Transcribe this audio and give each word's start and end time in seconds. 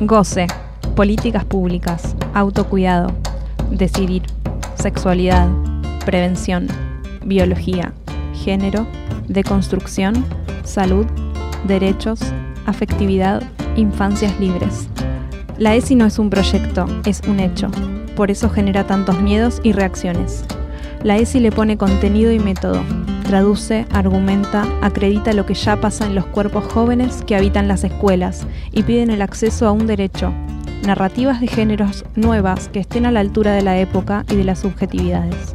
Goce, 0.00 0.46
políticas 0.94 1.44
públicas, 1.44 2.14
autocuidado, 2.32 3.12
decidir, 3.68 4.22
sexualidad, 4.76 5.48
prevención, 6.06 6.68
biología, 7.24 7.92
género, 8.32 8.86
deconstrucción, 9.26 10.24
salud, 10.62 11.04
derechos, 11.64 12.20
afectividad, 12.66 13.42
infancias 13.74 14.38
libres. 14.38 14.88
La 15.58 15.74
ESI 15.74 15.96
no 15.96 16.06
es 16.06 16.20
un 16.20 16.30
proyecto, 16.30 16.86
es 17.04 17.20
un 17.26 17.40
hecho. 17.40 17.68
Por 18.14 18.30
eso 18.30 18.48
genera 18.48 18.86
tantos 18.86 19.20
miedos 19.20 19.60
y 19.64 19.72
reacciones. 19.72 20.44
La 21.02 21.16
ESI 21.16 21.40
le 21.40 21.50
pone 21.50 21.76
contenido 21.76 22.30
y 22.30 22.38
método, 22.38 22.82
traduce, 23.28 23.84
argumenta, 23.92 24.64
acredita 24.80 25.34
lo 25.34 25.44
que 25.44 25.52
ya 25.52 25.78
pasa 25.78 26.06
en 26.06 26.14
los 26.14 26.24
cuerpos 26.24 26.64
jóvenes 26.72 27.22
que 27.26 27.36
habitan 27.36 27.68
las 27.68 27.84
escuelas 27.84 28.46
y 28.72 28.84
piden 28.84 29.10
el 29.10 29.20
acceso 29.20 29.68
a 29.68 29.72
un 29.72 29.86
derecho, 29.86 30.32
narrativas 30.86 31.38
de 31.38 31.46
géneros 31.46 32.06
nuevas 32.16 32.70
que 32.70 32.80
estén 32.80 33.04
a 33.04 33.10
la 33.12 33.20
altura 33.20 33.52
de 33.52 33.60
la 33.60 33.76
época 33.76 34.24
y 34.30 34.36
de 34.36 34.44
las 34.44 34.60
subjetividades. 34.60 35.54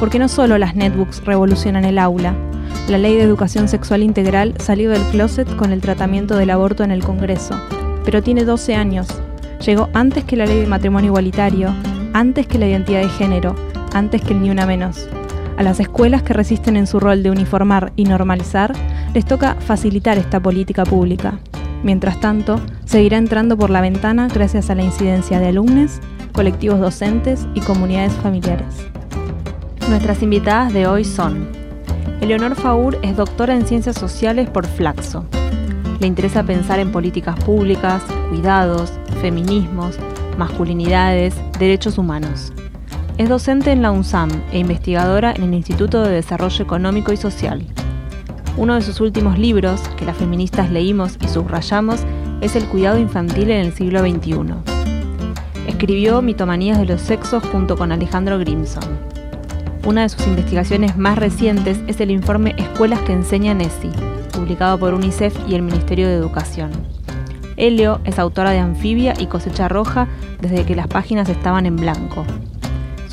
Porque 0.00 0.18
no 0.18 0.28
solo 0.28 0.56
las 0.56 0.76
netbooks 0.76 1.22
revolucionan 1.26 1.84
el 1.84 1.98
aula, 1.98 2.34
la 2.88 2.96
ley 2.96 3.16
de 3.16 3.22
educación 3.22 3.68
sexual 3.68 4.02
integral 4.02 4.54
salió 4.58 4.88
del 4.88 5.02
closet 5.08 5.56
con 5.56 5.72
el 5.72 5.82
tratamiento 5.82 6.36
del 6.36 6.48
aborto 6.48 6.84
en 6.84 6.90
el 6.90 7.04
Congreso, 7.04 7.54
pero 8.06 8.22
tiene 8.22 8.46
12 8.46 8.76
años. 8.76 9.08
Llegó 9.60 9.90
antes 9.92 10.24
que 10.24 10.36
la 10.36 10.46
ley 10.46 10.60
de 10.60 10.66
matrimonio 10.66 11.08
igualitario, 11.08 11.68
antes 12.14 12.46
que 12.46 12.58
la 12.58 12.66
identidad 12.66 13.02
de 13.02 13.10
género, 13.10 13.54
antes 13.92 14.22
que 14.22 14.32
el 14.32 14.40
ni 14.40 14.48
una 14.48 14.64
menos. 14.64 15.06
A 15.56 15.62
las 15.62 15.78
escuelas 15.78 16.22
que 16.22 16.32
resisten 16.32 16.76
en 16.76 16.86
su 16.86 16.98
rol 16.98 17.22
de 17.22 17.30
uniformar 17.30 17.92
y 17.94 18.04
normalizar, 18.04 18.72
les 19.14 19.24
toca 19.24 19.54
facilitar 19.60 20.18
esta 20.18 20.40
política 20.40 20.84
pública. 20.84 21.38
Mientras 21.84 22.18
tanto, 22.18 22.60
seguirá 22.84 23.18
entrando 23.18 23.56
por 23.56 23.70
la 23.70 23.80
ventana 23.80 24.26
gracias 24.26 24.70
a 24.70 24.74
la 24.74 24.82
incidencia 24.82 25.38
de 25.38 25.48
alumnos, 25.48 26.00
colectivos 26.32 26.80
docentes 26.80 27.46
y 27.54 27.60
comunidades 27.60 28.12
familiares. 28.14 28.74
Nuestras 29.88 30.22
invitadas 30.22 30.72
de 30.72 30.86
hoy 30.86 31.04
son 31.04 31.46
Eleonor 32.20 32.54
Faur 32.54 32.98
es 33.02 33.16
doctora 33.16 33.54
en 33.54 33.66
Ciencias 33.66 33.96
Sociales 33.96 34.48
por 34.48 34.66
Flaxo. 34.66 35.26
Le 36.00 36.06
interesa 36.06 36.42
pensar 36.42 36.78
en 36.78 36.90
políticas 36.90 37.38
públicas, 37.44 38.02
cuidados, 38.30 38.92
feminismos, 39.20 39.98
masculinidades, 40.38 41.34
derechos 41.58 41.98
humanos. 41.98 42.52
Es 43.16 43.28
docente 43.28 43.70
en 43.70 43.80
la 43.80 43.92
UNSAM 43.92 44.28
e 44.50 44.58
investigadora 44.58 45.32
en 45.36 45.44
el 45.44 45.54
Instituto 45.54 46.02
de 46.02 46.10
Desarrollo 46.10 46.64
Económico 46.64 47.12
y 47.12 47.16
Social. 47.16 47.64
Uno 48.56 48.74
de 48.74 48.82
sus 48.82 49.00
últimos 49.00 49.38
libros, 49.38 49.80
que 49.96 50.04
las 50.04 50.16
feministas 50.16 50.72
leímos 50.72 51.16
y 51.22 51.28
subrayamos, 51.28 52.00
es 52.40 52.56
El 52.56 52.66
cuidado 52.66 52.98
infantil 52.98 53.52
en 53.52 53.66
el 53.66 53.72
siglo 53.72 54.00
XXI. 54.00 54.54
Escribió 55.68 56.22
Mitomanías 56.22 56.76
de 56.76 56.86
los 56.86 57.00
sexos 57.00 57.44
junto 57.52 57.76
con 57.76 57.92
Alejandro 57.92 58.36
Grimson. 58.40 58.82
Una 59.86 60.02
de 60.02 60.08
sus 60.08 60.26
investigaciones 60.26 60.96
más 60.96 61.16
recientes 61.16 61.78
es 61.86 62.00
el 62.00 62.10
informe 62.10 62.56
Escuelas 62.58 62.98
que 63.02 63.12
enseñan 63.12 63.60
ESI, 63.60 63.90
publicado 64.32 64.76
por 64.76 64.92
UNICEF 64.92 65.38
y 65.48 65.54
el 65.54 65.62
Ministerio 65.62 66.08
de 66.08 66.14
Educación. 66.14 66.72
Helio 67.56 68.00
es 68.02 68.18
autora 68.18 68.50
de 68.50 68.58
Anfibia 68.58 69.14
y 69.16 69.26
Cosecha 69.26 69.68
Roja 69.68 70.08
desde 70.40 70.64
que 70.64 70.74
las 70.74 70.88
páginas 70.88 71.28
estaban 71.28 71.64
en 71.64 71.76
blanco, 71.76 72.26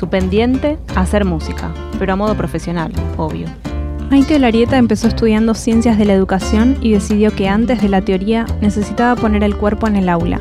su 0.02 0.08
pendiente, 0.08 0.78
hacer 0.96 1.24
música, 1.24 1.72
pero 1.96 2.14
a 2.14 2.16
modo 2.16 2.36
profesional, 2.36 2.92
obvio. 3.16 3.46
Maite 4.10 4.36
Larieta 4.40 4.76
empezó 4.76 5.06
estudiando 5.06 5.54
ciencias 5.54 5.96
de 5.96 6.04
la 6.04 6.12
educación 6.12 6.76
y 6.80 6.90
decidió 6.90 7.30
que 7.30 7.48
antes 7.48 7.80
de 7.80 7.88
la 7.88 8.00
teoría 8.00 8.44
necesitaba 8.60 9.14
poner 9.14 9.44
el 9.44 9.56
cuerpo 9.56 9.86
en 9.86 9.94
el 9.94 10.08
aula. 10.08 10.40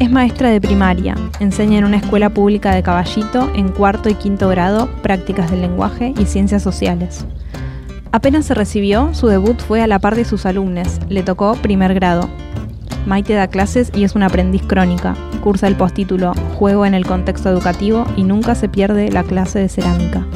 Es 0.00 0.10
maestra 0.10 0.50
de 0.50 0.60
primaria, 0.60 1.14
enseña 1.38 1.78
en 1.78 1.84
una 1.84 1.98
escuela 1.98 2.30
pública 2.30 2.74
de 2.74 2.82
Caballito 2.82 3.48
en 3.54 3.68
cuarto 3.68 4.08
y 4.08 4.14
quinto 4.14 4.48
grado 4.48 4.90
prácticas 5.02 5.52
del 5.52 5.60
lenguaje 5.60 6.12
y 6.18 6.24
ciencias 6.24 6.64
sociales. 6.64 7.24
Apenas 8.10 8.44
se 8.46 8.54
recibió, 8.54 9.14
su 9.14 9.28
debut 9.28 9.60
fue 9.60 9.82
a 9.82 9.86
la 9.86 10.00
par 10.00 10.16
de 10.16 10.24
sus 10.24 10.46
alumnos, 10.46 10.98
le 11.08 11.22
tocó 11.22 11.54
primer 11.54 11.94
grado, 11.94 12.28
Maite 13.06 13.34
da 13.34 13.48
clases 13.48 13.92
y 13.94 14.04
es 14.04 14.14
una 14.14 14.26
aprendiz 14.26 14.62
crónica. 14.62 15.14
Cursa 15.42 15.68
el 15.68 15.76
postítulo 15.76 16.32
Juego 16.54 16.86
en 16.86 16.94
el 16.94 17.04
contexto 17.04 17.50
educativo 17.50 18.06
y 18.16 18.24
nunca 18.24 18.54
se 18.54 18.68
pierde 18.68 19.10
la 19.10 19.24
clase 19.24 19.58
de 19.58 19.68
cerámica. 19.68 20.26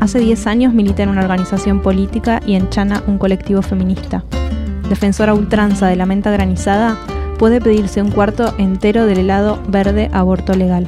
Hace 0.00 0.18
10 0.18 0.46
años 0.46 0.74
milita 0.74 1.02
en 1.02 1.08
una 1.08 1.22
organización 1.22 1.80
política 1.80 2.40
y 2.44 2.56
en 2.56 2.68
Chana 2.68 3.02
un 3.06 3.16
colectivo 3.16 3.62
feminista. 3.62 4.22
Defensora 4.90 5.32
ultranza 5.32 5.86
de 5.86 5.96
la 5.96 6.04
menta 6.04 6.30
granizada, 6.30 6.98
puede 7.38 7.62
pedirse 7.62 8.02
un 8.02 8.10
cuarto 8.10 8.54
entero 8.58 9.06
del 9.06 9.20
helado 9.20 9.58
verde 9.68 10.10
aborto 10.12 10.54
legal. 10.54 10.86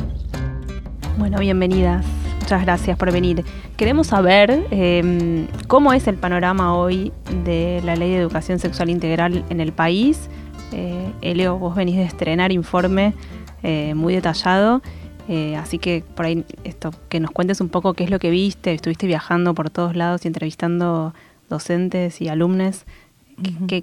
Bueno, 1.16 1.38
bienvenidas. 1.38 2.05
Muchas 2.41 2.62
gracias 2.62 2.99
por 2.99 3.10
venir. 3.10 3.43
Queremos 3.76 4.09
saber 4.09 4.66
em, 4.71 5.47
cómo 5.66 5.94
es 5.94 6.06
el 6.06 6.16
panorama 6.16 6.76
hoy 6.76 7.10
de 7.44 7.81
la 7.84 7.97
ley 7.97 8.10
de 8.10 8.19
educación 8.19 8.59
sexual 8.59 8.91
integral 8.91 9.44
en 9.49 9.60
el 9.60 9.72
país 9.72 10.28
eh, 10.72 11.12
Elio, 11.21 11.59
vos 11.59 11.75
venís 11.75 11.97
de 11.97 12.04
estrenar 12.04 12.53
informe 12.53 13.15
eh, 13.62 13.94
muy 13.94 14.15
detallado, 14.15 14.82
eh, 15.28 15.56
así 15.56 15.78
que 15.78 16.04
por 16.15 16.27
ahí 16.27 16.44
esto, 16.65 16.93
que 17.09 17.21
nos 17.21 17.31
cuentes 17.31 17.60
un 17.60 17.69
poco 17.69 17.94
qué 17.94 18.04
es 18.04 18.10
lo 18.10 18.19
que 18.19 18.31
viste, 18.31 18.72
estuviste 18.72 19.06
viajando 19.06 19.55
por 19.55 19.71
todos 19.71 19.97
lados 19.97 20.25
y 20.25 20.28
entrevistando 20.28 21.15
docentes 21.49 22.21
y 22.21 22.28
alumnos, 22.28 22.84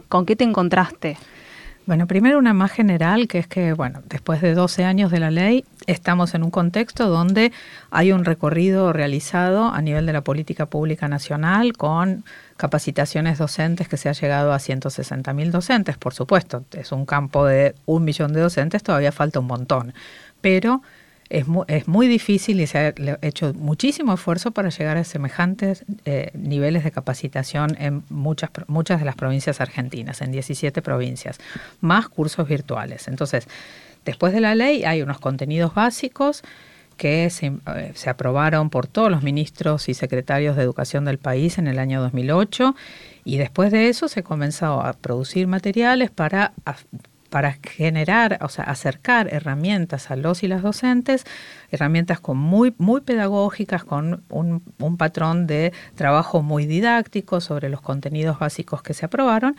¿con 0.10 0.26
qué 0.26 0.36
te 0.36 0.44
encontraste? 0.44 1.18
Bueno, 1.86 2.08
primero 2.08 2.38
una 2.38 2.54
más 2.54 2.72
general, 2.72 3.28
que 3.28 3.40
es 3.40 3.48
que, 3.48 3.74
bueno, 3.74 4.02
después 4.08 4.42
de 4.42 4.54
12 4.54 4.86
años 4.86 5.12
de 5.12 5.20
la 5.20 5.32
ley, 5.32 5.66
estamos 5.86 6.34
en 6.34 6.44
un 6.44 6.50
contexto 6.50 7.10
donde 7.10 7.52
hay 7.92 8.14
un 8.14 8.24
recorrido 8.24 8.94
realizado 8.94 9.68
a 9.68 9.82
nivel 9.82 10.06
de 10.06 10.14
la 10.14 10.22
política 10.22 10.66
pública 10.66 11.10
nacional 11.10 11.74
con 11.74 12.24
capacitaciones 12.58 13.38
docentes 13.38 13.88
que 13.88 13.98
se 13.98 14.10
ha 14.10 14.14
llegado 14.14 14.54
a 14.54 14.60
160 14.60 15.34
mil 15.34 15.52
docentes, 15.52 15.98
por 15.98 16.14
supuesto, 16.14 16.64
es 16.74 16.92
un 16.92 17.06
campo 17.06 17.46
de 17.46 17.76
un 17.86 18.04
millón 18.04 18.34
de 18.34 18.42
docentes, 18.42 18.84
todavía 18.84 19.12
falta 19.12 19.40
un 19.40 19.48
montón, 19.48 19.94
pero 20.42 20.82
es 21.30 21.48
muy, 21.48 21.66
es 21.68 21.88
muy 21.88 22.08
difícil 22.08 22.60
y 22.62 22.68
se 22.68 22.78
ha 22.78 22.94
hecho 23.22 23.54
muchísimo 23.56 24.14
esfuerzo 24.14 24.52
para 24.52 24.70
llegar 24.70 24.98
a 24.98 25.04
semejantes 25.04 25.84
eh, 26.06 26.30
niveles 26.34 26.84
de 26.84 26.92
capacitación 26.92 27.76
en 27.80 28.04
muchas, 28.10 28.52
muchas 28.68 29.00
de 29.00 29.06
las 29.06 29.16
provincias 29.16 29.60
argentinas, 29.60 30.22
en 30.22 30.32
17 30.32 30.82
provincias, 30.82 31.40
más 31.82 32.08
cursos 32.08 32.48
virtuales. 32.48 33.08
Entonces, 33.08 33.48
después 34.06 34.34
de 34.34 34.42
la 34.42 34.54
ley 34.54 34.84
hay 34.84 35.02
unos 35.02 35.20
contenidos 35.20 35.74
básicos 35.74 36.44
que 37.04 37.30
se, 37.30 37.48
eh, 37.48 37.92
se, 37.96 38.10
aprobaron 38.10 38.70
por 38.70 38.88
todos 38.88 39.12
los 39.12 39.24
ministros 39.24 39.90
y 39.90 39.94
secretarios 39.94 40.56
de 40.56 40.64
educación 40.64 41.04
del 41.04 41.18
país 41.18 41.58
en 41.58 41.68
el 41.68 41.78
año 41.78 42.02
2008 42.02 42.76
y 43.26 43.36
después 43.36 43.74
de 43.74 43.90
eso 43.90 44.08
se 44.08 44.24
comenzó 44.24 44.80
a 44.80 44.94
producir 44.94 45.48
materiales 45.48 46.12
para 46.12 46.54
para 47.30 47.58
generar, 47.62 48.38
o 48.42 48.48
sea, 48.48 48.64
acercar 48.66 49.34
herramientas 49.34 50.12
a 50.12 50.16
los 50.16 50.44
y 50.44 50.48
las 50.48 50.62
docentes, 50.62 51.26
herramientas 51.72 52.22
con 52.22 52.38
muy, 52.38 52.74
muy 52.78 53.02
pedagógicas, 53.02 53.84
con 53.84 54.24
un, 54.30 54.62
un 54.78 54.98
patrón 54.98 55.46
de 55.46 55.74
trabajo 55.96 56.42
muy 56.42 56.68
didáctico 56.68 57.42
sobre 57.42 57.68
los 57.70 57.82
contenidos 57.82 58.38
básicos 58.40 58.84
que 58.84 58.94
se 58.94 59.08
aprobaron. 59.08 59.58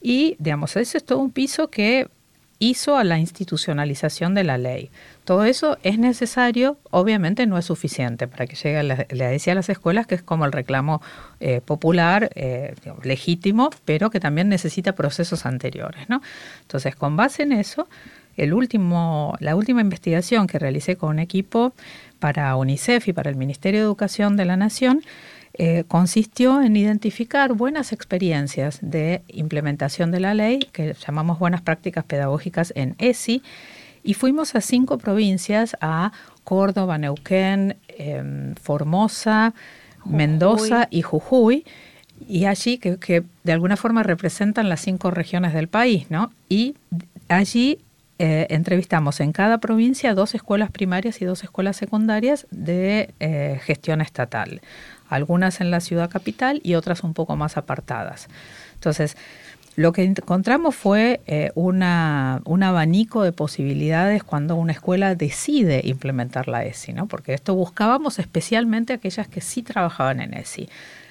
Y, 0.00 0.34
digamos, 0.38 0.74
ese 0.76 0.96
es 0.96 1.04
todo 1.04 1.18
un 1.18 1.30
piso 1.30 1.68
que 1.68 2.08
hizo 2.60 2.96
a 2.96 3.04
la 3.04 3.18
institucionalización 3.18 4.34
de 4.34 4.44
la 4.44 4.58
ley. 4.58 4.90
Todo 5.24 5.44
eso 5.44 5.78
es 5.82 5.98
necesario, 5.98 6.76
obviamente 6.90 7.46
no 7.46 7.56
es 7.58 7.64
suficiente 7.64 8.28
para 8.28 8.46
que 8.46 8.54
llegue, 8.54 8.82
le 8.82 9.26
decía 9.26 9.54
a 9.54 9.56
las 9.56 9.70
escuelas 9.70 10.06
que 10.06 10.14
es 10.14 10.22
como 10.22 10.44
el 10.44 10.52
reclamo 10.52 11.00
eh, 11.40 11.62
popular, 11.64 12.30
eh, 12.34 12.74
legítimo, 13.02 13.70
pero 13.86 14.10
que 14.10 14.20
también 14.20 14.48
necesita 14.50 14.92
procesos 14.94 15.46
anteriores. 15.46 16.08
¿no? 16.08 16.20
Entonces, 16.60 16.94
con 16.94 17.16
base 17.16 17.44
en 17.44 17.52
eso, 17.52 17.88
el 18.36 18.52
último, 18.52 19.34
la 19.40 19.56
última 19.56 19.80
investigación 19.80 20.46
que 20.46 20.58
realicé 20.58 20.96
con 20.96 21.10
un 21.10 21.18
equipo 21.18 21.72
para 22.18 22.54
UNICEF 22.56 23.08
y 23.08 23.12
para 23.14 23.30
el 23.30 23.36
Ministerio 23.36 23.80
de 23.80 23.86
Educación 23.86 24.36
de 24.36 24.44
la 24.44 24.56
Nación, 24.56 25.02
eh, 25.54 25.84
consistió 25.88 26.62
en 26.62 26.76
identificar 26.76 27.54
buenas 27.54 27.92
experiencias 27.92 28.78
de 28.82 29.22
implementación 29.28 30.10
de 30.10 30.20
la 30.20 30.34
ley, 30.34 30.60
que 30.72 30.94
llamamos 30.94 31.38
buenas 31.38 31.60
prácticas 31.60 32.04
pedagógicas 32.04 32.72
en 32.76 32.94
ESI, 32.98 33.42
y 34.02 34.14
fuimos 34.14 34.54
a 34.54 34.60
cinco 34.60 34.98
provincias, 34.98 35.76
a 35.80 36.12
Córdoba, 36.44 36.98
Neuquén, 36.98 37.76
em, 37.88 38.54
Formosa, 38.54 39.52
Mendoza 40.04 40.88
y 40.90 41.02
Jujuy, 41.02 41.64
y 42.26 42.46
allí 42.46 42.78
que, 42.78 42.98
que, 42.98 43.24
de 43.44 43.52
alguna 43.52 43.76
forma 43.76 44.02
representan 44.02 44.68
las 44.68 44.80
cinco 44.80 45.10
regiones 45.10 45.52
del 45.52 45.68
país, 45.68 46.10
¿no? 46.10 46.32
Y 46.48 46.76
allí 47.28 47.80
eh, 48.22 48.46
entrevistamos 48.50 49.18
en 49.20 49.32
cada 49.32 49.60
provincia 49.60 50.12
dos 50.12 50.34
escuelas 50.34 50.70
primarias 50.70 51.22
y 51.22 51.24
dos 51.24 51.42
escuelas 51.42 51.78
secundarias 51.78 52.46
de 52.50 53.14
eh, 53.18 53.58
gestión 53.64 54.02
estatal, 54.02 54.60
algunas 55.10 55.60
en 55.60 55.70
la 55.70 55.80
ciudad 55.80 56.08
capital 56.08 56.60
y 56.64 56.74
otras 56.74 57.04
un 57.04 57.14
poco 57.14 57.36
más 57.36 57.56
apartadas. 57.56 58.28
Entonces, 58.74 59.16
lo 59.76 59.92
que 59.92 60.02
encontramos 60.02 60.74
fue 60.74 61.20
eh, 61.26 61.52
una, 61.54 62.42
un 62.44 62.62
abanico 62.62 63.22
de 63.22 63.32
posibilidades 63.32 64.24
cuando 64.24 64.56
una 64.56 64.72
escuela 64.72 65.14
decide 65.14 65.82
implementar 65.84 66.48
la 66.48 66.64
ESI, 66.64 66.92
¿no? 66.92 67.06
porque 67.06 67.34
esto 67.34 67.54
buscábamos 67.54 68.18
especialmente 68.18 68.92
aquellas 68.92 69.28
que 69.28 69.40
sí 69.40 69.62
trabajaban 69.62 70.20
en 70.20 70.34
ESI. 70.34 70.68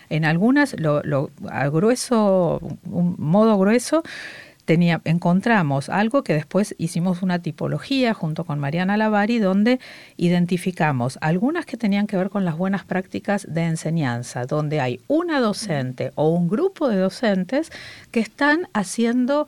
En 0.09 0.25
algunas, 0.25 0.79
lo, 0.79 1.03
lo 1.03 1.29
a 1.49 1.67
grueso, 1.67 2.59
un 2.85 3.15
modo 3.17 3.57
grueso, 3.57 4.03
encontramos 4.73 5.89
algo 5.89 6.23
que 6.23 6.33
después 6.33 6.75
hicimos 6.77 7.21
una 7.21 7.39
tipología 7.39 8.13
junto 8.13 8.45
con 8.45 8.59
Mariana 8.59 8.97
Lavari, 8.97 9.39
donde 9.39 9.79
identificamos 10.17 11.17
algunas 11.21 11.65
que 11.65 11.77
tenían 11.77 12.07
que 12.07 12.17
ver 12.17 12.29
con 12.29 12.45
las 12.45 12.57
buenas 12.57 12.83
prácticas 12.83 13.47
de 13.49 13.63
enseñanza, 13.63 14.45
donde 14.45 14.81
hay 14.81 14.99
una 15.07 15.39
docente 15.39 16.11
o 16.15 16.29
un 16.29 16.47
grupo 16.47 16.89
de 16.89 16.97
docentes 16.97 17.71
que 18.11 18.19
están 18.19 18.67
haciendo 18.73 19.47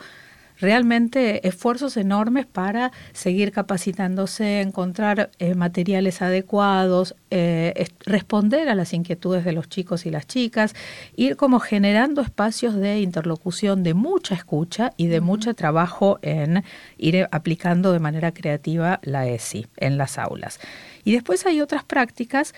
realmente 0.61 1.47
esfuerzos 1.47 1.97
enormes 1.97 2.45
para 2.45 2.91
seguir 3.11 3.51
capacitándose, 3.51 4.61
encontrar 4.61 5.31
eh, 5.39 5.55
materiales 5.55 6.21
adecuados, 6.21 7.15
eh, 7.31 7.87
responder 8.05 8.69
a 8.69 8.75
las 8.75 8.93
inquietudes 8.93 9.43
de 9.43 9.51
los 9.51 9.67
chicos 9.67 10.05
y 10.05 10.11
las 10.11 10.27
chicas, 10.27 10.75
ir 11.15 11.35
como 11.35 11.59
generando 11.59 12.21
espacios 12.21 12.75
de 12.75 13.01
interlocución, 13.01 13.83
de 13.83 13.93
mucha 13.93 14.35
escucha 14.35 14.93
y 14.97 15.07
de 15.07 15.19
mucho 15.19 15.53
trabajo 15.53 16.19
en 16.21 16.63
ir 16.97 17.27
aplicando 17.31 17.91
de 17.91 17.99
manera 17.99 18.31
creativa 18.31 18.99
la 19.03 19.27
ESI 19.27 19.67
en 19.77 19.97
las 19.97 20.17
aulas. 20.17 20.59
Y 21.03 21.13
después 21.13 21.45
hay 21.45 21.61
otras 21.61 21.83
prácticas 21.83 22.53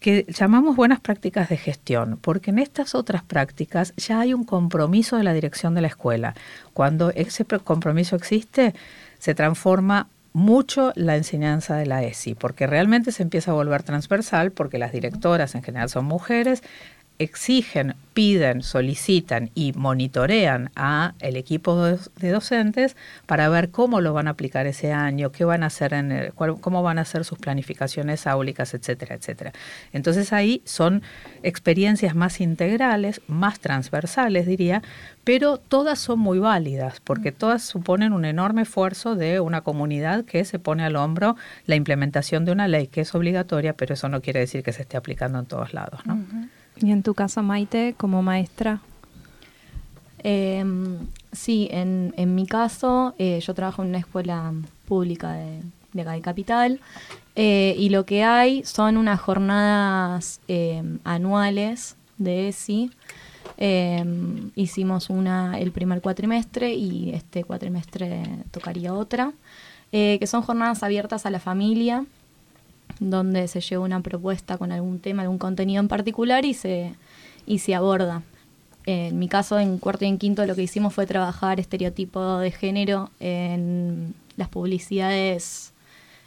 que 0.00 0.24
llamamos 0.28 0.76
buenas 0.76 1.00
prácticas 1.00 1.48
de 1.48 1.56
gestión, 1.56 2.18
porque 2.20 2.50
en 2.50 2.58
estas 2.58 2.94
otras 2.94 3.22
prácticas 3.22 3.92
ya 3.96 4.20
hay 4.20 4.34
un 4.34 4.44
compromiso 4.44 5.16
de 5.16 5.24
la 5.24 5.32
dirección 5.32 5.74
de 5.74 5.82
la 5.82 5.88
escuela. 5.88 6.34
Cuando 6.72 7.10
ese 7.10 7.44
compromiso 7.44 8.16
existe, 8.16 8.74
se 9.18 9.34
transforma 9.34 10.08
mucho 10.32 10.92
la 10.94 11.16
enseñanza 11.16 11.76
de 11.76 11.86
la 11.86 12.02
ESI, 12.02 12.34
porque 12.34 12.66
realmente 12.66 13.12
se 13.12 13.22
empieza 13.22 13.50
a 13.50 13.54
volver 13.54 13.82
transversal, 13.82 14.50
porque 14.50 14.78
las 14.78 14.92
directoras 14.92 15.54
en 15.54 15.62
general 15.62 15.88
son 15.88 16.06
mujeres, 16.06 16.62
exigen, 17.18 17.94
piden, 18.14 18.62
solicitan 18.62 19.50
y 19.54 19.72
monitorean 19.72 20.70
a 20.76 21.14
el 21.20 21.36
equipo 21.36 21.82
de 21.84 22.30
docentes 22.30 22.96
para 23.26 23.48
ver 23.48 23.70
cómo 23.70 24.00
lo 24.00 24.12
van 24.12 24.28
a 24.28 24.32
aplicar 24.32 24.66
ese 24.66 24.92
año, 24.92 25.32
qué 25.32 25.44
van 25.44 25.62
a 25.62 25.66
hacer 25.66 25.94
en 25.94 26.32
cómo 26.34 26.82
van 26.82 26.98
a 26.98 27.02
hacer 27.02 27.24
sus 27.24 27.38
planificaciones 27.38 28.26
áulicas, 28.26 28.74
etcétera, 28.74 29.14
etcétera. 29.14 29.52
Entonces 29.92 30.32
ahí 30.32 30.62
son 30.64 31.02
experiencias 31.42 32.14
más 32.14 32.40
integrales, 32.40 33.22
más 33.28 33.60
transversales 33.60 34.46
diría, 34.46 34.82
pero 35.24 35.56
todas 35.56 35.98
son 35.98 36.18
muy 36.18 36.38
válidas 36.38 37.00
porque 37.00 37.32
todas 37.32 37.62
suponen 37.62 38.12
un 38.12 38.24
enorme 38.24 38.62
esfuerzo 38.62 39.14
de 39.14 39.40
una 39.40 39.62
comunidad 39.62 40.24
que 40.24 40.44
se 40.44 40.58
pone 40.58 40.84
al 40.84 40.96
hombro 40.96 41.36
la 41.66 41.76
implementación 41.76 42.44
de 42.44 42.52
una 42.52 42.68
ley 42.68 42.88
que 42.88 43.02
es 43.02 43.14
obligatoria, 43.14 43.74
pero 43.74 43.94
eso 43.94 44.08
no 44.08 44.20
quiere 44.20 44.40
decir 44.40 44.62
que 44.62 44.72
se 44.72 44.82
esté 44.82 44.96
aplicando 44.96 45.38
en 45.38 45.46
todos 45.46 45.72
lados, 45.72 46.04
¿no? 46.04 46.18
¿Y 46.76 46.90
en 46.90 47.02
tu 47.02 47.14
caso, 47.14 47.42
Maite, 47.42 47.94
como 47.96 48.22
maestra? 48.22 48.80
Em, 50.24 50.98
sí, 51.32 51.68
en, 51.70 52.14
en, 52.16 52.34
mi 52.34 52.46
caso, 52.46 53.14
eh, 53.18 53.40
yo 53.40 53.54
trabajo 53.54 53.82
en 53.82 53.88
una 53.88 53.98
escuela 53.98 54.52
pública 54.86 55.32
de, 55.32 55.62
de 55.92 56.20
Capital 56.20 56.80
eh, 57.34 57.74
y 57.78 57.88
lo 57.88 58.06
que 58.06 58.22
hay 58.22 58.64
son 58.64 58.96
unas 58.96 59.20
jornadas 59.20 60.40
em, 60.48 60.98
anuales 61.04 61.96
de 62.18 62.48
ESI. 62.48 62.90
Em, 63.56 64.50
hicimos 64.54 65.10
una 65.10 65.58
el 65.58 65.72
primer 65.72 66.00
cuatrimestre 66.00 66.72
y 66.74 67.10
este 67.14 67.44
cuatrimestre 67.44 68.22
tocaría 68.50 68.94
otra, 68.94 69.32
eh, 69.92 70.18
que 70.18 70.26
son 70.26 70.42
jornadas 70.42 70.82
abiertas 70.82 71.26
a 71.26 71.30
la 71.30 71.40
familia 71.40 72.04
donde 73.10 73.48
se 73.48 73.60
lleva 73.60 73.84
una 73.84 74.00
propuesta 74.00 74.58
con 74.58 74.72
algún 74.72 74.98
tema, 75.00 75.22
algún 75.22 75.38
contenido 75.38 75.80
en 75.80 75.88
particular 75.88 76.44
y 76.44 76.54
se, 76.54 76.94
y 77.46 77.58
se 77.58 77.74
aborda. 77.74 78.22
En 78.84 79.18
mi 79.18 79.28
caso, 79.28 79.58
en 79.58 79.78
cuarto 79.78 80.04
y 80.04 80.08
en 80.08 80.18
quinto, 80.18 80.44
lo 80.44 80.54
que 80.54 80.62
hicimos 80.62 80.92
fue 80.92 81.06
trabajar 81.06 81.60
estereotipo 81.60 82.38
de 82.38 82.50
género 82.50 83.10
en 83.20 84.14
las 84.36 84.48
publicidades 84.48 85.72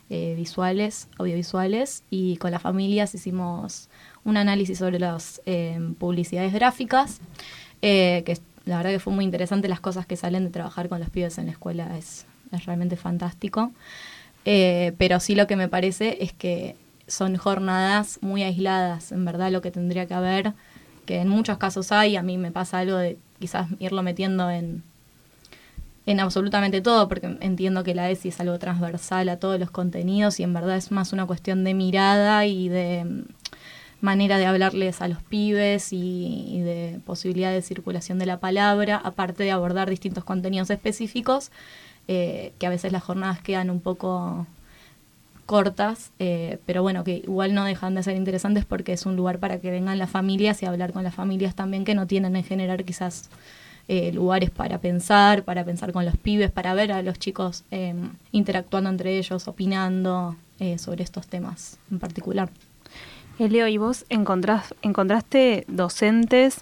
eh, 0.09 0.35
visuales, 0.37 1.07
audiovisuales, 1.17 2.03
y 2.09 2.37
con 2.37 2.51
las 2.51 2.61
familias 2.61 3.13
hicimos 3.13 3.89
un 4.23 4.37
análisis 4.37 4.77
sobre 4.77 4.99
las 4.99 5.41
eh, 5.45 5.79
publicidades 5.99 6.53
gráficas, 6.53 7.19
eh, 7.81 8.23
que 8.25 8.39
la 8.65 8.77
verdad 8.77 8.91
que 8.91 8.99
fue 8.99 9.13
muy 9.13 9.25
interesante 9.25 9.67
las 9.67 9.79
cosas 9.79 10.05
que 10.05 10.15
salen 10.15 10.45
de 10.45 10.49
trabajar 10.49 10.89
con 10.89 10.99
los 10.99 11.09
pibes 11.09 11.37
en 11.37 11.47
la 11.47 11.51
escuela, 11.51 11.97
es, 11.97 12.25
es 12.51 12.65
realmente 12.65 12.95
fantástico. 12.95 13.71
Eh, 14.45 14.93
pero 14.99 15.19
sí 15.19 15.35
lo 15.35 15.47
que 15.47 15.55
me 15.55 15.67
parece 15.67 16.23
es 16.23 16.31
que 16.31 16.75
son 17.07 17.35
jornadas 17.35 18.19
muy 18.21 18.43
aisladas, 18.43 19.11
en 19.11 19.25
verdad 19.25 19.51
lo 19.51 19.61
que 19.61 19.71
tendría 19.71 20.05
que 20.05 20.13
haber, 20.13 20.53
que 21.05 21.17
en 21.21 21.27
muchos 21.27 21.57
casos 21.57 21.91
hay, 21.91 22.15
a 22.15 22.23
mí 22.23 22.37
me 22.37 22.51
pasa 22.51 22.79
algo 22.79 22.97
de 22.97 23.17
quizás 23.39 23.67
irlo 23.79 24.03
metiendo 24.03 24.49
en, 24.49 24.83
en 26.05 26.19
absolutamente 26.19 26.81
todo, 26.81 27.07
porque 27.07 27.37
entiendo 27.41 27.83
que 27.83 27.95
la 27.95 28.09
ESI 28.09 28.29
es 28.29 28.39
algo 28.39 28.57
transversal 28.59 29.29
a 29.29 29.39
todos 29.39 29.59
los 29.59 29.71
contenidos 29.71 30.39
y 30.39 30.43
en 30.43 30.53
verdad 30.53 30.77
es 30.77 30.91
más 30.91 31.13
una 31.13 31.25
cuestión 31.25 31.63
de 31.63 31.73
mirada 31.73 32.45
y 32.45 32.69
de 32.69 33.05
mm, 33.05 33.23
manera 34.01 34.37
de 34.37 34.45
hablarles 34.45 35.01
a 35.01 35.07
los 35.07 35.21
pibes 35.23 35.91
y, 35.91 36.45
y 36.49 36.59
de 36.61 36.99
posibilidad 37.05 37.51
de 37.51 37.61
circulación 37.61 38.19
de 38.19 38.27
la 38.27 38.39
palabra, 38.39 38.97
aparte 38.97 39.43
de 39.43 39.51
abordar 39.51 39.89
distintos 39.89 40.23
contenidos 40.23 40.69
específicos 40.69 41.51
eh, 42.07 42.53
que 42.59 42.67
a 42.67 42.69
veces 42.69 42.91
las 42.91 43.03
jornadas 43.03 43.41
quedan 43.41 43.71
un 43.71 43.79
poco 43.79 44.45
cortas, 45.47 46.11
eh, 46.19 46.59
pero 46.67 46.83
bueno, 46.83 47.03
que 47.03 47.17
igual 47.17 47.55
no 47.55 47.63
dejan 47.63 47.95
de 47.95 48.03
ser 48.03 48.15
interesantes 48.15 48.63
porque 48.63 48.93
es 48.93 49.07
un 49.07 49.15
lugar 49.15 49.39
para 49.39 49.59
que 49.59 49.71
vengan 49.71 49.97
las 49.97 50.11
familias 50.11 50.61
y 50.61 50.67
hablar 50.67 50.93
con 50.93 51.03
las 51.03 51.15
familias 51.15 51.55
también 51.55 51.83
que 51.83 51.95
no 51.95 52.05
tienen 52.05 52.35
en 52.35 52.43
generar 52.43 52.83
quizás 52.83 53.29
eh, 53.87 54.11
lugares 54.11 54.51
para 54.51 54.79
pensar, 54.79 55.43
para 55.43 55.63
pensar 55.63 55.93
con 55.93 56.05
los 56.05 56.15
pibes, 56.15 56.51
para 56.51 56.75
ver 56.75 56.91
a 56.91 57.01
los 57.01 57.17
chicos 57.17 57.63
interactuando 58.31 58.89
entre 58.89 59.17
ellos, 59.17 59.47
opinando 59.47 60.35
sobre 60.77 61.03
estos 61.03 61.27
temas 61.27 61.79
en 61.91 61.99
particular. 61.99 62.49
Elio, 63.39 63.67
¿y 63.67 63.77
vos 63.77 64.05
encontraste 64.09 65.65
docentes? 65.67 66.61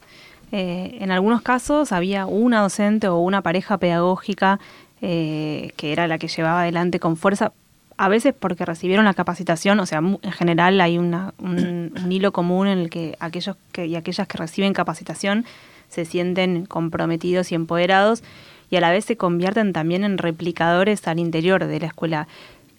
en 0.56 1.10
algunos 1.10 1.42
casos 1.42 1.92
había 1.92 2.28
una 2.28 2.62
docente 2.62 3.08
o 3.08 3.18
una 3.18 3.42
pareja 3.42 3.80
pedagógica 3.80 4.60
eh, 5.06 5.74
que 5.76 5.92
era 5.92 6.08
la 6.08 6.18
que 6.18 6.30
llevaba 6.30 6.62
adelante 6.62 6.98
con 6.98 7.18
fuerza, 7.18 7.52
a 7.98 8.08
veces 8.08 8.34
porque 8.40 8.64
recibieron 8.64 9.04
la 9.04 9.14
capacitación, 9.14 9.82
o 9.82 9.86
sea, 9.86 9.98
en 10.00 10.32
general 10.32 10.80
hay 10.80 10.98
una, 10.98 11.34
un, 11.40 11.92
hilo 12.10 12.32
común 12.32 12.68
en 12.68 12.80
el 12.80 12.90
que 12.90 13.18
aquellos 13.20 13.58
que, 13.74 13.86
y 13.86 13.98
aquellas 13.98 14.30
que 14.30 14.38
reciben 14.38 14.72
capacitación 14.72 15.44
se 15.90 16.06
sienten 16.06 16.66
comprometidos 16.66 17.52
y 17.52 17.56
empoderados 17.56 18.24
y 18.70 18.78
a 18.78 18.80
la 18.80 18.92
vez 18.92 19.04
se 19.04 19.18
convierten 19.18 19.74
también 19.74 20.06
en 20.06 20.18
replicadores 20.18 21.06
al 21.06 21.20
interior 21.20 21.66
de 21.68 21.82
la 21.82 21.88
escuela. 21.88 22.30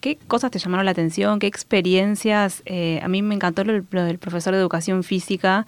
¿Qué 0.01 0.17
cosas 0.27 0.51
te 0.51 0.59
llamaron 0.59 0.87
la 0.87 0.93
atención? 0.93 1.39
¿Qué 1.39 1.47
experiencias? 1.47 2.63
Eh, 2.65 3.01
a 3.03 3.09
mí 3.09 3.21
me 3.21 3.35
encantó 3.35 3.65
lo, 3.65 3.85
lo 3.91 4.05
del 4.05 4.17
profesor 4.17 4.55
de 4.55 4.61
educación 4.61 5.05
física, 5.05 5.67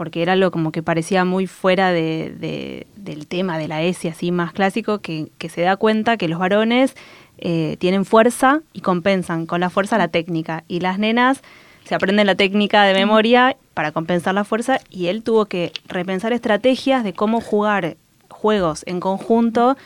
porque 0.00 0.22
era 0.22 0.32
algo 0.32 0.50
como 0.50 0.72
que 0.72 0.82
parecía 0.82 1.26
muy 1.26 1.46
fuera 1.46 1.92
de, 1.92 2.86
del 2.96 3.26
tema 3.26 3.58
de 3.58 3.68
la 3.68 3.82
ESI, 3.82 4.08
así 4.08 4.32
más 4.32 4.54
clásico, 4.54 5.00
que, 5.00 5.28
se 5.50 5.60
da 5.60 5.76
cuenta 5.76 6.16
que 6.16 6.26
los 6.26 6.38
varones 6.38 6.96
eh, 7.36 7.76
tienen 7.78 8.06
fuerza 8.06 8.62
y 8.72 8.80
compensan 8.80 9.44
con 9.44 9.60
la 9.60 9.68
fuerza 9.68 9.98
la 9.98 10.08
técnica, 10.08 10.64
y 10.68 10.80
las 10.80 10.98
nenas 10.98 11.42
se 11.84 11.94
aprenden 11.94 12.26
la 12.26 12.34
técnica 12.34 12.84
de 12.84 12.94
memoria 12.94 13.58
para 13.74 13.92
compensar 13.92 14.32
la 14.32 14.44
fuerza, 14.44 14.78
y 14.88 15.08
él 15.08 15.22
tuvo 15.22 15.44
que 15.44 15.70
repensar 15.86 16.32
estrategias 16.32 17.04
de 17.04 17.12
cómo 17.12 17.42
jugar 17.42 17.98
juegos 18.30 18.84
en 18.86 19.00
conjunto 19.00 19.76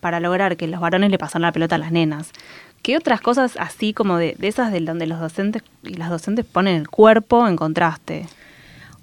para 0.00 0.20
lograr 0.20 0.58
que 0.58 0.68
los 0.68 0.82
varones 0.82 1.10
le 1.10 1.16
pasaran 1.16 1.40
la 1.40 1.52
pelota 1.52 1.76
a 1.76 1.78
las 1.78 1.90
nenas. 1.90 2.32
¿Qué 2.82 2.98
otras 2.98 3.22
cosas 3.22 3.56
así 3.58 3.94
como 3.94 4.18
de, 4.18 4.36
de 4.38 4.46
esas 4.46 4.72
de 4.72 4.80
donde 4.80 5.06
los 5.06 5.20
docentes 5.20 5.62
y 5.82 5.94
las 5.94 6.10
docentes 6.10 6.44
ponen 6.44 6.76
el 6.76 6.90
cuerpo 6.90 7.48
en 7.48 7.56
contraste? 7.56 8.26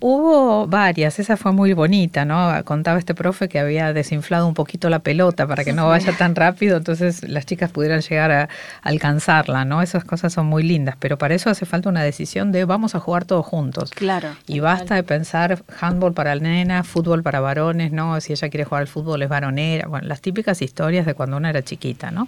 Hubo 0.03 0.65
varias, 0.65 1.19
esa 1.19 1.37
fue 1.37 1.51
muy 1.51 1.73
bonita, 1.73 2.25
¿no? 2.25 2.51
Contaba 2.65 2.97
este 2.97 3.13
profe 3.13 3.47
que 3.47 3.59
había 3.59 3.93
desinflado 3.93 4.47
un 4.47 4.55
poquito 4.55 4.89
la 4.89 4.97
pelota 4.97 5.45
para 5.45 5.63
que 5.63 5.73
no 5.73 5.87
vaya 5.89 6.11
tan 6.17 6.35
rápido, 6.35 6.77
entonces 6.77 7.29
las 7.29 7.45
chicas 7.45 7.69
pudieran 7.69 8.01
llegar 8.01 8.31
a 8.31 8.49
alcanzarla, 8.81 9.63
¿no? 9.63 9.83
Esas 9.83 10.03
cosas 10.03 10.33
son 10.33 10.47
muy 10.47 10.63
lindas, 10.63 10.95
pero 10.97 11.19
para 11.19 11.35
eso 11.35 11.51
hace 11.51 11.67
falta 11.67 11.87
una 11.87 12.01
decisión 12.01 12.51
de 12.51 12.65
vamos 12.65 12.95
a 12.95 12.99
jugar 12.99 13.25
todos 13.25 13.45
juntos. 13.45 13.91
Claro. 13.91 14.29
Y 14.47 14.59
basta 14.59 14.95
de 14.95 15.03
pensar 15.03 15.63
handball 15.79 16.13
para 16.13 16.33
nena, 16.33 16.83
fútbol 16.83 17.21
para 17.21 17.39
varones, 17.39 17.91
¿no? 17.91 18.19
Si 18.21 18.33
ella 18.33 18.49
quiere 18.49 18.65
jugar 18.65 18.81
al 18.81 18.87
fútbol 18.87 19.21
es 19.21 19.29
varonera, 19.29 19.87
bueno, 19.87 20.07
las 20.07 20.21
típicas 20.21 20.63
historias 20.63 21.05
de 21.05 21.13
cuando 21.13 21.37
una 21.37 21.51
era 21.51 21.61
chiquita, 21.61 22.09
¿no? 22.09 22.27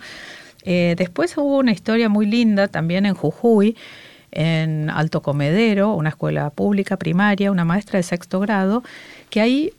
Eh, 0.63 0.96
después 0.98 1.36
hubo 1.38 1.58
una 1.58 1.72
historia 1.72 2.08
muy 2.08 2.25
linda 2.25 2.68
también 2.68 3.06
en 3.06 3.15
Jujuy, 3.15 3.75
en 4.34 4.90
Alto 4.90 5.22
Comedero, 5.22 5.94
una 5.94 6.10
escuela 6.10 6.50
pública 6.50 6.98
primaria, 6.98 7.52
una 7.52 7.66
maestra 7.66 7.98
de 7.98 8.04
sexto 8.04 8.40
grado, 8.40 8.84
que 9.30 9.42
ahí 9.42 9.74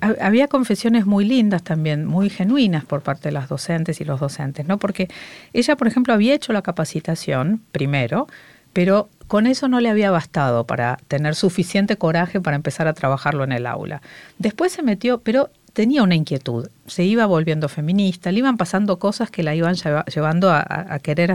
había 0.00 0.48
confesiones 0.48 1.06
muy 1.06 1.24
lindas 1.24 1.62
también, 1.62 2.06
muy 2.06 2.30
genuinas 2.30 2.84
por 2.84 3.02
parte 3.02 3.28
de 3.28 3.32
las 3.32 3.48
docentes 3.48 4.00
y 4.00 4.04
los 4.04 4.20
docentes, 4.20 4.66
¿no? 4.66 4.78
Porque 4.78 5.08
ella, 5.52 5.76
por 5.76 5.88
ejemplo, 5.88 6.14
había 6.14 6.34
hecho 6.34 6.52
la 6.52 6.62
capacitación 6.62 7.60
primero, 7.72 8.26
pero 8.72 9.08
con 9.26 9.46
eso 9.46 9.68
no 9.68 9.80
le 9.80 9.88
había 9.88 10.10
bastado 10.10 10.64
para 10.64 10.98
tener 11.08 11.34
suficiente 11.34 11.96
coraje 11.96 12.40
para 12.40 12.56
empezar 12.56 12.86
a 12.86 12.92
trabajarlo 12.92 13.44
en 13.44 13.52
el 13.52 13.66
aula. 13.66 14.02
Después 14.38 14.72
se 14.72 14.82
metió, 14.82 15.18
pero 15.18 15.50
tenía 15.72 16.02
una 16.02 16.14
inquietud, 16.14 16.68
se 16.86 17.04
iba 17.04 17.26
volviendo 17.26 17.68
feminista, 17.68 18.32
le 18.32 18.38
iban 18.38 18.56
pasando 18.56 18.98
cosas 18.98 19.30
que 19.30 19.42
la 19.42 19.54
iban 19.54 19.74
llevando 19.74 20.50
a, 20.50 20.98
querer 21.02 21.34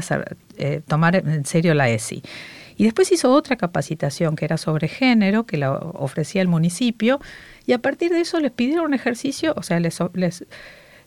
eh, 0.57 0.81
tomar 0.87 1.15
en 1.15 1.45
serio 1.45 1.73
la 1.73 1.89
ESI. 1.89 2.23
Y 2.81 2.85
después 2.85 3.11
hizo 3.11 3.31
otra 3.31 3.57
capacitación 3.57 4.35
que 4.35 4.43
era 4.43 4.57
sobre 4.57 4.87
género, 4.87 5.45
que 5.45 5.55
la 5.55 5.71
ofrecía 5.71 6.41
el 6.41 6.47
municipio, 6.47 7.19
y 7.67 7.73
a 7.73 7.77
partir 7.77 8.09
de 8.09 8.21
eso 8.21 8.39
les 8.39 8.49
pidieron 8.49 8.85
un 8.85 8.95
ejercicio, 8.95 9.53
o 9.55 9.61
sea, 9.61 9.79
les, 9.79 9.99
les, 10.13 10.45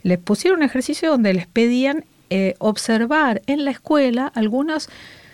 les 0.04 0.18
pusieron 0.18 0.60
un 0.60 0.62
ejercicio 0.66 1.10
donde 1.10 1.34
les 1.34 1.48
pedían 1.48 2.04
eh, 2.30 2.54
observar 2.60 3.42
en 3.48 3.64
la 3.64 3.72
escuela 3.72 4.30
algunas 4.36 4.88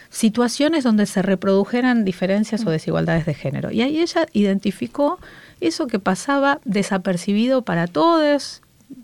situaciones 0.09 0.83
donde 0.83 1.05
se 1.05 1.21
reprodujeran 1.21 2.07
diferencias 2.07 2.65
o 2.65 2.71
desigualdades 2.71 3.27
de 3.27 3.35
género. 3.35 3.71
Y 3.71 3.83
ahí 3.83 4.01
ella 4.01 4.25
identificó 4.33 5.19
eso 5.61 5.89
que 5.89 5.99
pasaba 5.99 6.59
desapercibido 6.65 7.67
para 7.67 7.87
todos 7.87 8.63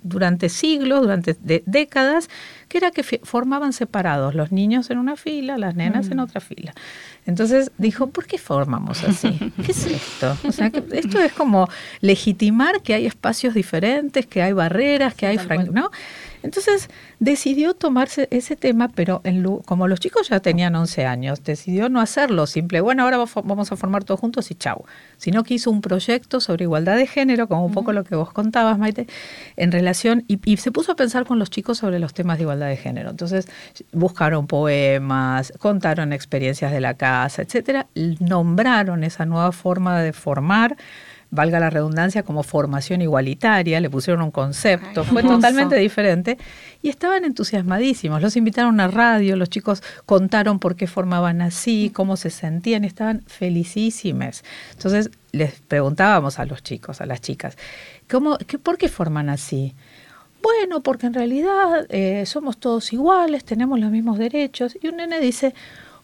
durante 0.09 0.49
siglos, 0.49 1.03
durante 1.03 1.37
décadas, 1.67 2.29
que 2.69 2.79
era 2.79 2.91
que 2.91 3.03
formaban 3.03 3.73
separados 3.73 4.35
los 4.35 4.53
niños 4.53 4.91
en 4.91 4.99
una 4.99 5.17
fila, 5.17 5.59
las 5.59 5.75
nenas 5.75 6.11
en 6.11 6.19
mm. 6.19 6.21
otra 6.21 6.41
fila. 6.41 6.75
Entonces 7.27 7.71
dijo, 7.79 8.09
¿por 8.09 8.27
qué 8.27 8.39
formamos 8.39 9.03
así? 9.05 9.53
¿Qué 9.65 9.73
es 9.73 9.87
esto? 9.87 10.37
O 10.47 10.53
sea, 10.53 10.71
que 10.71 10.83
esto 10.93 11.21
es 11.21 11.33
como 11.33 11.69
legitimar 12.01 12.83
que 12.83 12.95
hay 12.95 13.07
espacios 13.07 13.55
diferentes, 13.55 14.27
que 14.27 14.43
hay 14.43 14.53
barreras, 14.53 15.15
que 15.15 15.27
hay... 15.27 15.39
¿no? 15.73 15.91
Entonces 16.43 16.89
decidió 17.19 17.75
tomarse 17.75 18.29
ese 18.31 18.57
tema, 18.57 18.89
pero 18.89 19.21
en 19.25 19.37
como 19.65 19.89
los 19.89 20.01
chicos 20.01 20.29
ya 20.29 20.41
tenían 20.41 20.75
11 20.75 21.07
años, 21.07 21.45
decidió 21.45 21.89
no 21.89 22.01
hacerlo 22.01 22.47
simple, 22.47 22.81
bueno, 22.81 23.05
ahora 23.05 23.19
vamos 23.45 23.73
a 23.73 23.77
formar 23.77 24.05
todos 24.05 24.21
juntos 24.21 24.51
y 24.51 24.55
chau, 24.55 24.85
sino 25.17 25.45
que 25.45 25.55
hizo 25.55 25.71
un 25.71 25.81
proyecto 25.81 26.41
sobre 26.41 26.65
igualdad 26.65 26.97
de 26.97 27.07
género, 27.07 27.49
como 27.49 27.67
un 27.67 27.73
poco 27.73 27.93
lo 27.93 28.05
que 28.05 28.17
vos 28.17 28.33
contabas, 28.33 28.79
Maite, 28.79 29.07
en 29.57 29.73
relación, 29.73 30.25
y, 30.27 30.39
y 30.51 30.57
se 30.57 30.73
puso 30.73 30.93
a 30.93 30.97
pensar 30.97 31.27
con 31.27 31.39
los 31.39 31.51
chicos 31.51 31.79
sobre 31.79 31.99
los 31.99 32.15
temas 32.15 32.39
de 32.39 32.45
igualdad 32.45 32.69
de 32.69 32.77
género. 32.77 33.11
Entonces 33.11 33.49
buscaron 33.93 34.47
poemas, 34.47 35.53
contaron 35.59 36.13
experiencias 36.13 36.73
de 36.73 36.81
la 36.81 36.95
casa, 36.95 37.43
etcétera, 37.43 37.87
nombraron 38.21 39.05
esa 39.05 39.27
nueva 39.27 39.53
forma 39.53 40.01
de 40.01 40.13
formar 40.13 40.77
valga 41.31 41.61
la 41.61 41.71
redundancia, 41.71 42.23
como 42.23 42.43
formación 42.43 43.03
igualitaria, 43.03 43.81
le 43.81 43.91
pusieron 43.91 44.23
un 44.23 44.31
concepto, 44.31 45.05
fue 45.05 45.23
totalmente 45.23 45.77
diferente 45.77 46.39
y 46.83 46.89
estaban 46.89 47.25
entusiasmadísimos. 47.25 48.23
Los 48.23 48.37
invitaron 48.37 48.81
a 48.81 48.89
radio, 48.89 49.37
los 49.37 49.51
chicos 49.51 49.83
contaron 50.05 50.59
por 50.59 50.77
qué 50.77 50.87
formaban 50.87 51.43
así, 51.43 51.91
cómo 51.95 52.17
se 52.17 52.31
sentían, 52.31 52.85
estaban 52.85 53.23
felicísimes. 53.27 54.45
Entonces 54.73 55.11
les 55.33 55.61
preguntábamos 55.61 56.39
a 56.39 56.47
los 56.47 56.63
chicos, 56.63 57.01
a 57.01 57.07
las 57.07 57.21
chicas, 57.21 57.57
¿cómo, 58.09 58.39
qué, 58.39 58.59
¿por 58.59 58.79
qué 58.79 58.89
forman 58.89 59.29
así? 59.29 59.75
Bueno, 60.43 60.81
porque 60.81 61.07
en 61.07 61.15
realidad 61.15 61.87
eh, 61.89 62.25
somos 62.25 62.59
todos 62.59 62.93
iguales, 62.93 63.45
tenemos 63.45 63.81
los 63.81 63.91
mismos 63.91 64.17
derechos. 64.17 64.77
Y 64.81 64.87
un 64.87 64.99
nene 64.99 65.19
dice, 65.19 65.55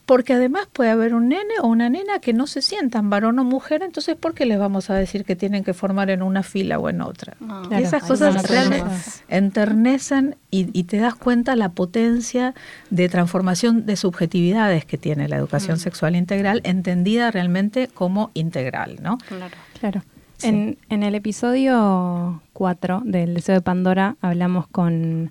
porque 0.07 0.33
además 0.33 0.67
puede 0.73 0.91
haber 0.91 1.15
un 1.15 1.29
nene 1.29 1.55
o 1.63 1.69
una 1.69 1.89
nena 1.89 2.19
que 2.19 2.33
no 2.33 2.47
se 2.47 2.63
sientan 2.63 3.11
varón 3.11 3.39
o 3.39 3.45
mujer, 3.45 3.83
entonces 3.83 4.17
¿por 4.17 4.35
qué 4.35 4.47
les 4.47 4.59
vamos 4.59 4.91
a 4.91 4.95
decir 4.95 5.25
que 5.25 5.37
tienen 5.37 5.65
que 5.65 5.75
formar 5.75 6.11
en 6.11 6.23
una 6.23 6.43
fila 6.43 6.79
o 6.79 6.89
en 6.89 7.01
otra? 7.01 7.37
y 7.71 7.75
esas 7.83 8.03
cosas 8.03 8.49
realmente 8.49 8.91
enternecen 9.29 10.37
y, 10.51 10.69
y, 10.73 10.85
te 10.85 10.99
das 10.99 11.15
cuenta 11.15 11.57
la 11.57 11.71
potencia 11.71 12.55
de 12.91 13.09
transformación 13.09 13.87
de 13.87 13.97
subjetividades 13.97 14.85
que 14.85 14.99
tiene 14.99 15.29
la 15.29 15.37
educación 15.37 15.77
mm. 15.77 15.81
sexual 15.81 16.17
integral, 16.17 16.61
entendida 16.65 17.31
realmente 17.31 17.89
como 17.89 18.31
integral, 18.35 18.99
¿no? 19.03 19.19
Claro. 19.19 19.57
Claro. 19.79 20.03
En, 20.43 20.77
en 20.89 21.03
el 21.05 21.15
episodio 21.15 22.43
4 22.53 23.03
del 23.05 23.35
Deseo 23.35 23.55
de 23.55 23.61
Pandora 23.61 24.17
hablamos 24.21 24.67
con 24.67 25.31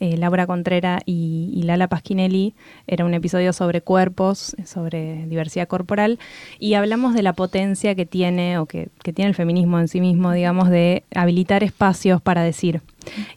eh, 0.00 0.16
Laura 0.16 0.46
Contrera 0.46 1.00
y, 1.04 1.62
Lala 1.64 1.88
Pasquinelli. 1.88 2.54
Era 2.86 3.04
un 3.04 3.14
episodio 3.14 3.52
sobre 3.52 3.80
cuerpos, 3.80 4.56
sobre 4.64 5.26
diversidad 5.26 5.68
corporal, 5.68 6.18
y 6.58 6.74
hablamos 6.74 7.14
de 7.14 7.22
la 7.22 7.32
potencia 7.32 7.94
que 7.94 8.06
tiene, 8.06 8.58
o 8.58 8.66
que, 8.66 8.90
tiene 9.14 9.28
el 9.28 9.34
feminismo 9.34 9.78
en 9.80 9.88
sí 9.88 10.00
mismo, 10.00 10.32
digamos, 10.32 10.70
de 10.70 11.04
habilitar 11.14 11.62
espacios 11.64 12.22
para 12.22 12.42
decir. 12.42 12.80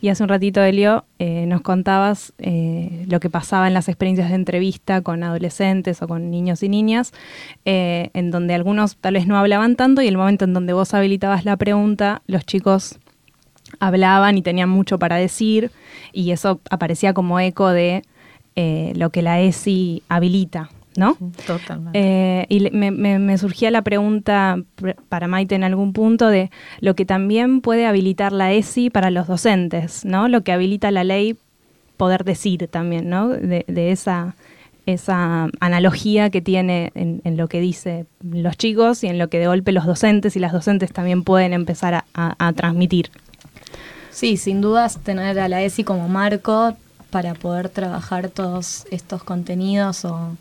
Y 0.01 0.09
hace 0.09 0.23
un 0.23 0.29
ratito, 0.29 0.61
Elio, 0.61 1.05
eh, 1.19 1.45
nos 1.45 1.61
contabas 1.61 2.33
eh, 2.39 3.05
lo 3.07 3.19
que 3.19 3.29
pasaba 3.29 3.67
en 3.67 3.73
las 3.73 3.87
experiencias 3.87 4.29
de 4.29 4.35
entrevista 4.35 5.01
con 5.01 5.23
adolescentes 5.23 6.01
o 6.01 6.07
con 6.07 6.29
niños 6.29 6.61
y 6.63 6.69
niñas, 6.69 7.13
en 7.65 8.31
donde 8.31 8.53
algunos 8.53 8.97
tal 8.97 9.13
vez 9.13 9.27
no 9.27 9.37
hablaban 9.37 9.75
tanto 9.75 10.01
y 10.01 10.07
el 10.07 10.17
momento 10.17 10.45
en 10.45 10.53
donde 10.53 10.73
vos 10.73 10.93
habilitabas 10.93 11.45
la 11.45 11.55
pregunta, 11.57 12.21
los 12.27 12.45
chicos 12.45 12.99
hablaban 13.79 14.37
y 14.37 14.41
tenían 14.41 14.69
mucho 14.69 14.99
para 14.99 15.15
decir 15.15 15.71
y 16.13 16.31
eso 16.31 16.59
aparecía 16.69 17.13
como 17.13 17.39
eco 17.39 17.69
de 17.69 18.03
eh, 18.55 18.93
lo 18.95 19.11
que 19.11 19.21
la 19.21 19.39
ESI 19.39 20.03
habilita, 20.09 20.69
¿no? 20.97 21.17
Totalmente. 21.47 21.97
Eh, 21.99 22.45
y 22.49 22.69
me, 22.71 23.37
surgía 23.37 23.71
la 23.71 23.81
pregunta 23.81 24.57
para 25.07 25.27
Maite 25.27 25.55
en 25.55 25.63
algún 25.63 25.93
punto 25.93 26.27
de 26.27 26.51
lo 26.81 26.95
que 26.95 27.05
también 27.05 27.61
puede 27.61 27.85
habilitar 27.85 28.33
la 28.33 28.51
ESI 28.51 28.89
para 28.89 29.09
los 29.09 29.27
docentes, 29.27 30.03
¿no? 30.03 30.27
Lo 30.27 30.41
que 30.41 30.51
habilita 30.51 30.91
la 30.91 31.05
ley 31.05 31.37
poder 31.95 32.25
decir 32.25 32.67
también, 32.67 33.09
¿no? 33.09 33.29
De, 33.29 33.63
esa, 33.91 34.35
esa 34.85 35.47
analogía 35.61 36.29
que 36.29 36.41
tiene 36.41 36.91
en, 36.93 37.37
lo 37.37 37.47
que 37.47 37.61
dice 37.61 38.05
los 38.21 38.57
chicos 38.57 39.03
y 39.05 39.07
en 39.07 39.17
lo 39.17 39.29
que 39.29 39.39
de 39.39 39.47
golpe 39.47 39.71
los 39.71 39.85
docentes 39.85 40.35
y 40.35 40.39
las 40.39 40.51
docentes 40.51 40.91
también 40.91 41.23
pueden 41.23 41.53
empezar 41.53 42.03
a 42.13 42.53
transmitir. 42.53 43.11
Sí, 44.11 44.37
sin 44.37 44.61
dudas 44.61 44.99
tener 44.99 45.39
a 45.39 45.47
la 45.47 45.61
ESI 45.61 45.83
como 45.83 46.07
marco 46.09 46.75
para 47.09 47.33
poder 47.33 47.69
trabajar 47.69 48.29
todos 48.29 48.85
estos 48.91 49.23
contenidos 49.23 50.05
o 50.05 50.35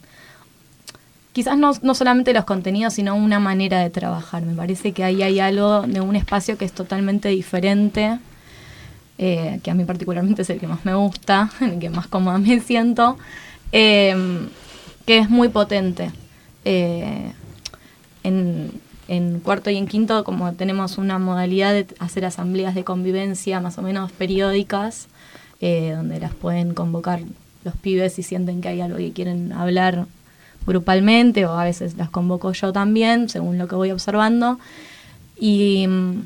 quizás 1.32 1.56
no, 1.56 1.72
no, 1.82 1.94
solamente 1.94 2.32
los 2.32 2.44
contenidos, 2.44 2.94
sino 2.94 3.14
una 3.14 3.38
manera 3.38 3.80
de 3.80 3.90
trabajar. 3.90 4.42
Me 4.42 4.54
parece 4.54 4.92
que 4.92 5.04
ahí 5.04 5.22
hay 5.22 5.40
algo 5.40 5.82
de 5.82 6.00
un 6.00 6.16
espacio 6.16 6.58
que 6.58 6.64
es 6.64 6.72
totalmente 6.72 7.28
diferente, 7.28 8.18
eh, 9.18 9.60
que 9.62 9.70
a 9.70 9.74
mí 9.74 9.84
particularmente 9.84 10.42
es 10.42 10.50
el 10.50 10.58
que 10.58 10.66
más 10.66 10.84
me 10.84 10.94
gusta, 10.94 11.50
el 11.60 11.78
que 11.78 11.90
más 11.90 12.06
cómoda 12.08 12.38
me 12.38 12.60
siento, 12.60 13.18
eh, 13.72 14.48
que 15.06 15.18
es 15.18 15.30
muy 15.30 15.48
potente. 15.48 16.10
Eh, 16.64 17.32
en, 18.22 18.72
en 19.10 19.40
cuarto 19.40 19.70
y 19.70 19.76
en 19.76 19.88
quinto, 19.88 20.22
como 20.22 20.52
tenemos 20.52 20.96
una 20.96 21.18
modalidad 21.18 21.72
de 21.72 21.84
hacer 21.98 22.24
asambleas 22.24 22.76
de 22.76 22.84
convivencia 22.84 23.60
más 23.60 23.76
o 23.76 23.82
menos 23.82 24.12
periódicas, 24.12 25.08
eh, 25.60 25.94
donde 25.96 26.20
las 26.20 26.32
pueden 26.32 26.74
convocar 26.74 27.20
los 27.64 27.74
pibes 27.74 28.12
si 28.12 28.22
sienten 28.22 28.60
que 28.60 28.68
hay 28.68 28.80
algo 28.80 28.98
que 28.98 29.12
quieren 29.12 29.52
hablar 29.52 30.06
grupalmente, 30.64 31.44
o 31.44 31.58
a 31.58 31.64
veces 31.64 31.96
las 31.96 32.08
convoco 32.08 32.52
yo 32.52 32.72
también, 32.72 33.28
según 33.28 33.58
lo 33.58 33.66
que 33.66 33.74
voy 33.74 33.90
observando. 33.90 34.60
Y 35.36 35.88
mm, 35.88 36.22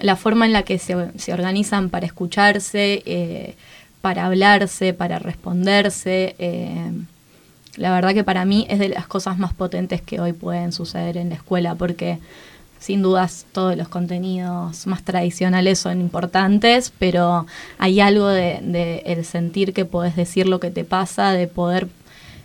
la 0.00 0.16
forma 0.16 0.44
en 0.44 0.52
la 0.52 0.64
que 0.64 0.80
se, 0.80 0.96
se 1.16 1.32
organizan 1.32 1.88
para 1.88 2.04
escucharse, 2.04 3.04
eh, 3.06 3.54
para 4.00 4.26
hablarse, 4.26 4.92
para 4.92 5.20
responderse, 5.20 6.34
eh, 6.40 6.90
la 7.76 7.92
verdad 7.92 8.14
que 8.14 8.24
para 8.24 8.44
mí 8.44 8.66
es 8.68 8.78
de 8.78 8.88
las 8.88 9.06
cosas 9.06 9.38
más 9.38 9.52
potentes 9.52 10.00
que 10.02 10.20
hoy 10.20 10.32
pueden 10.32 10.72
suceder 10.72 11.16
en 11.16 11.28
la 11.28 11.36
escuela, 11.36 11.74
porque 11.74 12.18
sin 12.78 13.02
dudas 13.02 13.46
todos 13.52 13.76
los 13.76 13.88
contenidos 13.88 14.86
más 14.86 15.02
tradicionales 15.02 15.78
son 15.78 16.00
importantes, 16.00 16.92
pero 16.98 17.46
hay 17.78 18.00
algo 18.00 18.28
de, 18.28 19.02
el 19.06 19.24
sentir 19.24 19.72
que 19.72 19.84
podés 19.84 20.16
decir 20.16 20.46
lo 20.46 20.60
que 20.60 20.70
te 20.70 20.84
pasa, 20.84 21.32
de 21.32 21.46
poder 21.48 21.88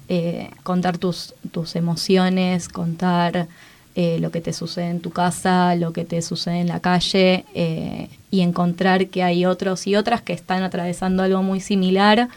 eh, 0.09 0.49
contar 0.63 0.97
tus, 0.97 1.35
tus 1.51 1.75
emociones, 1.75 2.69
contar 2.69 3.47
eh, 3.95 4.19
lo 4.19 4.31
que 4.31 4.39
te 4.39 4.53
sucede 4.53 4.89
en 4.89 5.01
tu 5.01 5.11
casa, 5.11 5.75
lo 5.75 5.91
que 5.91 6.05
te 6.05 6.21
sucede 6.21 6.59
en 6.61 6.67
la 6.67 6.79
calle 6.79 7.45
eh, 7.53 8.09
y 8.29 8.39
encontrar 8.39 9.07
que 9.07 9.21
hay 9.21 9.45
otros 9.45 9.85
y 9.85 9.95
otras 9.95 10.21
que 10.21 10.31
están 10.31 10.63
atravesando 10.63 11.23
algo 11.23 11.43
muy 11.43 11.59
similar 11.59 12.29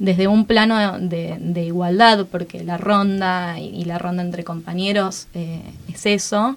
desde 0.00 0.26
un 0.26 0.46
plano 0.46 0.98
de, 0.98 1.64
igualdad, 1.64 2.26
porque 2.26 2.64
la 2.64 2.76
ronda 2.76 3.60
y, 3.60 3.84
la 3.84 3.98
ronda 3.98 4.22
entre 4.22 4.42
compañeros 4.42 5.28
eh, 5.34 5.62
es 5.88 6.06
eso. 6.06 6.56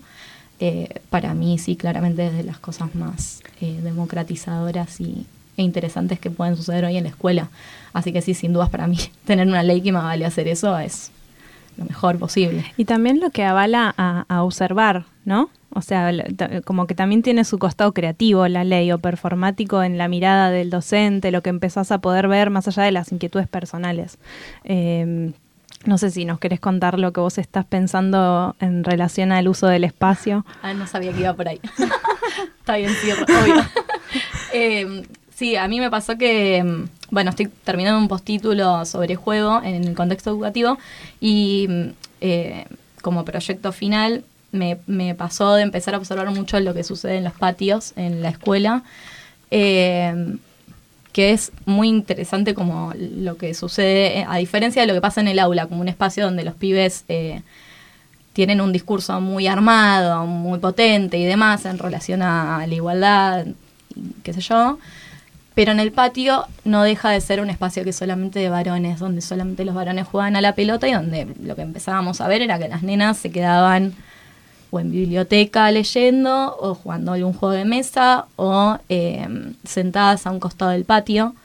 para 1.11 1.35
mí 1.35 1.59
sí, 1.59 1.75
claramente 1.75 2.25
es 2.25 2.33
de 2.33 2.43
las 2.43 2.57
cosas 2.57 2.95
más 2.95 3.43
democratizadoras 3.59 4.99
y, 4.99 5.25
e 5.55 5.61
interesantes 5.61 6.19
que 6.19 6.31
pueden 6.31 6.55
suceder 6.55 6.85
hoy 6.85 6.97
en 6.97 7.03
la 7.03 7.09
escuela. 7.09 7.49
Así 7.93 8.11
que 8.11 8.21
sí, 8.21 8.33
sin 8.33 8.53
dudas 8.53 8.69
para 8.69 8.87
mí, 8.87 8.97
tener 9.25 9.47
una 9.47 9.63
ley 9.63 9.81
que 9.81 9.91
me 9.91 9.99
vale 9.99 10.25
hacer 10.25 10.47
eso 10.47 10.77
es 10.79 11.11
lo 11.77 11.85
mejor 11.85 12.17
posible. 12.17 12.65
Y 12.77 12.85
también 12.85 13.19
lo 13.19 13.29
que 13.29 13.43
avala 13.43 13.93
a, 13.97 14.43
observar, 14.43 15.05
¿no? 15.25 15.49
O 15.69 15.81
sea, 15.81 16.11
como 16.65 16.85
que 16.85 16.93
también 16.93 17.23
tiene 17.23 17.45
su 17.45 17.57
costado 17.57 17.93
creativo 17.93 18.47
la 18.47 18.63
ley 18.63 18.91
o 18.91 18.99
performático 18.99 19.81
en 19.81 19.97
la 19.97 20.07
mirada 20.07 20.51
del 20.51 20.69
docente, 20.69 21.31
lo 21.31 21.41
que 21.41 21.49
empezás 21.49 21.91
a 21.91 21.99
poder 21.99 22.27
ver 22.27 22.49
más 22.51 22.67
allá 22.67 22.83
de 22.83 22.91
las 22.91 23.11
inquietudes 23.11 23.47
personales. 23.47 24.19
Em, 24.63 25.33
no 25.85 25.97
sé 25.97 26.11
si 26.11 26.25
nos 26.25 26.39
querés 26.39 26.59
contar 26.59 26.99
lo 26.99 27.11
que 27.11 27.19
vos 27.19 27.37
estás 27.37 27.65
pensando 27.65 28.55
en 28.59 28.83
relación 28.83 29.31
al 29.31 29.47
uso 29.47 29.67
del 29.67 29.83
espacio. 29.83 30.45
Ah, 30.61 30.73
no 30.73 30.87
sabía 30.87 31.11
que 31.11 31.21
iba 31.21 31.33
por 31.33 31.47
ahí. 31.47 31.59
Está 32.59 32.77
bien, 32.77 32.91
sí, 33.01 33.11
obvio. 33.11 33.55
Em, 34.55 35.03
sí, 35.33 35.55
a 35.55 35.67
mí 35.67 35.79
me 35.79 35.89
pasó 35.89 36.15
que 36.15 36.57
em, 36.57 36.87
bueno, 37.13 37.29
estoy 37.29 37.47
terminando 37.63 37.99
un 37.99 38.07
postítulo 38.07 38.85
sobre 38.85 39.15
juego 39.15 39.61
en 39.63 39.83
el 39.83 39.93
contexto 39.93 40.31
educativo 40.31 40.79
y 41.21 41.67
eh, 42.21 42.65
como 43.03 43.23
proyecto 43.23 43.71
final 43.71 44.23
me, 44.51 44.77
pasó 45.15 45.53
de 45.53 45.61
empezar 45.61 45.93
a 45.93 45.99
observar 45.99 46.31
mucho 46.31 46.59
lo 46.59 46.73
que 46.73 46.83
sucede 46.83 47.17
en 47.17 47.23
los 47.23 47.33
patios, 47.33 47.93
en 47.97 48.23
la 48.23 48.29
escuela, 48.29 48.83
eh, 49.51 50.37
que 51.11 51.33
es 51.33 51.51
muy 51.65 51.87
interesante 51.87 52.55
como 52.55 52.93
lo 52.97 53.37
que 53.37 53.53
sucede, 53.53 54.19
eh, 54.19 54.25
a 54.27 54.37
diferencia 54.37 54.81
de 54.81 54.87
lo 54.87 54.95
que 54.95 55.01
pasa 55.01 55.21
en 55.21 55.27
el 55.27 55.37
aula, 55.37 55.67
como 55.67 55.81
un 55.81 55.89
espacio 55.89 56.25
donde 56.25 56.43
los 56.43 56.55
pibes 56.55 57.05
tienen 58.33 58.59
un 58.59 58.71
discurso 58.71 59.21
muy 59.21 59.45
armado, 59.45 60.25
muy 60.25 60.57
potente 60.57 61.19
y 61.19 61.25
demás 61.25 61.65
en 61.65 61.77
relación 61.77 62.23
a 62.23 62.65
la 62.65 62.73
igualdad, 62.73 63.45
qué 64.23 64.33
sé 64.33 64.41
yo 64.41 64.79
pero 65.55 65.71
en 65.71 65.79
el 65.79 65.91
patio 65.91 66.45
no 66.65 66.83
deja 66.83 67.09
de 67.09 67.21
ser 67.21 67.41
un 67.41 67.49
espacio 67.49 67.83
que 67.83 67.93
solamente 67.93 68.39
de 68.39 68.49
varones, 68.49 68.99
donde 68.99 69.21
solamente 69.21 69.65
los 69.65 69.75
varones 69.75 70.07
juegan 70.07 70.35
a 70.35 70.41
la 70.41 70.55
pelota 70.55 70.87
y 70.87 70.93
donde 70.93 71.27
lo 71.43 71.55
que 71.55 71.61
empezábamos 71.61 72.21
a 72.21 72.27
ver 72.27 72.41
era 72.41 72.59
que 72.59 72.67
las 72.67 72.83
nenas 72.83 73.17
se 73.17 73.31
quedaban 73.31 73.93
o 74.71 74.79
en 74.79 74.91
biblioteca 74.91 75.69
leyendo 75.69 76.57
o 76.59 76.73
jugando 76.73 77.13
algún 77.13 77.33
juego 77.33 77.53
de 77.53 77.65
mesa 77.65 78.25
o 78.35 78.77
eh, 78.89 79.27
sentadas 79.63 80.25
a 80.25 80.31
un 80.31 80.39
costado 80.39 80.71
del 80.71 80.85
patio 80.85 81.35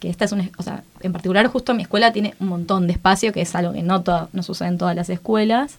que 0.00 0.08
esta 0.08 0.24
es 0.24 0.32
una, 0.32 0.48
o 0.56 0.62
sea, 0.62 0.82
en 1.02 1.12
particular 1.12 1.46
justo 1.46 1.74
mi 1.74 1.82
escuela 1.82 2.12
tiene 2.12 2.34
un 2.40 2.48
montón 2.48 2.86
de 2.86 2.94
espacio, 2.94 3.32
que 3.32 3.42
es 3.42 3.54
algo 3.54 3.74
que 3.74 3.82
no, 3.82 4.02
no 4.32 4.42
sucede 4.42 4.68
en 4.68 4.78
todas 4.78 4.96
las 4.96 5.10
escuelas. 5.10 5.76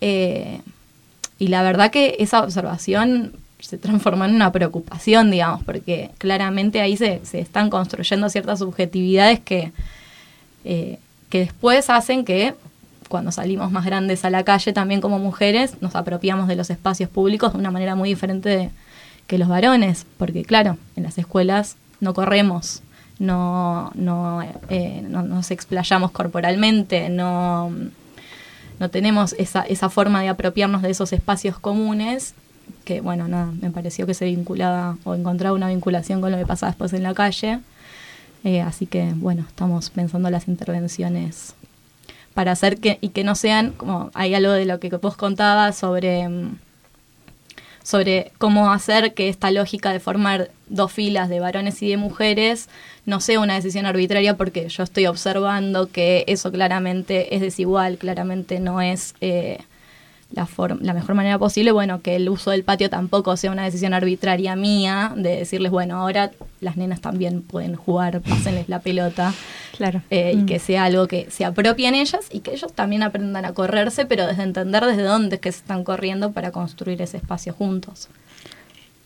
Eh, 0.00 0.62
y 1.38 1.48
la 1.48 1.62
verdad 1.62 1.90
que 1.90 2.16
esa 2.18 2.42
observación 2.42 3.34
se 3.58 3.78
transformó 3.78 4.24
en 4.24 4.34
una 4.34 4.52
preocupación, 4.52 5.30
digamos, 5.30 5.64
porque 5.64 6.10
claramente 6.18 6.80
ahí 6.80 6.96
se, 6.96 7.20
se 7.24 7.40
están 7.40 7.70
construyendo 7.70 8.28
ciertas 8.28 8.58
subjetividades 8.58 9.40
que, 9.40 9.72
eh, 10.64 10.98
que 11.30 11.40
después 11.40 11.88
hacen 11.90 12.24
que 12.24 12.54
cuando 13.08 13.32
salimos 13.32 13.70
más 13.70 13.84
grandes 13.84 14.24
a 14.24 14.30
la 14.30 14.42
calle 14.42 14.72
también 14.72 15.00
como 15.00 15.18
mujeres 15.18 15.80
nos 15.80 15.94
apropiamos 15.94 16.48
de 16.48 16.56
los 16.56 16.70
espacios 16.70 17.08
públicos 17.08 17.52
de 17.52 17.58
una 17.58 17.70
manera 17.70 17.94
muy 17.94 18.08
diferente 18.08 18.70
que 19.26 19.38
los 19.38 19.48
varones, 19.48 20.06
porque 20.18 20.44
claro, 20.44 20.76
en 20.96 21.04
las 21.04 21.18
escuelas 21.18 21.76
no 22.00 22.14
corremos, 22.14 22.82
no, 23.18 23.90
no, 23.94 24.42
eh, 24.68 25.02
no 25.08 25.22
nos 25.22 25.50
explayamos 25.50 26.10
corporalmente, 26.10 27.08
no, 27.08 27.72
no 28.78 28.90
tenemos 28.90 29.34
esa, 29.38 29.62
esa 29.62 29.88
forma 29.88 30.22
de 30.22 30.28
apropiarnos 30.28 30.82
de 30.82 30.90
esos 30.90 31.12
espacios 31.12 31.58
comunes 31.58 32.34
que 32.84 33.00
bueno, 33.00 33.28
nada, 33.28 33.52
me 33.60 33.70
pareció 33.70 34.06
que 34.06 34.14
se 34.14 34.24
vinculaba 34.24 34.96
o 35.04 35.14
encontraba 35.14 35.54
una 35.54 35.68
vinculación 35.68 36.20
con 36.20 36.32
lo 36.32 36.38
que 36.38 36.46
pasaba 36.46 36.70
después 36.70 36.92
en 36.92 37.02
la 37.02 37.14
calle. 37.14 37.60
Eh, 38.44 38.60
así 38.60 38.86
que 38.86 39.12
bueno, 39.16 39.44
estamos 39.48 39.90
pensando 39.90 40.30
las 40.30 40.46
intervenciones 40.48 41.54
para 42.32 42.52
hacer 42.52 42.78
que, 42.78 42.98
y 43.00 43.08
que 43.08 43.24
no 43.24 43.34
sean, 43.34 43.72
como 43.72 44.10
hay 44.14 44.34
algo 44.34 44.52
de 44.52 44.66
lo 44.66 44.78
que 44.78 44.90
vos 44.90 45.16
contabas 45.16 45.76
sobre, 45.76 46.28
mm, 46.28 46.58
sobre 47.82 48.30
cómo 48.38 48.70
hacer 48.70 49.14
que 49.14 49.28
esta 49.30 49.50
lógica 49.50 49.90
de 49.90 50.00
formar 50.00 50.50
dos 50.68 50.92
filas 50.92 51.28
de 51.28 51.40
varones 51.40 51.82
y 51.82 51.88
de 51.88 51.96
mujeres 51.96 52.68
no 53.06 53.20
sea 53.20 53.40
una 53.40 53.54
decisión 53.54 53.86
arbitraria 53.86 54.36
porque 54.36 54.68
yo 54.68 54.82
estoy 54.82 55.06
observando 55.06 55.88
que 55.90 56.24
eso 56.26 56.52
claramente 56.52 57.34
es 57.34 57.40
desigual, 57.40 57.96
claramente 57.98 58.60
no 58.60 58.80
es... 58.80 59.14
Eh, 59.20 59.58
la, 60.32 60.48
la 60.80 60.94
mejor 60.94 61.14
manera 61.14 61.38
posible, 61.38 61.72
bueno, 61.72 62.02
que 62.02 62.16
el 62.16 62.28
uso 62.28 62.50
del 62.50 62.64
patio 62.64 62.90
tampoco 62.90 63.36
sea 63.36 63.52
una 63.52 63.64
decisión 63.64 63.94
arbitraria 63.94 64.56
mía, 64.56 65.12
de 65.16 65.36
decirles, 65.36 65.70
bueno, 65.70 65.96
ahora 65.96 66.32
las 66.60 66.76
nenas 66.76 67.00
también 67.00 67.42
pueden 67.42 67.76
jugar, 67.76 68.20
pásenles 68.22 68.68
la 68.68 68.80
pelota. 68.80 69.32
Claro. 69.76 70.02
Eh, 70.10 70.32
y 70.34 70.38
mm. 70.38 70.46
que 70.46 70.58
sea 70.58 70.84
algo 70.84 71.06
que 71.06 71.30
se 71.30 71.44
apropien 71.44 71.94
ellas 71.94 72.26
y 72.30 72.40
que 72.40 72.52
ellos 72.52 72.72
también 72.72 73.02
aprendan 73.02 73.44
a 73.44 73.52
correrse, 73.52 74.06
pero 74.06 74.26
desde 74.26 74.42
entender 74.42 74.84
desde 74.84 75.02
dónde 75.02 75.36
es 75.36 75.40
que 75.42 75.52
se 75.52 75.58
están 75.58 75.84
corriendo 75.84 76.32
para 76.32 76.50
construir 76.50 77.02
ese 77.02 77.18
espacio 77.18 77.52
juntos 77.52 78.08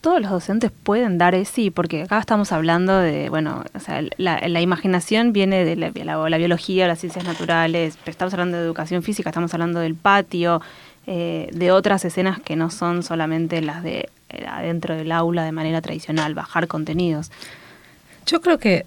todos 0.01 0.21
los 0.21 0.31
docentes 0.31 0.71
pueden 0.71 1.19
dar 1.19 1.35
ese, 1.35 1.71
porque 1.71 2.03
acá 2.03 2.19
estamos 2.19 2.53
hablando 2.53 2.99
de, 2.99 3.29
bueno, 3.29 3.65
o 3.75 3.81
sea, 3.81 4.03
la, 4.17 4.61
imaginación 4.61 5.33
viene 5.33 5.65
de 5.65 5.77
la, 5.77 5.91
la, 5.91 6.39
biología, 6.39 6.89
las 6.89 7.01
ciencias 7.01 7.25
naturales, 7.25 7.99
estamos 8.07 8.33
hablando 8.33 8.57
de 8.57 8.65
educación 8.65 9.03
física, 9.03 9.29
estamos 9.29 9.53
hablando 9.53 9.81
del 9.81 9.95
patio, 9.95 10.63
eh, 11.07 11.49
de 11.53 11.73
otras 11.73 12.05
escenas 12.05 12.41
que 12.41 12.57
no 12.57 12.71
son 12.71 13.03
solamente 13.03 13.61
las 13.63 13.83
de 13.83 14.09
eh, 14.29 14.47
adentro 14.47 14.95
del 14.95 15.13
aula 15.13 15.45
de 15.45 15.53
manera 15.53 15.81
tradicional, 15.81 16.35
bajar 16.35 16.69
contenidos. 16.69 17.31
Yo 18.27 18.41
creo 18.41 18.59
que 18.59 18.87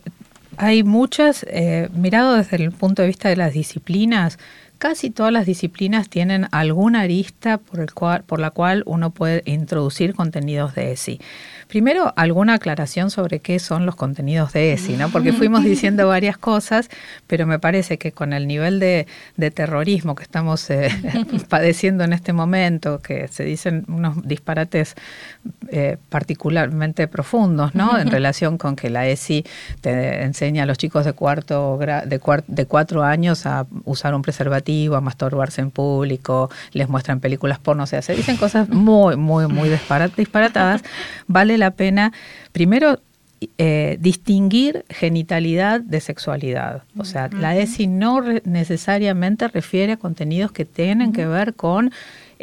hay 0.57 0.83
muchas, 0.83 1.45
eh, 1.49 1.89
mirado 1.93 2.35
desde 2.35 2.57
el 2.57 2.71
punto 2.71 3.01
de 3.01 3.09
vista 3.09 3.29
de 3.29 3.35
las 3.35 3.53
disciplinas, 3.53 4.37
casi 4.83 5.11
todas 5.11 5.31
las 5.31 5.45
disciplinas 5.45 6.09
tienen 6.09 6.49
alguna 6.51 7.03
arista 7.03 7.57
por, 7.57 7.79
el 7.79 7.93
cual, 7.93 8.25
por 8.25 8.41
la 8.41 8.49
cual 8.49 8.83
uno 8.85 9.11
puede 9.11 9.41
introducir 9.45 10.13
contenidos 10.13 10.75
de 10.75 10.91
ESI. 10.91 11.21
Primero, 11.69 12.11
alguna 12.17 12.55
aclaración 12.55 13.09
sobre 13.09 13.39
qué 13.39 13.59
son 13.59 13.85
los 13.85 13.95
contenidos 13.95 14.51
de 14.51 14.73
ESI, 14.73 14.97
¿no? 14.97 15.07
Porque 15.07 15.31
fuimos 15.39 15.63
diciendo 15.63 16.05
varias 16.09 16.37
cosas, 16.37 16.89
pero 17.27 17.47
me 17.47 17.59
parece 17.59 17.97
que 17.97 18.11
con 18.11 18.33
el 18.33 18.45
nivel 18.45 18.81
de, 18.81 19.07
terrorismo 19.55 20.15
que 20.15 20.23
estamos 20.23 20.69
eh, 20.69 20.89
padeciendo 21.47 22.03
en 22.03 22.11
este 22.11 22.33
momento, 22.33 22.99
que 22.99 23.29
se 23.29 23.45
dicen 23.45 23.85
unos 23.87 24.27
disparates 24.27 24.95
eh, 25.69 25.95
particularmente 26.09 27.07
profundos, 27.07 27.73
¿no? 27.73 27.97
En 27.97 28.11
relación 28.17 28.57
con 28.57 28.75
que 28.75 28.89
la 28.89 29.07
ESI 29.07 29.45
te 29.79 30.23
enseña 30.23 30.63
a 30.63 30.65
los 30.65 30.77
chicos 30.77 31.05
de 31.05 31.13
cuarto 31.13 31.77
de, 31.77 32.19
de 32.47 32.65
cuatro 32.65 33.03
años 33.03 33.45
a 33.45 33.65
usar 33.85 34.13
un 34.13 34.21
preservativo, 34.21 34.72
a 34.95 35.01
masturbarse 35.01 35.61
en 35.61 35.71
público, 35.71 36.49
les 36.71 36.89
muestran 36.89 37.19
películas 37.19 37.59
porno, 37.59 37.83
o 37.83 37.87
sea, 37.87 38.01
se 38.01 38.15
dicen 38.15 38.37
cosas 38.37 38.69
muy, 38.69 39.15
muy, 39.15 39.47
muy 39.47 39.69
disparatadas. 39.69 40.83
Vale 41.27 41.57
la 41.57 41.71
pena, 41.71 42.11
primero, 42.51 42.99
eh, 43.57 43.97
distinguir 43.99 44.85
genitalidad 44.89 45.81
de 45.81 45.99
sexualidad. 45.99 46.83
O 46.97 47.05
sea, 47.05 47.29
la 47.29 47.57
ESI 47.57 47.87
no 47.87 48.21
necesariamente 48.45 49.47
refiere 49.47 49.93
a 49.93 49.97
contenidos 49.97 50.51
que 50.51 50.65
tienen 50.65 51.11
que 51.11 51.25
ver 51.25 51.53
con 51.53 51.91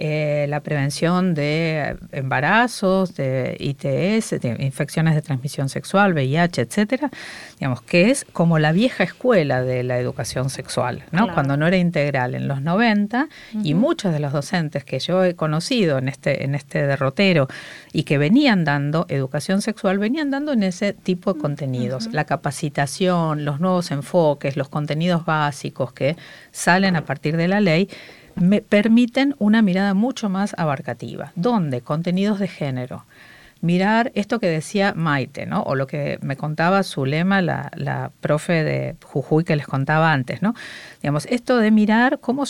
eh, 0.03 0.47
la 0.49 0.61
prevención 0.61 1.35
de 1.35 1.95
embarazos, 2.13 3.15
de 3.17 3.55
ITS, 3.61 4.41
de 4.41 4.57
infecciones 4.61 5.15
de 5.15 5.21
transmisión 5.21 5.69
sexual, 5.69 6.15
VIH, 6.15 6.63
etcétera, 6.63 7.11
digamos, 7.59 7.83
que 7.83 8.11
es 8.11 8.25
como 8.33 8.59
la 8.59 8.73
vieja 8.73 9.05
escuela 9.05 9.63
de 9.63 9.83
la 9.83 9.99
educación 9.99 10.49
sexual, 10.49 11.05
¿no? 11.13 11.35
Cuando 11.35 11.59
no 11.59 11.67
era 11.67 11.77
integral 11.77 12.35
en 12.35 12.49
los 12.49 12.63
90 12.63 13.29
y 13.63 13.75
muchos 13.75 14.15
de 14.15 14.21
los 14.21 14.33
docentes 14.33 14.85
que 14.85 15.01
yo 15.01 15.23
he 15.23 15.35
conocido 15.35 15.99
en 15.99 16.09
este 16.09 16.45
en 16.45 16.55
este 16.55 16.87
derrotero 16.87 17.49
y 17.93 18.05
que 18.05 18.17
venían 18.17 18.65
dando 18.65 19.05
educación 19.11 19.61
sexual 19.61 19.99
venían 19.99 20.31
dando 20.31 20.53
en 20.53 20.63
ese 20.63 20.95
tipo 20.95 21.35
de 21.35 21.41
contenidos, 21.41 22.09
la 22.11 22.25
capacitación, 22.25 23.45
los 23.45 23.61
nuevos 23.61 23.91
enfoques, 23.91 24.57
los 24.57 24.71
contenidos 24.71 25.27
básicos 25.27 25.93
que 25.93 26.17
salen 26.53 26.97
a 26.97 27.05
partir 27.05 27.37
de 27.37 27.49
la 27.49 27.61
ley 27.61 27.91
me 28.35 28.61
permiten 28.61 29.35
una 29.39 29.63
mirada 29.63 29.95
mucho 29.95 30.29
más 30.29 30.55
abarcativa, 30.59 31.33
donde 31.37 31.81
contenidos 31.81 32.39
de 32.39 32.49
género, 32.49 33.05
mirar 33.63 34.11
esto 34.15 34.41
que 34.41 34.47
decía 34.47 34.95
Maite, 34.97 35.47
¿no? 35.47 35.63
O 35.63 35.75
lo 35.75 35.87
que 35.87 36.19
me 36.23 36.37
contaba 36.37 36.83
Zulema, 36.83 37.43
la, 37.43 37.71
la 37.77 38.11
profe 38.21 38.65
de 38.65 38.97
Jujuy 39.05 39.45
que 39.45 39.57
les 39.57 39.67
contaba 39.67 40.13
antes, 40.13 40.41
¿no? 40.41 40.55
Digamos, 41.03 41.27
esto 41.27 41.59
de 41.59 41.71
mirar 41.71 42.21
cómo 42.21 42.45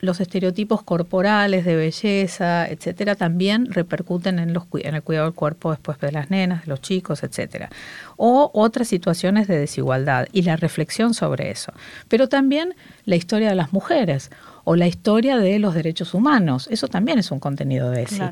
los 0.00 0.20
estereotipos 0.20 0.82
corporales 0.82 1.64
de 1.64 1.76
belleza, 1.76 2.66
etcétera, 2.68 3.16
también 3.16 3.66
repercuten 3.70 4.38
en, 4.38 4.52
los, 4.52 4.64
en 4.72 4.94
el 4.94 5.02
cuidado 5.02 5.26
del 5.26 5.34
cuerpo 5.34 5.70
después 5.70 5.98
de 6.00 6.12
las 6.12 6.30
nenas, 6.30 6.62
de 6.62 6.68
los 6.68 6.80
chicos, 6.80 7.22
etcétera. 7.22 7.68
O 8.16 8.50
otras 8.54 8.88
situaciones 8.88 9.48
de 9.48 9.58
desigualdad 9.58 10.26
y 10.32 10.42
la 10.42 10.56
reflexión 10.56 11.12
sobre 11.12 11.50
eso. 11.50 11.72
Pero 12.08 12.28
también 12.28 12.74
la 13.04 13.16
historia 13.16 13.50
de 13.50 13.54
las 13.54 13.72
mujeres 13.72 14.30
o 14.68 14.74
la 14.74 14.88
historia 14.88 15.38
de 15.38 15.60
los 15.60 15.74
derechos 15.74 16.12
humanos. 16.12 16.66
Eso 16.72 16.88
también 16.88 17.20
es 17.20 17.30
un 17.30 17.38
contenido 17.38 17.92
de 17.92 18.02
ESI. 18.02 18.22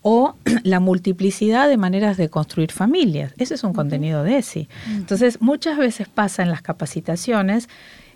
O 0.00 0.36
la 0.62 0.80
multiplicidad 0.80 1.68
de 1.68 1.76
maneras 1.76 2.16
de 2.16 2.30
construir 2.30 2.72
familias. 2.72 3.34
Ese 3.36 3.54
es 3.54 3.62
un 3.62 3.74
contenido 3.74 4.24
de 4.24 4.38
ESI. 4.38 4.70
Entonces, 4.88 5.42
muchas 5.42 5.76
veces 5.76 6.08
pasa 6.08 6.42
en 6.42 6.50
las 6.50 6.62
capacitaciones 6.62 7.68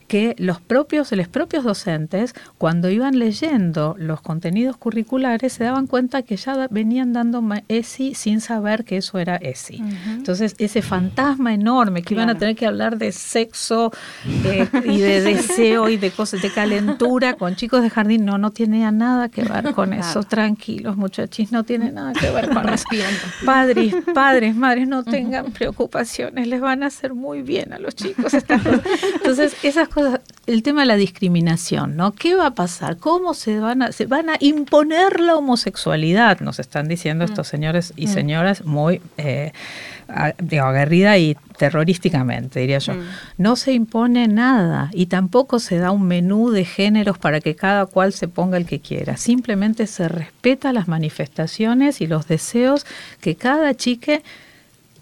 que 0.07 0.35
los 0.39 0.61
propios, 0.61 1.13
los 1.13 1.29
propios 1.29 1.65
docentes, 1.65 2.35
cuando 2.59 2.91
iban 2.91 3.19
leyendo 3.19 3.95
los 3.99 4.21
contenidos 4.21 4.77
curriculares, 4.77 5.53
se 5.53 5.65
daban 5.65 5.87
cuenta 5.87 6.23
que 6.23 6.37
ya 6.37 6.69
venían 6.71 7.13
dando 7.13 7.43
ESI 7.69 8.15
sin 8.15 8.41
saber 8.41 8.85
que 8.85 8.99
eso 8.99 9.19
era 9.19 9.37
ESI. 9.37 9.83
Entonces, 10.09 10.55
ese 10.59 10.83
fantasma 10.83 11.55
enorme 11.55 12.03
que 12.03 12.15
iban 12.15 12.31
a 12.31 12.37
tener 12.37 12.57
que 12.57 12.67
hablar 12.67 12.99
de 12.99 13.13
sexo 13.13 13.93
eh, 14.45 14.69
y 14.85 14.99
de 15.01 15.21
deseo 15.23 15.89
y 15.89 15.97
de 15.97 16.11
cosas 16.11 16.43
de 16.43 16.51
calentura 16.51 17.35
con 17.35 17.57
chicos 17.57 17.83
de 17.83 17.91
jardín, 17.91 18.25
no, 18.25 18.39
no 18.39 18.51
tenía 18.51 18.91
nada 18.91 19.29
que 19.29 19.43
ver 19.43 19.73
con 19.75 19.93
eso. 19.93 20.23
Tranquilos, 20.23 20.97
muchachos, 20.97 21.53
no 21.53 21.65
tiene 21.65 21.93
nada 21.93 22.13
que 22.13 22.31
ver 22.31 22.51
con 22.51 22.69
eso. 22.73 22.87
Padres, 23.45 23.95
padres, 24.15 24.55
madres, 24.55 24.89
no 24.89 25.05
tengan 25.05 25.53
preocupaciones, 25.53 26.47
les 26.47 26.61
van 26.61 26.83
a 26.83 26.87
hacer 26.87 27.15
muy 27.15 27.43
bien 27.43 27.73
a 27.73 27.79
los 27.79 27.95
chicos. 27.95 28.33
Entonces, 29.15 29.57
esas 29.63 29.89
el 30.47 30.63
tema 30.63 30.83
de 30.83 30.87
la 30.87 30.97
discriminación, 30.97 31.97
¿no? 31.97 32.13
¿Qué 32.13 32.35
va 32.35 32.47
a 32.47 32.55
pasar? 32.55 32.99
¿Cómo 32.99 33.35
se 33.35 33.59
van 33.59 33.83
a, 33.83 33.93
se 33.93 34.07
van 34.07 34.31
a 34.31 34.37
imponer 34.41 35.21
la 35.21 35.37
homosexualidad? 35.37 36.41
Nos 36.41 36.59
están 36.59 36.89
diciendo 36.89 37.25
mm. 37.25 37.29
estos 37.29 37.49
señores 37.49 37.93
y 37.97 38.07
mm. 38.07 38.11
señoras 38.11 38.65
muy 38.65 39.01
eh, 39.17 39.53
aguerrida 40.09 41.19
y 41.19 41.37
terrorísticamente, 41.59 42.61
diría 42.61 42.79
yo. 42.79 42.95
Mm. 42.95 43.03
No 43.39 43.57
se 43.57 43.73
impone 43.73 44.29
nada 44.29 44.91
y 44.93 45.07
tampoco 45.07 45.59
se 45.59 45.79
da 45.79 45.91
un 45.91 46.07
menú 46.07 46.51
de 46.51 46.65
géneros 46.65 47.19
para 47.19 47.41
que 47.41 47.57
cada 47.57 47.87
cual 47.87 48.13
se 48.13 48.29
ponga 48.29 48.57
el 48.57 48.67
que 48.67 48.81
quiera. 48.81 49.17
Simplemente 49.17 49.87
se 49.87 50.09
respeta 50.09 50.73
las 50.73 50.87
manifestaciones 50.87 52.01
y 52.01 52.07
los 52.07 52.29
deseos 52.29 52.87
que 53.21 53.35
cada 53.35 53.75
chique 53.75 54.23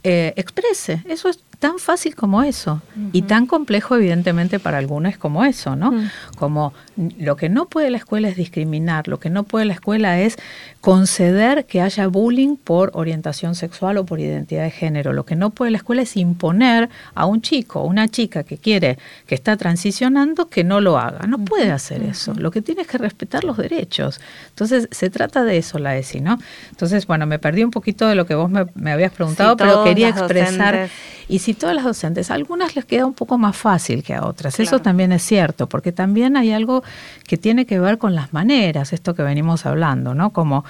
eh, 0.06 0.34
exprese. 0.36 1.02
Eso 1.08 1.30
es 1.30 1.40
tan 1.58 1.78
fácil 1.78 2.14
como 2.14 2.42
eso 2.42 2.82
y 3.12 3.22
tan 3.22 3.46
complejo 3.46 3.96
evidentemente 3.96 4.58
para 4.58 4.76
algunos 4.76 5.16
como 5.16 5.46
eso, 5.46 5.76
¿no? 5.76 5.94
Como 6.36 6.74
lo 7.18 7.36
que 7.36 7.48
no 7.48 7.66
puede 7.66 7.88
la 7.88 7.96
escuela 7.96 8.28
es 8.28 8.36
discriminar, 8.36 9.08
lo 9.08 9.18
que 9.18 9.30
no 9.30 9.44
puede 9.44 9.64
la 9.64 9.72
escuela 9.72 10.20
es 10.20 10.36
conceder 10.82 11.64
que 11.64 11.80
haya 11.80 12.06
bullying 12.06 12.56
por 12.56 12.90
orientación 12.92 13.54
sexual 13.54 13.96
o 13.96 14.04
por 14.04 14.20
identidad 14.20 14.64
de 14.64 14.70
género. 14.70 15.14
Lo 15.14 15.24
que 15.24 15.36
no 15.36 15.48
puede 15.48 15.70
la 15.70 15.78
escuela 15.78 16.02
es 16.02 16.18
imponer 16.18 16.90
a 17.14 17.24
un 17.24 17.40
chico 17.40 17.80
o 17.80 17.86
una 17.86 18.08
chica 18.08 18.44
que 18.44 18.58
quiere, 18.58 18.98
que 19.26 19.34
está 19.34 19.56
transicionando, 19.56 20.48
que 20.48 20.64
no 20.64 20.82
lo 20.82 20.98
haga. 20.98 21.26
No 21.26 21.38
puede 21.38 21.70
hacer 21.70 22.02
eso. 22.02 22.34
Lo 22.34 22.50
que 22.50 22.60
tiene 22.60 22.82
es 22.82 22.88
que 22.88 22.98
respetar 22.98 23.44
los 23.44 23.56
derechos. 23.56 24.20
Entonces, 24.50 24.86
se 24.90 25.08
trata 25.08 25.44
de 25.44 25.56
eso 25.56 25.78
la 25.78 25.96
ESI, 25.96 26.20
¿no? 26.20 26.38
Entonces, 26.70 27.06
bueno, 27.06 27.24
me 27.24 27.38
perdí 27.38 27.64
un 27.64 27.70
poquito 27.70 28.06
de 28.06 28.14
lo 28.14 28.26
que 28.26 28.34
vos 28.34 28.50
me, 28.50 28.92
habías 28.92 29.12
preguntado, 29.12 29.56
pero 29.56 29.84
quería 29.94 30.09
expresar... 30.11 30.90
Y 31.26 31.38
si 31.38 31.54
todas 31.54 31.74
las 31.74 31.85
docentes, 31.85 32.30
a 32.30 32.35
algunas 32.35 32.76
les 32.76 32.85
queda 32.85 33.07
un 33.07 33.14
poco 33.14 33.38
más 33.38 33.57
fácil 33.57 34.02
que 34.02 34.12
a 34.12 34.26
otras. 34.26 34.61
Eso 34.61 34.80
también 34.80 35.11
es 35.11 35.22
cierto, 35.22 35.70
porque 35.70 35.90
también 35.90 36.37
hay 36.37 36.52
algo 36.52 36.85
que 37.26 37.38
tiene 37.38 37.64
que 37.64 37.80
ver 37.80 37.96
con 37.96 38.14
las 38.14 38.35
maneras, 38.35 38.92
esto 38.92 39.14
que 39.14 39.22
venimos 39.22 39.64
hablando, 39.64 40.14
¿no? 40.14 40.30
Como 40.30 40.66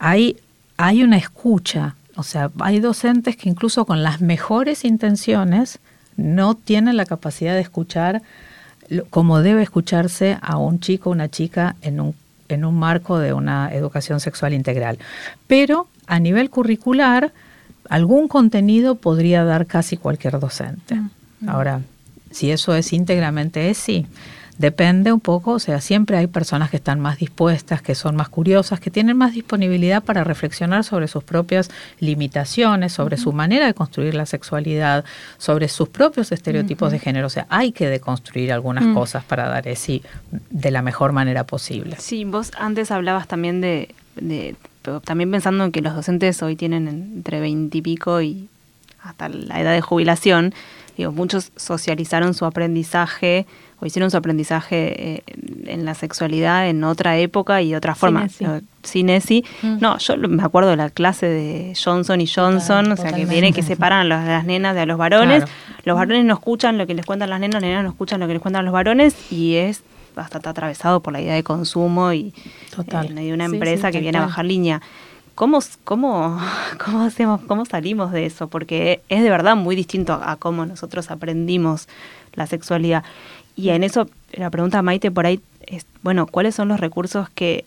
hay, 0.00 0.38
hay 0.76 1.04
una 1.04 1.18
escucha, 1.18 1.94
o 2.16 2.24
sea, 2.24 2.50
hay 2.58 2.80
docentes 2.80 3.36
que 3.36 3.48
incluso 3.48 3.84
con 3.84 4.02
las 4.02 4.20
mejores 4.20 4.84
intenciones 4.84 5.78
no 6.16 6.56
tienen 6.56 6.96
la 6.96 7.06
capacidad 7.06 7.54
de 7.54 7.60
escuchar 7.60 8.22
como 9.10 9.40
debe 9.40 9.62
escucharse 9.62 10.38
a 10.42 10.56
un 10.56 10.80
chico 10.80 11.10
o 11.10 11.12
una 11.12 11.28
chica 11.28 11.76
en 11.82 12.00
un, 12.00 12.14
en 12.48 12.64
un 12.64 12.78
marco 12.78 13.18
de 13.18 13.32
una 13.32 13.72
educación 13.72 14.20
sexual 14.20 14.52
integral. 14.52 14.98
Pero 15.46 15.88
a 16.06 16.18
nivel 16.18 16.50
curricular, 16.50 17.32
algún 17.92 18.26
contenido 18.26 18.94
podría 18.94 19.44
dar 19.44 19.66
casi 19.66 19.98
cualquier 19.98 20.40
docente. 20.40 20.94
Mm, 20.94 21.10
mm. 21.40 21.48
Ahora, 21.50 21.82
si 22.30 22.50
eso 22.50 22.74
es 22.74 22.90
íntegramente 22.94 23.68
es 23.68 23.76
sí. 23.76 24.06
Depende 24.56 25.12
un 25.12 25.20
poco, 25.20 25.52
o 25.52 25.58
sea, 25.58 25.80
siempre 25.80 26.16
hay 26.16 26.26
personas 26.26 26.70
que 26.70 26.76
están 26.76 27.00
más 27.00 27.18
dispuestas, 27.18 27.82
que 27.82 27.94
son 27.94 28.16
más 28.16 28.30
curiosas, 28.30 28.80
que 28.80 28.90
tienen 28.90 29.16
más 29.18 29.34
disponibilidad 29.34 30.02
para 30.02 30.24
reflexionar 30.24 30.84
sobre 30.84 31.06
sus 31.06 31.24
propias 31.24 31.70
limitaciones, 32.00 32.92
sobre 32.92 33.18
su 33.18 33.32
manera 33.32 33.66
de 33.66 33.74
construir 33.74 34.14
la 34.14 34.24
sexualidad, 34.24 35.04
sobre 35.36 35.68
sus 35.68 35.88
propios 35.90 36.32
estereotipos 36.32 36.92
de 36.92 36.98
género. 36.98 37.26
O 37.26 37.30
sea, 37.30 37.46
hay 37.50 37.72
que 37.72 37.88
deconstruir 37.88 38.52
algunas 38.52 38.84
mm. 38.84 38.94
cosas 38.94 39.22
para 39.24 39.48
dar 39.48 39.64
sí 39.76 40.02
de 40.50 40.70
la 40.70 40.80
mejor 40.80 41.12
manera 41.12 41.44
posible. 41.44 41.96
Sí, 41.98 42.24
vos 42.24 42.52
antes 42.56 42.90
hablabas 42.90 43.28
también 43.28 43.60
de, 43.60 43.94
de 44.16 44.54
también 45.04 45.30
pensando 45.30 45.64
en 45.64 45.72
que 45.72 45.80
los 45.80 45.94
docentes 45.94 46.42
hoy 46.42 46.56
tienen 46.56 46.88
entre 46.88 47.40
veintipico 47.40 48.20
y, 48.20 48.26
y 48.26 48.48
hasta 49.02 49.28
la 49.28 49.60
edad 49.60 49.72
de 49.72 49.80
jubilación, 49.80 50.54
digo, 50.96 51.12
muchos 51.12 51.52
socializaron 51.56 52.34
su 52.34 52.44
aprendizaje 52.44 53.46
o 53.80 53.86
hicieron 53.86 54.12
su 54.12 54.16
aprendizaje 54.16 55.14
eh, 55.14 55.22
en 55.66 55.84
la 55.84 55.94
sexualidad 55.94 56.68
en 56.68 56.84
otra 56.84 57.18
época 57.18 57.62
y 57.62 57.70
de 57.70 57.76
otra 57.76 57.96
forma. 57.96 58.28
Sin 58.84 59.10
ESI. 59.10 59.44
Mm. 59.62 59.78
No, 59.80 59.98
yo 59.98 60.16
me 60.16 60.42
acuerdo 60.42 60.70
de 60.70 60.76
la 60.76 60.90
clase 60.90 61.26
de 61.26 61.74
Johnson 61.82 62.20
y 62.20 62.28
Johnson, 62.28 62.92
o 62.92 62.96
sea, 62.96 63.12
que 63.12 63.26
viene 63.26 63.52
que 63.52 63.62
separan 63.62 64.12
a 64.12 64.24
las 64.24 64.44
nenas 64.44 64.76
de 64.76 64.82
a 64.82 64.86
los 64.86 64.98
varones. 64.98 65.44
Los 65.84 65.96
varones 65.96 66.24
no 66.24 66.34
escuchan 66.34 66.78
lo 66.78 66.86
que 66.86 66.94
les 66.94 67.04
cuentan 67.04 67.30
las 67.30 67.40
nenas, 67.40 67.60
las 67.60 67.68
nenas 67.68 67.82
no 67.82 67.90
escuchan 67.90 68.20
lo 68.20 68.28
que 68.28 68.34
les 68.34 68.42
cuentan 68.42 68.64
los 68.64 68.72
varones 68.72 69.16
y 69.32 69.56
es 69.56 69.82
bastante 70.14 70.48
atravesado 70.48 71.00
por 71.00 71.12
la 71.12 71.20
idea 71.20 71.34
de 71.34 71.42
consumo 71.42 72.12
y 72.12 72.34
Total. 72.74 73.16
Eh, 73.18 73.32
una 73.32 73.44
empresa 73.44 73.90
que 73.90 74.00
viene 74.00 74.18
a 74.18 74.22
bajar 74.22 74.44
línea. 74.44 74.80
¿Cómo, 75.34 75.60
cómo, 75.84 76.40
cómo, 76.84 77.02
hacemos, 77.02 77.40
¿Cómo 77.42 77.64
salimos 77.64 78.12
de 78.12 78.26
eso? 78.26 78.48
Porque 78.48 79.02
es 79.08 79.22
de 79.22 79.30
verdad 79.30 79.56
muy 79.56 79.76
distinto 79.76 80.14
a, 80.22 80.36
cómo 80.36 80.66
nosotros 80.66 81.10
aprendimos 81.10 81.88
la 82.34 82.46
sexualidad. 82.46 83.04
Y 83.56 83.70
en 83.70 83.84
eso, 83.84 84.08
la 84.32 84.50
pregunta 84.50 84.82
Maite 84.82 85.10
por 85.10 85.26
ahí 85.26 85.40
es, 85.66 85.86
bueno, 86.02 86.26
¿cuáles 86.26 86.54
son 86.54 86.68
los 86.68 86.80
recursos 86.80 87.28
que, 87.30 87.64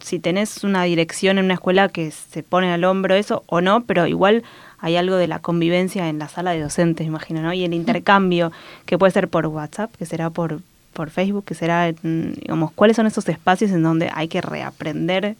si 0.00 0.18
tenés 0.18 0.64
una 0.64 0.84
dirección 0.84 1.38
en 1.38 1.46
una 1.46 1.54
escuela 1.54 1.88
que 1.88 2.10
se 2.10 2.42
pone 2.42 2.72
al 2.72 2.84
hombro 2.84 3.14
eso 3.14 3.42
o 3.46 3.60
no, 3.60 3.84
pero 3.84 4.06
igual 4.06 4.44
hay 4.78 4.96
algo 4.96 5.16
de 5.16 5.26
la 5.26 5.38
convivencia 5.38 6.08
en 6.08 6.18
la 6.18 6.28
sala 6.28 6.52
de 6.52 6.60
docentes, 6.60 7.06
imagino, 7.06 7.42
¿no? 7.42 7.52
Y 7.52 7.64
el 7.64 7.74
intercambio, 7.74 8.52
que 8.84 8.98
puede 8.98 9.12
ser 9.12 9.28
por 9.28 9.46
WhatsApp, 9.46 9.94
que 9.96 10.06
será 10.06 10.30
por, 10.30 10.60
por 10.96 11.10
Facebook, 11.10 11.44
que 11.44 11.54
será, 11.54 11.92
digamos, 11.92 12.72
cuáles 12.72 12.96
son 12.96 13.06
esos 13.06 13.28
espacios 13.28 13.70
en 13.70 13.82
donde 13.82 14.10
hay 14.12 14.28
que 14.28 14.40
reaprender 14.40 15.36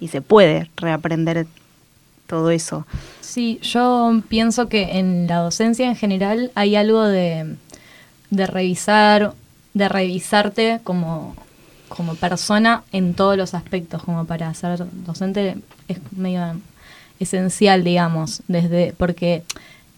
y 0.00 0.08
se 0.08 0.22
puede 0.22 0.70
reaprender 0.76 1.46
todo 2.26 2.50
eso. 2.50 2.86
Sí, 3.20 3.58
yo 3.62 4.22
pienso 4.28 4.68
que 4.68 4.98
en 4.98 5.26
la 5.26 5.38
docencia 5.38 5.86
en 5.86 5.96
general 5.96 6.50
hay 6.54 6.76
algo 6.76 7.04
de 7.04 7.56
de 8.32 8.46
revisar, 8.46 9.34
de 9.74 9.88
revisarte 9.90 10.80
como, 10.82 11.36
como 11.88 12.14
persona 12.14 12.82
en 12.90 13.12
todos 13.12 13.36
los 13.36 13.52
aspectos, 13.52 14.02
como 14.02 14.24
para 14.24 14.52
ser 14.54 14.86
docente 15.04 15.56
es 15.86 15.98
medio 16.12 16.58
esencial, 17.20 17.84
digamos, 17.84 18.42
desde 18.48 18.94
porque 18.96 19.42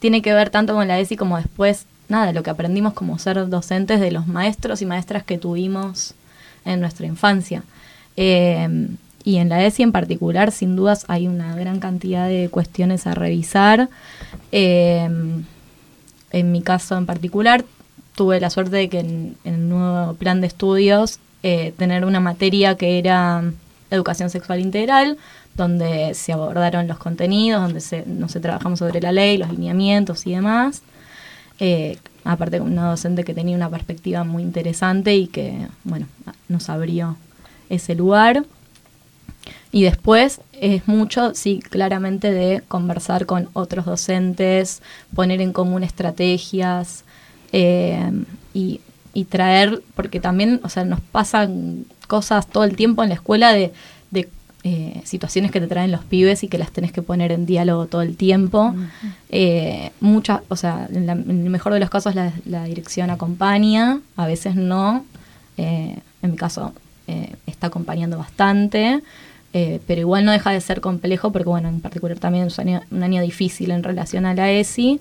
tiene 0.01 0.21
que 0.21 0.35
ver 0.35 0.51
tanto 0.51 0.75
con 0.75 0.89
la 0.89 0.99
ESI 0.99 1.17
como 1.17 1.37
después, 1.37 1.87
nada, 2.09 2.33
lo 2.33 2.43
que 2.43 2.51
aprendimos 2.51 2.93
como 2.93 3.19
ser 3.19 3.49
docentes 3.49 4.01
de 4.01 4.11
los 4.11 4.27
maestros 4.27 4.83
y 4.83 4.87
maestras 4.87 5.23
que 5.23 5.39
tuvimos 5.39 6.15
en 6.65 6.81
nuestra 6.81 7.07
infancia. 7.07 7.63
Eh, 8.17 8.89
y 9.25 9.39
en 9.39 9.49
la 9.49 9.65
ESI 9.65 9.85
en 9.85 9.93
particular, 9.93 10.53
sin 10.53 10.77
dudas, 10.77 11.07
hay 11.09 11.27
una 11.27 11.57
gran 11.57 11.81
cantidad 11.81 12.29
de 12.29 12.51
cuestiones 12.51 13.07
a 13.07 13.15
revisar. 13.15 13.89
Eh, 14.53 15.09
en 16.31 16.53
mi 16.53 16.63
caso 16.63 16.99
en 16.99 17.07
particular, 17.07 17.65
tuve 18.15 18.39
la 18.39 18.51
suerte 18.51 18.77
de 18.77 18.89
que 18.91 19.01
en, 19.01 19.37
el 19.45 19.69
nuevo 19.69 20.15
plan 20.15 20.43
de 20.43 20.47
estudios 20.47 21.21
eh, 21.43 21.73
tener 21.79 22.05
una 22.05 22.21
materia 22.21 22.77
que 22.77 22.99
era 22.99 23.45
educación 23.91 24.29
sexual 24.29 24.61
integral, 24.61 25.17
donde 25.55 26.15
se 26.15 26.33
abordaron 26.33 26.87
los 26.87 26.99
contenidos, 26.99 27.63
donde 27.63 27.81
se, 27.81 28.05
no 28.07 28.29
se 28.29 28.41
trabajamos 28.41 28.81
sobre 28.81 29.01
la 29.01 29.13
ley, 29.13 29.39
los 29.39 29.51
lineamientos 29.51 30.27
y 30.27 30.33
demás. 30.33 30.83
Eh, 31.61 31.99
aparte 32.25 32.61
una 32.61 32.89
docente 32.89 33.23
que 33.23 33.35
tenía 33.35 33.57
una 33.57 33.71
perspectiva 33.71 34.25
muy 34.25 34.43
interesante 34.43 35.15
y 35.15 35.27
que, 35.27 35.69
bueno, 35.85 36.07
nos 36.49 36.69
abrió 36.69 37.17
ese 37.69 37.95
lugar. 37.95 38.45
y 39.73 39.83
después 39.83 40.41
es 40.53 40.87
mucho, 40.87 41.35
sí, 41.35 41.61
claramente 41.61 42.31
de 42.31 42.63
conversar 42.69 43.27
con 43.27 43.49
otros 43.55 43.85
docentes, 43.87 44.83
poner 45.15 45.41
en 45.41 45.53
común 45.53 45.83
estrategias 45.83 47.05
eh, 47.53 48.11
y, 48.55 48.81
y, 49.13 49.25
traer, 49.25 49.83
porque 49.97 50.21
también, 50.21 50.61
o 50.63 50.69
sea, 50.69 50.85
nos 50.85 51.01
pasan 51.01 51.87
cosas 52.07 52.47
todo 52.47 52.65
el 52.65 52.77
tiempo 52.77 53.03
en 53.03 53.09
la 53.09 53.17
escuela 53.17 53.53
de 53.53 53.73
eh, 54.67 55.03
situaciones 55.05 55.51
que 55.51 55.61
te 55.61 55.67
traen 55.67 55.93
los 55.93 56.05
pibes 56.05 56.43
y 56.43 56.49
que 56.49 56.57
las 56.57 56.71
tenés 56.71 56.91
que 56.91 57.03
poner 57.03 57.33
en 57.33 57.45
diálogo 57.45 57.85
todo 57.85 58.01
el 58.01 58.17
tiempo. 58.17 58.75
Eh, 59.29 59.91
muchas, 60.01 60.41
o 60.49 60.57
sea, 60.57 60.89
en, 60.91 61.07
el 61.07 61.51
mejor 61.51 61.75
de 61.75 61.81
los 61.81 61.91
casos 61.91 62.15
la, 62.15 62.33
la 62.47 62.65
dirección 62.65 63.11
acompaña, 63.11 64.01
a 64.17 64.27
veces 64.27 64.55
no. 64.57 65.05
Eh, 65.59 65.99
en 66.23 66.31
mi 66.31 66.39
caso 66.39 66.73
está 67.45 67.67
acompañando 67.67 68.17
bastante, 68.17 69.03
pero 69.53 70.01
igual 70.01 70.25
no 70.25 70.33
deja 70.33 70.51
de 70.53 70.63
ser 70.63 70.81
complejo 70.81 71.31
porque, 71.31 71.51
bueno, 71.51 71.69
en 71.69 71.83
particular 71.83 72.19
también 72.19 72.47
es 72.47 72.57
un 72.57 72.69
año, 72.69 72.83
un 72.91 73.03
año 73.03 73.21
difícil 73.21 73.71
en 73.71 73.83
relación 73.83 74.25
a 74.25 74.33
la 74.33 74.51
ESI. 74.51 74.99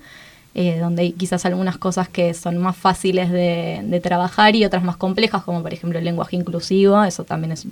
donde 0.82 1.04
hay 1.04 1.12
quizás 1.14 1.46
algunas 1.46 1.78
cosas 1.78 2.10
que 2.10 2.34
son 2.34 2.58
más 2.58 2.76
fáciles 2.76 3.32
de, 3.32 3.80
de, 3.86 4.00
trabajar 4.02 4.58
y 4.58 4.66
otras 4.66 4.84
más 4.84 4.98
complejas, 4.98 5.44
como 5.44 5.62
por 5.62 5.74
ejemplo 5.74 5.98
el 5.98 6.04
lenguaje 6.04 6.36
inclusivo, 6.36 7.02
eso 7.06 7.24
también 7.24 7.54
es 7.54 7.66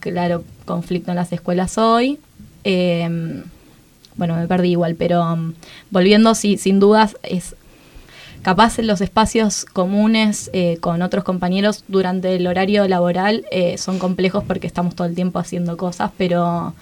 claro 0.00 0.44
conflicto 0.64 1.10
en 1.10 1.16
las 1.16 1.32
escuelas 1.32 1.78
hoy. 1.78 2.18
Em, 2.64 3.42
bueno, 4.16 4.36
me 4.36 4.46
perdí 4.46 4.70
igual, 4.72 4.96
pero 4.96 5.32
um, 5.32 5.54
volviendo, 5.90 6.34
sí, 6.34 6.58
sin 6.58 6.78
dudas, 6.80 7.16
es 7.22 7.56
capaz 8.42 8.78
en 8.78 8.86
los 8.86 9.00
espacios 9.00 9.64
comunes 9.64 10.50
eh, 10.52 10.78
con 10.80 11.02
otros 11.02 11.24
compañeros 11.24 11.84
durante 11.88 12.36
el 12.36 12.46
horario 12.46 12.88
laboral 12.88 13.44
eh, 13.50 13.76
son 13.76 13.98
complejos 13.98 14.44
porque 14.44 14.66
estamos 14.66 14.94
todo 14.94 15.06
el 15.06 15.14
tiempo 15.14 15.38
haciendo 15.38 15.76
cosas, 15.76 16.10
pero 16.16 16.74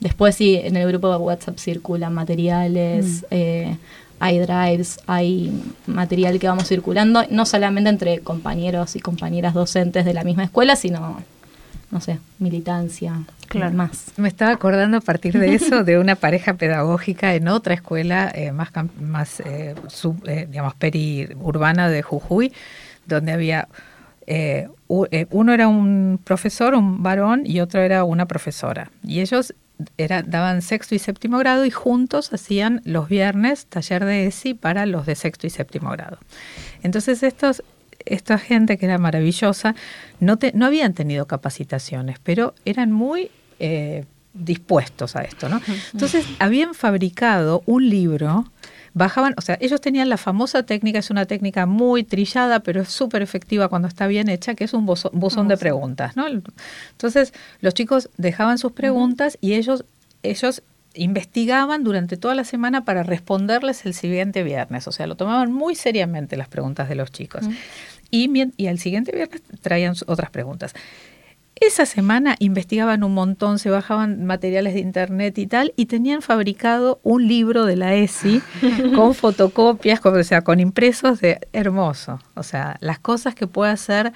después 0.00 0.34
sí, 0.34 0.56
en 0.56 0.76
el 0.76 0.88
grupo 0.88 1.10
de 1.10 1.16
WhatsApp 1.16 1.58
circulan 1.58 2.14
materiales. 2.14 3.22
Mm. 3.22 3.26
Eh, 3.30 3.76
hay 4.20 4.38
drives, 4.38 5.00
hay 5.06 5.52
material 5.86 6.38
que 6.38 6.46
vamos 6.46 6.68
circulando, 6.68 7.24
no 7.30 7.44
solamente 7.44 7.90
entre 7.90 8.20
compañeros 8.20 8.96
y 8.96 9.00
compañeras 9.00 9.54
docentes 9.54 10.04
de 10.04 10.14
la 10.14 10.24
misma 10.24 10.44
escuela, 10.44 10.76
sino 10.76 11.18
no 11.90 12.00
sé, 12.00 12.18
militancia, 12.38 13.14
claro. 13.48 13.74
más. 13.74 14.12
Me 14.16 14.28
estaba 14.28 14.52
acordando 14.52 14.96
a 14.96 15.00
partir 15.00 15.38
de 15.38 15.54
eso 15.54 15.84
de 15.84 15.98
una 15.98 16.16
pareja 16.16 16.54
pedagógica 16.54 17.34
en 17.34 17.48
otra 17.48 17.74
escuela 17.74 18.30
eh, 18.34 18.52
más, 18.52 18.70
más 19.00 19.40
eh, 19.40 19.74
sub, 19.88 20.22
eh, 20.26 20.46
digamos, 20.50 20.74
periurbana 20.74 21.88
de 21.88 22.02
Jujuy, 22.02 22.52
donde 23.06 23.32
había 23.32 23.68
eh, 24.26 24.68
uno 24.88 25.52
era 25.52 25.68
un 25.68 26.20
profesor, 26.22 26.74
un 26.74 27.02
varón, 27.02 27.42
y 27.44 27.60
otro 27.60 27.80
era 27.80 28.04
una 28.04 28.26
profesora. 28.26 28.90
Y 29.02 29.20
ellos 29.20 29.54
era, 29.98 30.22
daban 30.22 30.62
sexto 30.62 30.94
y 30.94 30.98
séptimo 30.98 31.38
grado 31.38 31.64
y 31.64 31.70
juntos 31.70 32.32
hacían 32.32 32.80
los 32.84 33.08
viernes 33.08 33.66
taller 33.66 34.04
de 34.04 34.26
ESI 34.26 34.54
para 34.54 34.86
los 34.86 35.04
de 35.04 35.16
sexto 35.16 35.46
y 35.46 35.50
séptimo 35.50 35.90
grado. 35.90 36.18
Entonces 36.82 37.22
estos 37.22 37.62
esta 38.06 38.38
gente 38.38 38.78
que 38.78 38.86
era 38.86 38.98
maravillosa 38.98 39.74
no, 40.20 40.36
te, 40.38 40.52
no 40.54 40.66
habían 40.66 40.94
tenido 40.94 41.26
capacitaciones, 41.26 42.18
pero 42.22 42.54
eran 42.64 42.92
muy 42.92 43.30
eh, 43.58 44.04
dispuestos 44.32 45.16
a 45.16 45.22
esto, 45.22 45.48
¿no? 45.48 45.60
Entonces 45.92 46.26
habían 46.38 46.74
fabricado 46.74 47.62
un 47.66 47.88
libro 47.88 48.44
bajaban, 48.94 49.34
o 49.36 49.40
sea, 49.40 49.58
ellos 49.60 49.80
tenían 49.80 50.08
la 50.08 50.16
famosa 50.16 50.62
técnica, 50.62 51.00
es 51.00 51.10
una 51.10 51.26
técnica 51.26 51.66
muy 51.66 52.04
trillada, 52.04 52.60
pero 52.60 52.80
es 52.80 52.88
súper 52.88 53.22
efectiva 53.22 53.68
cuando 53.68 53.88
está 53.88 54.06
bien 54.06 54.28
hecha, 54.28 54.54
que 54.54 54.64
es 54.64 54.72
un 54.72 54.86
buzón, 54.86 55.48
de 55.48 55.56
preguntas, 55.56 56.16
¿no? 56.16 56.26
Entonces, 56.28 57.34
los 57.60 57.74
chicos 57.74 58.08
dejaban 58.16 58.56
sus 58.56 58.72
preguntas 58.72 59.36
y 59.40 59.54
ellos, 59.54 59.84
ellos 60.22 60.62
investigaban 60.94 61.82
durante 61.82 62.16
toda 62.16 62.36
la 62.36 62.44
semana 62.44 62.84
para 62.84 63.02
responderles 63.02 63.84
el 63.84 63.94
siguiente 63.94 64.44
viernes, 64.44 64.86
o 64.86 64.92
sea, 64.92 65.08
lo 65.08 65.16
tomaban 65.16 65.52
muy 65.52 65.74
seriamente 65.74 66.36
las 66.36 66.46
preguntas 66.48 66.88
de 66.88 66.94
los 66.94 67.10
chicos 67.10 67.44
y, 68.14 68.52
y 68.56 68.66
al 68.68 68.78
siguiente 68.78 69.12
viernes 69.12 69.42
traían 69.60 69.94
otras 70.06 70.30
preguntas. 70.30 70.74
Esa 71.56 71.86
semana 71.86 72.34
investigaban 72.40 73.04
un 73.04 73.14
montón, 73.14 73.58
se 73.58 73.70
bajaban 73.70 74.24
materiales 74.24 74.74
de 74.74 74.80
internet 74.80 75.38
y 75.38 75.46
tal, 75.46 75.72
y 75.76 75.86
tenían 75.86 76.20
fabricado 76.20 77.00
un 77.04 77.28
libro 77.28 77.64
de 77.64 77.76
la 77.76 77.94
ESI 77.94 78.42
con 78.94 79.14
fotocopias, 79.14 80.00
con, 80.00 80.18
o 80.18 80.24
sea, 80.24 80.42
con 80.42 80.58
impresos 80.58 81.20
de 81.20 81.38
hermoso. 81.52 82.20
O 82.34 82.42
sea, 82.42 82.76
las 82.80 82.98
cosas 82.98 83.34
que 83.34 83.46
puede 83.46 83.70
hacer 83.70 84.12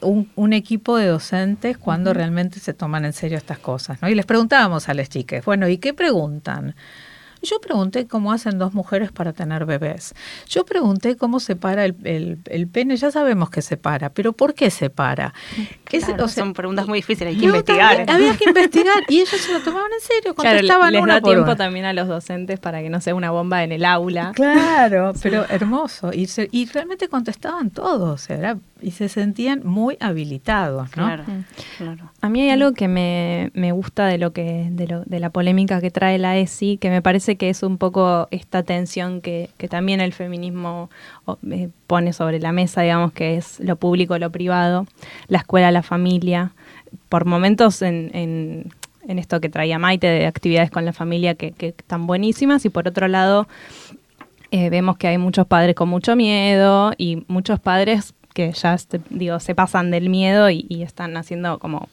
un, 0.00 0.52
equipo 0.52 0.96
de 0.96 1.06
docentes 1.06 1.76
cuando 1.78 2.14
realmente 2.14 2.60
se 2.60 2.72
toman 2.72 3.04
en 3.04 3.12
serio 3.12 3.36
estas 3.36 3.58
cosas. 3.58 4.00
¿no? 4.00 4.08
Y 4.08 4.14
les 4.14 4.26
preguntábamos 4.26 4.88
a 4.88 4.94
las 4.94 5.08
chicas, 5.08 5.44
bueno, 5.44 5.68
¿y 5.68 5.78
qué 5.78 5.92
preguntan? 5.92 6.74
Yo 7.44 7.60
pregunté 7.60 8.06
cómo 8.06 8.32
hacen 8.32 8.58
dos 8.58 8.74
mujeres 8.74 9.12
para 9.12 9.32
tener 9.32 9.66
bebés. 9.66 10.14
Yo 10.48 10.64
pregunté 10.64 11.16
cómo 11.16 11.40
se 11.40 11.56
para 11.56 11.84
el, 11.84 12.38
el, 12.44 12.68
pene. 12.68 12.96
Ya 12.96 13.10
sabemos 13.10 13.50
que 13.50 13.62
se 13.62 13.76
para, 13.76 14.10
pero 14.10 14.32
¿por 14.32 14.54
qué 14.54 14.70
se 14.70 14.90
para? 14.90 15.34
son 16.28 16.52
preguntas 16.52 16.86
muy 16.86 16.98
difíciles, 16.98 17.34
hay 17.34 17.40
que 17.40 17.46
investigar. 17.46 18.04
había 18.08 18.36
que 18.36 18.48
investigar 18.48 19.04
y 19.08 19.20
ellos 19.20 19.40
se 19.40 19.52
lo 19.52 19.60
tomaban 19.60 19.90
en 19.92 20.00
serio, 20.00 20.34
contestaban 20.34 20.90
claro, 20.90 21.06
les 21.06 21.14
da 21.14 21.20
tiempo 21.20 21.56
también 21.56 21.84
a 21.84 21.92
los 21.92 22.08
docentes 22.08 22.58
para 22.58 22.82
que 22.82 22.90
no 22.90 23.00
sea 23.00 23.14
una 23.14 23.30
bomba 23.30 23.62
en 23.62 23.72
el 23.72 23.84
aula. 23.84 24.32
Claro, 24.34 25.12
pero 25.22 25.44
hermoso. 25.48 26.12
Y, 26.12 26.28
y 26.50 26.66
realmente 26.66 27.08
contestaban 27.08 27.70
todos, 27.70 28.28
era 28.30 28.56
y 28.84 28.90
se 28.90 29.08
sentían 29.08 29.62
muy 29.64 29.96
habilitados, 29.98 30.94
¿no? 30.96 31.06
Claro, 31.06 31.24
claro. 31.78 32.10
A 32.20 32.28
mí 32.28 32.42
hay 32.42 32.50
algo 32.50 32.72
que 32.72 32.86
me, 32.86 33.50
me 33.54 33.72
gusta 33.72 34.06
de 34.06 34.18
lo 34.18 34.32
que 34.34 34.68
de, 34.70 34.86
lo, 34.86 35.04
de 35.04 35.20
la 35.20 35.30
polémica 35.30 35.80
que 35.80 35.90
trae 35.90 36.18
la 36.18 36.36
ESI, 36.36 36.76
que 36.76 36.90
me 36.90 37.00
parece 37.00 37.33
que 37.36 37.50
es 37.50 37.62
un 37.62 37.78
poco 37.78 38.28
esta 38.30 38.62
tensión 38.62 39.20
que, 39.20 39.50
que 39.58 39.68
también 39.68 40.00
el 40.00 40.12
feminismo 40.12 40.90
eh, 41.50 41.68
pone 41.86 42.12
sobre 42.12 42.40
la 42.40 42.52
mesa, 42.52 42.82
digamos, 42.82 43.12
que 43.12 43.36
es 43.36 43.60
lo 43.60 43.76
público, 43.76 44.18
lo 44.18 44.30
privado, 44.30 44.86
la 45.28 45.38
escuela, 45.38 45.70
la 45.70 45.82
familia. 45.82 46.52
Por 47.08 47.24
momentos 47.24 47.82
en, 47.82 48.10
en, 48.14 49.18
esto 49.18 49.40
que 49.40 49.48
traía 49.48 49.78
Maite 49.78 50.06
de 50.06 50.26
actividades 50.26 50.70
con 50.70 50.84
la 50.84 50.92
familia 50.92 51.34
que, 51.34 51.52
que 51.52 51.68
están 51.68 52.06
buenísimas 52.06 52.64
y 52.64 52.70
por 52.70 52.88
otro 52.88 53.06
lado 53.06 53.46
eh, 54.50 54.70
vemos 54.70 54.96
que 54.96 55.08
hay 55.08 55.18
muchos 55.18 55.46
padres 55.46 55.74
con 55.74 55.88
mucho 55.88 56.16
miedo 56.16 56.92
y 56.96 57.24
muchos 57.26 57.60
padres 57.60 58.14
que 58.34 58.52
ya 58.52 58.76
digo 59.08 59.40
se 59.40 59.54
pasan 59.54 59.90
del 59.90 60.10
miedo 60.10 60.50
y, 60.50 60.82
están 60.82 61.16
haciendo 61.16 61.58
como 61.58 61.88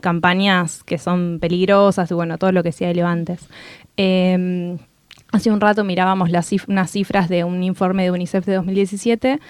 campañas 0.00 0.82
que 0.84 0.96
son 0.96 1.38
peligrosas 1.40 2.10
y 2.10 2.14
bueno 2.14 2.38
todo 2.38 2.52
lo 2.52 2.62
que 2.62 2.72
sea 2.72 2.94
de 2.94 3.02
antes 3.02 3.48
em, 3.96 4.78
hace 5.32 5.50
un 5.50 5.60
rato 5.60 5.84
mirábamos 5.84 6.30
las 6.30 6.50
unas 6.68 6.90
cifras 6.90 7.28
de 7.28 7.44
un 7.44 7.62
informe 7.62 8.04
de 8.04 8.12
UNICEF 8.12 8.46
de 8.46 8.54
2017 8.54 9.40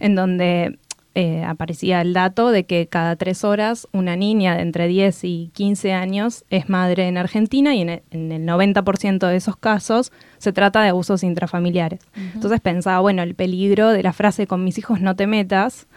en 0.00 0.14
donde 0.14 0.78
eh, 1.14 1.42
aparecía 1.44 2.00
el 2.00 2.12
dato 2.12 2.50
de 2.50 2.64
que 2.64 2.86
cada 2.86 3.16
tres 3.16 3.42
horas 3.42 3.88
una 3.92 4.14
niña 4.14 4.54
de 4.54 4.62
entre 4.62 4.86
10 4.86 5.24
y 5.24 5.50
15 5.54 5.92
años 5.92 6.44
es 6.50 6.68
madre 6.68 7.08
en 7.08 7.18
Argentina 7.18 7.74
y 7.74 7.80
en 7.80 7.88
el, 7.88 8.02
en 8.10 8.32
el 8.32 8.46
90% 8.46 9.26
de 9.26 9.36
esos 9.36 9.56
casos 9.56 10.12
se 10.38 10.52
trata 10.52 10.82
de 10.82 10.90
abusos 10.90 11.24
intrafamiliares. 11.24 12.00
Entonces 12.34 12.60
pensaba, 12.60 13.00
bueno, 13.00 13.22
el 13.22 13.34
peligro 13.34 13.90
de 13.90 14.02
la 14.02 14.12
frase 14.12 14.46
con 14.46 14.62
mis 14.62 14.78
hijos 14.78 15.00
no 15.00 15.16
te 15.16 15.26
metas, 15.26 15.88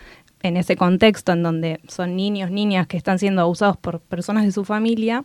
en 0.43 0.57
ese 0.57 0.75
contexto 0.75 1.31
en 1.31 1.41
donde 1.41 1.79
son 1.87 2.15
niños, 2.15 2.51
niñas 2.51 2.85
que 2.85 2.97
están 2.97 3.17
siendo 3.17 3.41
abusados 3.41 3.77
por 3.77 4.01
personas 4.01 4.43
de 4.43 4.51
su 4.51 4.65
familia, 4.65 5.23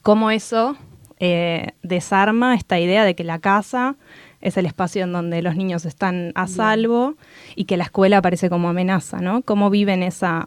cómo 0.00 0.30
eso 0.30 0.76
eh, 1.20 1.72
desarma 1.82 2.54
esta 2.54 2.80
idea 2.80 3.04
de 3.04 3.14
que 3.14 3.24
la 3.24 3.38
casa 3.38 3.96
es 4.42 4.56
el 4.56 4.66
espacio 4.66 5.04
en 5.04 5.12
donde 5.12 5.40
los 5.40 5.56
niños 5.56 5.86
están 5.86 6.32
a 6.34 6.48
salvo 6.48 7.14
y 7.54 7.64
que 7.64 7.76
la 7.76 7.84
escuela 7.84 8.18
aparece 8.18 8.50
como 8.50 8.68
amenaza, 8.68 9.20
¿no? 9.20 9.42
Cómo 9.42 9.70
viven 9.70 10.02
esa, 10.02 10.46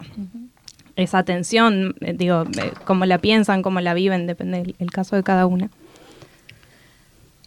esa 0.98 1.24
tensión, 1.24 1.96
eh, 2.02 2.14
digo, 2.14 2.44
eh, 2.62 2.74
cómo 2.84 3.06
la 3.06 3.18
piensan, 3.18 3.62
cómo 3.62 3.80
la 3.82 3.94
viven, 3.94 4.28
depende 4.28 4.76
del 4.78 4.92
caso 4.92 5.16
de 5.16 5.24
cada 5.24 5.48
una. 5.48 5.70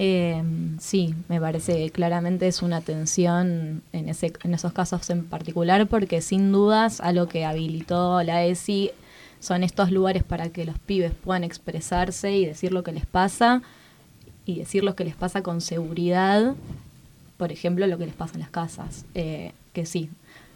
Eh, 0.01 0.43
sí, 0.79 1.15
me 1.29 1.41
parece 1.41 1.91
claramente 1.91 2.47
es 2.47 2.63
una 2.63 2.81
tensión 2.81 3.83
en, 3.93 4.09
ese, 4.09 4.33
en 4.45 4.55
esos 4.55 4.73
casos 4.73 5.11
en 5.11 5.25
particular 5.25 5.89
porque 5.89 6.21
sin 6.21 6.53
dudas 6.53 7.01
a 7.01 7.11
lo 7.13 7.29
que 7.29 7.45
habilitó 7.45 8.23
la 8.23 8.45
ESI 8.45 8.93
son 9.41 9.65
estos 9.65 9.91
lugares 9.91 10.23
para 10.23 10.51
que 10.51 10.65
los 10.65 10.79
pibes 10.79 11.13
puedan 11.13 11.43
expresarse 11.43 12.37
y 12.37 12.47
decir 12.47 12.73
lo 12.73 12.85
que 12.85 12.93
les 12.93 13.07
pasa 13.07 13.63
y 14.49 14.55
decir 14.55 14.83
lo 14.83 14.97
que 14.97 15.05
les 15.05 15.15
pasa 15.15 15.43
con 15.43 15.61
seguridad, 15.61 16.55
por 17.37 17.53
ejemplo, 17.53 17.87
lo 17.87 17.99
que 17.99 18.07
les 18.07 18.15
pasa 18.15 18.33
en 18.33 18.41
las 18.41 18.49
casas, 18.49 19.05
eh, 19.15 19.53
que 19.75 19.85
sí, 19.85 20.09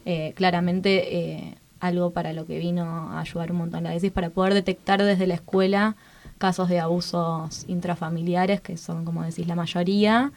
eh, 0.07 0.33
claramente 0.35 1.19
eh, 1.19 1.55
algo 1.79 2.11
para 2.11 2.33
lo 2.33 2.47
que 2.47 2.59
vino 2.59 2.85
a 2.85 3.21
ayudar 3.21 3.53
un 3.53 3.59
montón 3.59 3.85
la 3.85 3.95
ESI 3.95 4.07
es 4.07 4.13
para 4.15 4.31
poder 4.31 4.55
detectar 4.55 5.03
desde 5.03 5.27
la 5.27 5.35
escuela 5.35 5.95
casos 6.39 6.71
de 6.71 6.81
abusos 6.81 7.67
intrafamiliares, 7.69 8.63
que 8.63 8.79
son, 8.79 9.05
como 9.05 9.25
decís, 9.25 9.47
la 9.47 9.57
mayoría, 9.57 10.33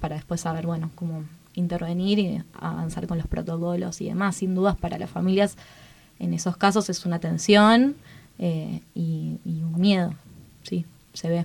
para 0.00 0.14
después 0.14 0.40
saber, 0.40 0.66
bueno, 0.66 0.92
cómo 0.94 1.24
intervenir 1.54 2.20
y 2.20 2.42
avanzar 2.54 3.08
con 3.08 3.18
los 3.18 3.26
protocolos 3.26 4.00
y 4.00 4.06
demás. 4.06 4.36
Sin 4.36 4.54
dudas, 4.54 4.76
para 4.76 4.98
las 4.98 5.10
familias, 5.10 5.56
en 6.20 6.32
esos 6.32 6.56
casos 6.56 6.88
es 6.90 7.04
una 7.04 7.18
tensión. 7.18 7.96
eh, 8.38 8.80
y, 8.94 9.38
un 9.44 9.78
miedo, 9.78 10.14
sí, 10.62 10.86
se 11.12 11.28
ve. 11.28 11.44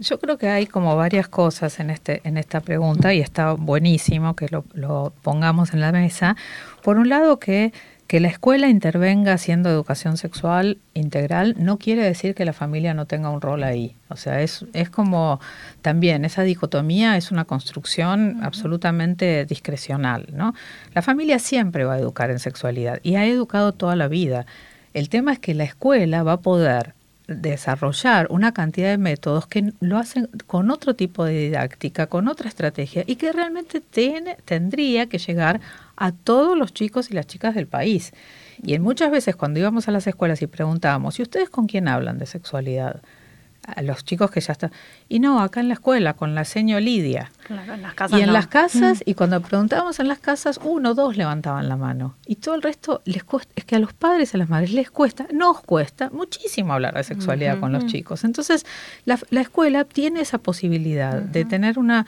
Yo 0.00 0.18
creo 0.18 0.38
que 0.38 0.48
hay 0.48 0.66
como 0.66 0.94
varias 0.96 1.28
cosas 1.28 1.80
en 1.80 1.90
este 1.90 2.20
en 2.24 2.36
esta 2.36 2.60
pregunta 2.60 3.12
y 3.14 3.20
está 3.20 3.52
buenísimo 3.52 4.36
que 4.36 4.46
lo, 4.48 4.64
lo 4.72 5.12
pongamos 5.22 5.74
en 5.74 5.80
la 5.80 5.92
mesa. 5.92 6.36
Por 6.82 6.98
un 6.98 7.08
lado 7.08 7.38
que 7.38 7.72
que 8.08 8.20
la 8.20 8.28
escuela 8.28 8.70
intervenga 8.70 9.34
haciendo 9.34 9.68
educación 9.68 10.16
sexual 10.16 10.78
integral 10.94 11.54
no 11.58 11.76
quiere 11.76 12.02
decir 12.02 12.34
que 12.34 12.46
la 12.46 12.54
familia 12.54 12.94
no 12.94 13.04
tenga 13.04 13.28
un 13.28 13.42
rol 13.42 13.62
ahí. 13.62 13.94
O 14.08 14.16
sea, 14.16 14.40
es, 14.40 14.64
es 14.72 14.88
como 14.88 15.40
también 15.82 16.24
esa 16.24 16.42
dicotomía 16.42 17.18
es 17.18 17.30
una 17.30 17.44
construcción 17.44 18.38
absolutamente 18.42 19.44
discrecional. 19.44 20.26
¿no? 20.32 20.54
La 20.94 21.02
familia 21.02 21.38
siempre 21.38 21.84
va 21.84 21.94
a 21.94 21.98
educar 21.98 22.30
en 22.30 22.38
sexualidad 22.38 22.98
y 23.02 23.16
ha 23.16 23.26
educado 23.26 23.72
toda 23.72 23.94
la 23.94 24.08
vida. 24.08 24.46
El 24.94 25.10
tema 25.10 25.34
es 25.34 25.38
que 25.38 25.52
la 25.52 25.64
escuela 25.64 26.22
va 26.22 26.32
a 26.32 26.40
poder 26.40 26.94
desarrollar 27.28 28.26
una 28.30 28.52
cantidad 28.52 28.88
de 28.88 28.98
métodos 28.98 29.46
que 29.46 29.72
lo 29.80 29.98
hacen 29.98 30.28
con 30.46 30.70
otro 30.70 30.96
tipo 30.96 31.24
de 31.24 31.34
didáctica, 31.34 32.06
con 32.06 32.26
otra 32.26 32.48
estrategia 32.48 33.04
y 33.06 33.16
que 33.16 33.32
realmente 33.32 33.80
tiene, 33.80 34.36
tendría 34.46 35.06
que 35.06 35.18
llegar 35.18 35.60
a 35.96 36.12
todos 36.12 36.56
los 36.56 36.72
chicos 36.72 37.10
y 37.10 37.14
las 37.14 37.26
chicas 37.26 37.54
del 37.54 37.66
país. 37.66 38.12
Y 38.62 38.74
en 38.74 38.82
muchas 38.82 39.10
veces 39.10 39.36
cuando 39.36 39.60
íbamos 39.60 39.88
a 39.88 39.92
las 39.92 40.06
escuelas 40.06 40.40
y 40.42 40.46
preguntábamos, 40.46 41.18
¿y 41.18 41.22
ustedes 41.22 41.50
con 41.50 41.66
quién 41.66 41.86
hablan 41.86 42.18
de 42.18 42.26
sexualidad? 42.26 43.02
A 43.74 43.82
los 43.82 44.04
chicos 44.04 44.30
que 44.30 44.40
ya 44.40 44.52
están. 44.52 44.72
Y 45.08 45.20
no, 45.20 45.40
acá 45.40 45.60
en 45.60 45.68
la 45.68 45.74
escuela, 45.74 46.14
con 46.14 46.34
la 46.34 46.44
seño 46.44 46.80
Lidia. 46.80 47.30
en 47.48 47.82
las 47.82 47.94
casas. 47.94 48.18
Y 48.18 48.22
en 48.22 48.32
las 48.32 48.46
casas, 48.46 49.02
y 49.04 49.14
cuando 49.14 49.40
preguntábamos 49.40 50.00
en 50.00 50.08
las 50.08 50.18
casas, 50.18 50.58
uno 50.62 50.90
o 50.90 50.94
dos 50.94 51.16
levantaban 51.16 51.68
la 51.68 51.76
mano. 51.76 52.16
Y 52.26 52.36
todo 52.36 52.54
el 52.54 52.62
resto 52.62 53.02
les 53.04 53.24
cuesta, 53.24 53.52
es 53.56 53.64
que 53.64 53.76
a 53.76 53.78
los 53.78 53.92
padres 53.92 54.32
y 54.32 54.36
a 54.36 54.38
las 54.38 54.48
madres 54.48 54.72
les 54.72 54.90
cuesta, 54.90 55.26
nos 55.32 55.60
cuesta 55.60 56.10
muchísimo 56.10 56.72
hablar 56.72 56.94
de 56.94 57.04
sexualidad 57.04 57.60
con 57.60 57.72
los 57.72 57.86
chicos. 57.86 58.24
Entonces, 58.24 58.64
la, 59.04 59.18
la, 59.30 59.40
escuela 59.40 59.84
tiene 59.84 60.20
esa 60.20 60.38
posibilidad 60.38 61.14
de 61.20 61.44
tener 61.44 61.78
una 61.78 62.06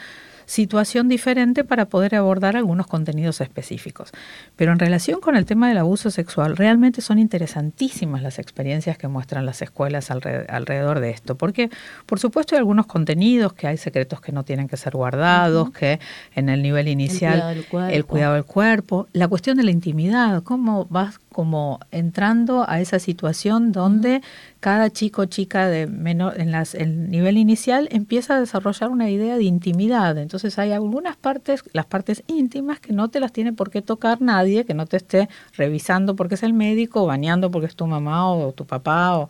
situación 0.50 1.08
diferente 1.08 1.62
para 1.62 1.84
poder 1.84 2.16
abordar 2.16 2.56
algunos 2.56 2.88
contenidos 2.88 3.40
específicos. 3.40 4.10
Pero 4.56 4.72
en 4.72 4.80
relación 4.80 5.20
con 5.20 5.36
el 5.36 5.46
tema 5.46 5.68
del 5.68 5.78
abuso 5.78 6.10
sexual, 6.10 6.56
realmente 6.56 7.02
son 7.02 7.20
interesantísimas 7.20 8.20
las 8.20 8.40
experiencias 8.40 8.98
que 8.98 9.06
muestran 9.06 9.46
las 9.46 9.62
escuelas 9.62 10.10
alrededor 10.10 10.98
de 10.98 11.10
esto, 11.10 11.36
porque 11.36 11.70
por 12.04 12.18
supuesto 12.18 12.56
hay 12.56 12.58
algunos 12.58 12.86
contenidos 12.86 13.52
que 13.52 13.68
hay 13.68 13.76
secretos 13.76 14.20
que 14.20 14.32
no 14.32 14.42
tienen 14.42 14.66
que 14.66 14.76
ser 14.76 14.94
guardados, 14.96 15.70
que 15.70 16.00
en 16.34 16.48
el 16.48 16.62
nivel 16.62 16.88
inicial 16.88 17.64
el 17.88 18.04
cuidado 18.04 18.34
del 18.34 18.44
cuerpo, 18.44 19.06
la 19.12 19.28
cuestión 19.28 19.56
de 19.56 19.62
la 19.62 19.70
intimidad, 19.70 20.42
cómo 20.42 20.86
vas 20.90 21.20
como 21.32 21.80
entrando 21.90 22.68
a 22.68 22.80
esa 22.80 22.98
situación 22.98 23.72
donde 23.72 24.20
cada 24.58 24.90
chico 24.90 25.22
o 25.22 25.24
chica 25.26 25.68
de 25.68 25.86
menor 25.86 26.40
en 26.40 26.50
las, 26.50 26.74
el 26.74 27.08
nivel 27.08 27.38
inicial 27.38 27.88
empieza 27.92 28.36
a 28.36 28.40
desarrollar 28.40 28.90
una 28.90 29.10
idea 29.10 29.36
de 29.36 29.44
intimidad. 29.44 30.18
Entonces 30.18 30.58
hay 30.58 30.72
algunas 30.72 31.16
partes, 31.16 31.62
las 31.72 31.86
partes 31.86 32.24
íntimas, 32.26 32.80
que 32.80 32.92
no 32.92 33.08
te 33.08 33.20
las 33.20 33.32
tiene 33.32 33.52
por 33.52 33.70
qué 33.70 33.80
tocar 33.80 34.20
nadie, 34.20 34.64
que 34.64 34.74
no 34.74 34.86
te 34.86 34.96
esté 34.96 35.28
revisando 35.56 36.16
porque 36.16 36.34
es 36.34 36.42
el 36.42 36.52
médico, 36.52 37.04
o 37.04 37.06
bañando 37.06 37.50
porque 37.50 37.68
es 37.68 37.76
tu 37.76 37.86
mamá 37.86 38.30
o 38.32 38.52
tu 38.52 38.66
papá 38.66 39.16
o 39.16 39.28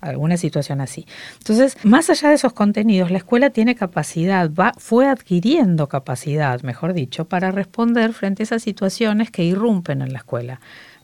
alguna 0.00 0.36
situación 0.36 0.80
así. 0.80 1.06
Entonces, 1.38 1.76
más 1.84 2.10
allá 2.10 2.30
de 2.30 2.34
esos 2.34 2.52
contenidos, 2.52 3.10
la 3.10 3.18
escuela 3.18 3.50
tiene 3.50 3.74
capacidad, 3.74 4.50
va, 4.52 4.72
fue 4.78 5.08
adquiriendo 5.08 5.88
capacidad, 5.88 6.62
mejor 6.62 6.94
dicho, 6.94 7.26
para 7.26 7.50
responder 7.50 8.12
frente 8.14 8.42
a 8.42 8.44
esas 8.44 8.62
situaciones 8.62 9.30
que 9.30 9.44
irrumpen 9.44 10.02
en 10.02 10.12
la 10.12 10.18
escuela 10.18 10.60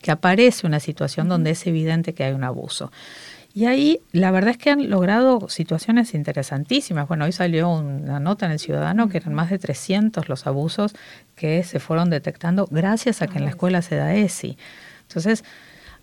que 0.06 0.12
aparece 0.12 0.68
una 0.68 0.78
situación 0.78 1.28
donde 1.28 1.50
es 1.50 1.66
evidente 1.66 2.14
que 2.14 2.22
hay 2.22 2.32
un 2.32 2.44
abuso. 2.44 2.92
Y 3.52 3.64
ahí 3.64 3.98
la 4.12 4.30
verdad 4.30 4.50
es 4.50 4.56
que 4.56 4.70
han 4.70 4.88
logrado 4.88 5.48
situaciones 5.48 6.14
interesantísimas. 6.14 7.08
Bueno, 7.08 7.24
hoy 7.24 7.32
salió 7.32 7.70
una 7.70 8.20
nota 8.20 8.46
en 8.46 8.52
el 8.52 8.60
Ciudadano 8.60 9.08
que 9.08 9.16
eran 9.16 9.34
más 9.34 9.50
de 9.50 9.58
300 9.58 10.28
los 10.28 10.46
abusos 10.46 10.94
que 11.34 11.64
se 11.64 11.80
fueron 11.80 12.08
detectando 12.08 12.68
gracias 12.70 13.20
a 13.20 13.26
que 13.26 13.38
en 13.38 13.46
la 13.46 13.50
escuela 13.50 13.82
se 13.82 13.96
da 13.96 14.14
ESI. 14.14 14.56
Entonces, 15.08 15.42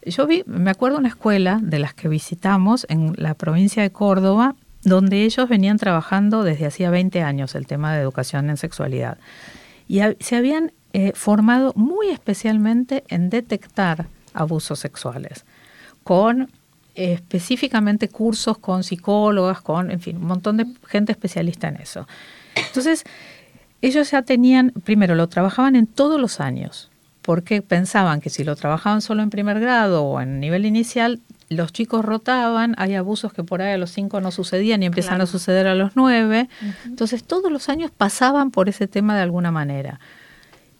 yo 0.05 0.27
vi, 0.27 0.43
me 0.47 0.71
acuerdo 0.71 0.97
una 0.97 1.07
escuela 1.07 1.61
de 1.63 1.79
las 1.79 1.93
que 1.93 2.09
visitamos 2.09 2.85
en 2.89 3.13
la 3.15 3.35
provincia 3.35 3.83
de 3.83 3.91
Córdoba, 3.93 4.55
donde 4.81 5.23
ellos 5.23 5.47
venían 5.47 5.77
trabajando 5.77 6.43
desde 6.43 6.65
hacía 6.65 6.89
20 6.89 7.21
años 7.21 7.55
el 7.55 7.67
tema 7.67 7.93
de 7.93 8.01
educación 8.01 8.49
en 8.49 8.57
sexualidad. 8.57 9.17
Y 9.87 10.01
se 10.19 10.35
habían 10.35 10.73
eh, 10.93 11.11
formado 11.15 11.73
muy 11.75 12.09
especialmente 12.09 13.03
en 13.07 13.31
detectar 13.31 14.07
abusos 14.33 14.79
sexuales, 14.79 15.43
con 16.03 16.51
eh, 16.95 17.13
específicamente 17.13 18.09
cursos 18.09 18.59
con 18.59 18.83
psicólogas, 18.83 19.61
con, 19.61 19.89
en 19.89 19.99
fin, 19.99 20.17
un 20.17 20.27
montón 20.27 20.57
de 20.57 20.67
gente 20.87 21.11
especialista 21.11 21.67
en 21.67 21.77
eso. 21.77 22.07
Entonces, 22.55 23.03
ellos 23.81 24.11
ya 24.11 24.21
tenían, 24.21 24.71
primero, 24.83 25.15
lo 25.15 25.27
trabajaban 25.29 25.75
en 25.75 25.87
todos 25.87 26.21
los 26.21 26.39
años, 26.39 26.91
porque 27.23 27.63
pensaban 27.63 28.21
que 28.21 28.29
si 28.29 28.43
lo 28.43 28.55
trabajaban 28.55 29.01
solo 29.01 29.23
en 29.23 29.31
primer 29.31 29.59
grado 29.59 30.03
o 30.03 30.21
en 30.21 30.39
nivel 30.39 30.65
inicial, 30.65 31.19
los 31.49 31.73
chicos 31.73 32.05
rotaban, 32.05 32.75
hay 32.77 32.93
abusos 32.93 33.33
que 33.33 33.43
por 33.43 33.63
ahí 33.63 33.73
a 33.73 33.77
los 33.77 33.91
cinco 33.91 34.21
no 34.21 34.29
sucedían 34.29 34.83
y 34.83 34.85
empiezan 34.85 35.21
a 35.21 35.25
suceder 35.25 35.65
a 35.65 35.73
los 35.75 35.95
nueve. 35.95 36.49
Entonces 36.85 37.23
todos 37.23 37.51
los 37.51 37.69
años 37.69 37.91
pasaban 37.91 38.51
por 38.51 38.69
ese 38.69 38.87
tema 38.87 39.15
de 39.15 39.21
alguna 39.21 39.51
manera 39.51 39.99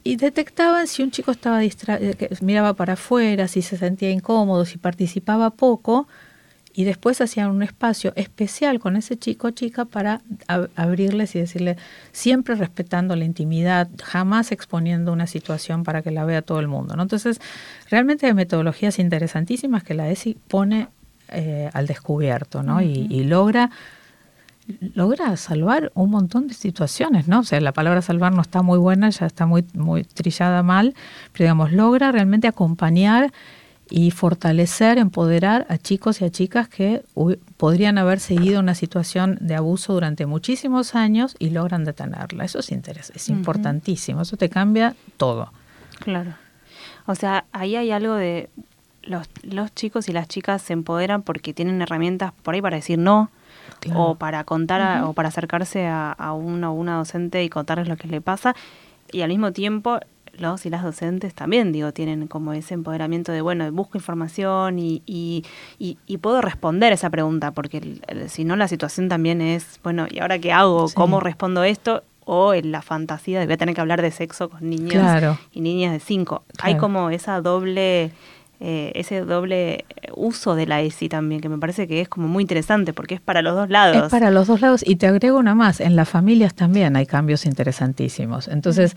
y 0.04 0.18
detectaban 0.18 0.88
si 0.88 1.02
un 1.04 1.12
chico 1.12 1.32
estaba 1.32 1.60
distraído, 1.60 2.12
eh, 2.20 2.30
miraba 2.42 2.74
para 2.74 2.94
afuera, 2.94 3.48
si 3.48 3.62
se 3.62 3.78
sentía 3.78 4.12
incómodo, 4.12 4.66
si 4.66 4.78
participaba 4.78 5.52
poco, 5.52 6.08
y 6.76 6.86
después 6.86 7.22
hacían 7.22 7.52
un 7.52 7.62
espacio 7.62 8.14
especial 8.16 8.80
con 8.80 8.96
ese 8.96 9.16
chico 9.16 9.48
o 9.48 9.52
chica 9.52 9.86
para 9.86 10.22
abrirles 10.76 11.36
y 11.36 11.40
decirle, 11.40 11.78
siempre 12.12 12.56
respetando 12.56 13.16
la 13.16 13.26
intimidad, 13.26 13.88
jamás 14.04 14.52
exponiendo 14.52 15.14
una 15.14 15.28
situación 15.28 15.84
para 15.84 16.02
que 16.02 16.10
la 16.10 16.26
vea 16.26 16.42
todo 16.42 16.60
el 16.60 16.68
mundo. 16.68 16.96
¿no? 16.96 17.04
Entonces, 17.04 17.40
realmente 17.92 18.26
hay 18.26 18.34
metodologías 18.34 18.98
interesantísimas 18.98 19.84
que 19.84 19.94
la 19.94 20.10
ESI 20.10 20.36
pone 20.48 20.88
eh, 21.30 21.70
al 21.74 21.86
descubierto 21.86 22.64
¿no? 22.64 22.82
y 22.82 23.24
logra 23.24 23.70
logra 24.96 25.36
salvar 25.38 25.92
un 25.94 26.10
montón 26.10 26.48
de 26.48 26.54
situaciones, 26.54 27.28
¿no? 27.28 27.40
O 27.40 27.44
sea, 27.44 27.60
la 27.62 27.74
palabra 27.74 28.02
salvar 28.02 28.34
no 28.34 28.42
está 28.42 28.62
muy 28.62 28.78
buena, 28.78 29.10
ya 29.10 29.26
está 29.26 29.46
muy, 29.46 29.66
muy 29.74 30.04
trillada 30.04 30.64
mal, 30.64 30.96
pero 31.32 31.46
digamos, 31.46 31.72
logra 31.72 32.12
realmente 32.12 32.48
acompañar 32.48 33.32
y 33.90 34.12
fortalecer, 34.12 34.98
empoderar 34.98 35.68
a 35.70 35.78
chicos 35.78 36.22
y 36.22 36.26
a 36.26 36.32
chicas 36.32 36.68
que 36.68 37.04
podrían 37.58 37.98
haber 37.98 38.20
seguido 38.20 38.60
una 38.60 38.76
situación 38.76 39.38
de 39.42 39.56
abuso 39.56 39.94
durante 39.94 40.26
muchísimos 40.26 40.96
años 40.96 41.36
y 41.38 41.50
logran 41.50 41.84
detenerla. 41.84 42.46
Eso 42.46 42.60
es, 42.60 42.72
interés, 42.72 43.12
es 43.14 43.30
importantísimo, 43.30 44.22
eso 44.22 44.38
te 44.38 44.50
cambia 44.50 44.96
todo. 45.18 45.52
Claro. 46.00 46.34
O 47.06 47.16
sea, 47.16 47.46
ahí 47.52 47.76
hay 47.76 47.92
algo 47.92 48.16
de 48.16 48.50
los, 49.04 49.28
los 49.44 49.76
chicos 49.76 50.08
y 50.08 50.14
las 50.14 50.28
chicas 50.30 50.62
se 50.62 50.74
empoderan 50.74 51.22
porque 51.22 51.54
tienen 51.54 51.82
herramientas 51.82 52.32
por 52.42 52.56
ahí 52.56 52.62
para 52.62 52.78
decir 52.78 52.98
no, 52.98 53.30
o 53.94 54.16
para 54.16 54.44
contar 54.44 55.04
o 55.04 55.14
para 55.14 55.30
acercarse 55.30 55.88
a, 55.88 56.12
a 56.12 56.34
uno 56.34 56.72
o 56.72 56.74
una 56.74 56.98
docente 56.98 57.44
y 57.44 57.50
contarles 57.50 57.88
lo 57.88 57.98
que 57.98 58.08
le 58.08 58.22
pasa 58.22 58.56
y 59.12 59.22
al 59.22 59.30
mismo 59.30 59.52
tiempo 59.52 60.00
los 60.38 60.66
y 60.66 60.70
las 60.70 60.84
docentes 60.84 61.34
también, 61.34 61.72
digo, 61.72 61.92
tienen 61.92 62.28
como 62.28 62.54
ese 62.54 62.74
empoderamiento 62.74 63.32
de, 63.32 63.42
bueno, 63.42 63.72
busco 63.72 63.98
información 63.98 64.80
y, 64.80 65.04
y, 65.06 65.46
y, 65.78 66.18
puedo 66.18 66.42
responder 66.42 66.92
esa 66.92 67.10
pregunta, 67.10 67.52
porque 67.52 68.02
si 68.28 68.44
no 68.44 68.56
la 68.56 68.68
situación 68.68 69.10
también 69.10 69.42
es, 69.42 69.80
bueno, 69.84 70.08
¿y 70.10 70.20
ahora 70.20 70.40
qué 70.40 70.52
hago? 70.52 70.88
¿Cómo 70.94 71.20
respondo 71.20 71.64
esto? 71.64 72.04
O 72.26 72.54
en 72.54 72.72
la 72.72 72.82
fantasía 72.82 73.40
de 73.40 73.46
voy 73.46 73.54
a 73.54 73.58
tener 73.58 73.76
que 73.76 73.82
hablar 73.82 74.02
de 74.02 74.10
sexo 74.10 74.50
con 74.50 74.70
niños 74.70 75.36
y 75.52 75.62
niñas 75.62 75.92
de 75.92 76.00
cinco. 76.00 76.44
Hay 76.62 76.78
como 76.78 77.10
esa 77.10 77.42
doble 77.42 78.12
eh, 78.66 78.94
ese 78.96 79.20
doble 79.26 79.84
uso 80.16 80.56
de 80.56 80.66
la 80.66 80.82
ESI 80.82 81.10
también, 81.10 81.42
que 81.42 81.50
me 81.50 81.58
parece 81.58 81.86
que 81.86 82.00
es 82.00 82.08
como 82.08 82.30
muy 82.30 82.44
interesante 82.44 82.94
porque 82.94 83.16
es 83.16 83.20
para 83.20 83.42
los 83.42 83.56
dos 83.56 83.70
lados. 83.70 84.06
Es 84.06 84.10
para 84.10 84.32
los 84.32 84.48
dos 84.48 84.62
lados 84.62 84.84
y 84.88 84.96
te 84.96 85.06
agrego 85.06 85.38
una 85.38 85.54
más, 85.54 85.82
en 85.82 85.98
las 85.98 86.08
familias 86.08 86.54
también 86.54 86.96
hay 86.96 87.06
cambios 87.06 87.46
interesantísimos. 87.46 88.48
Entonces, 88.48 88.96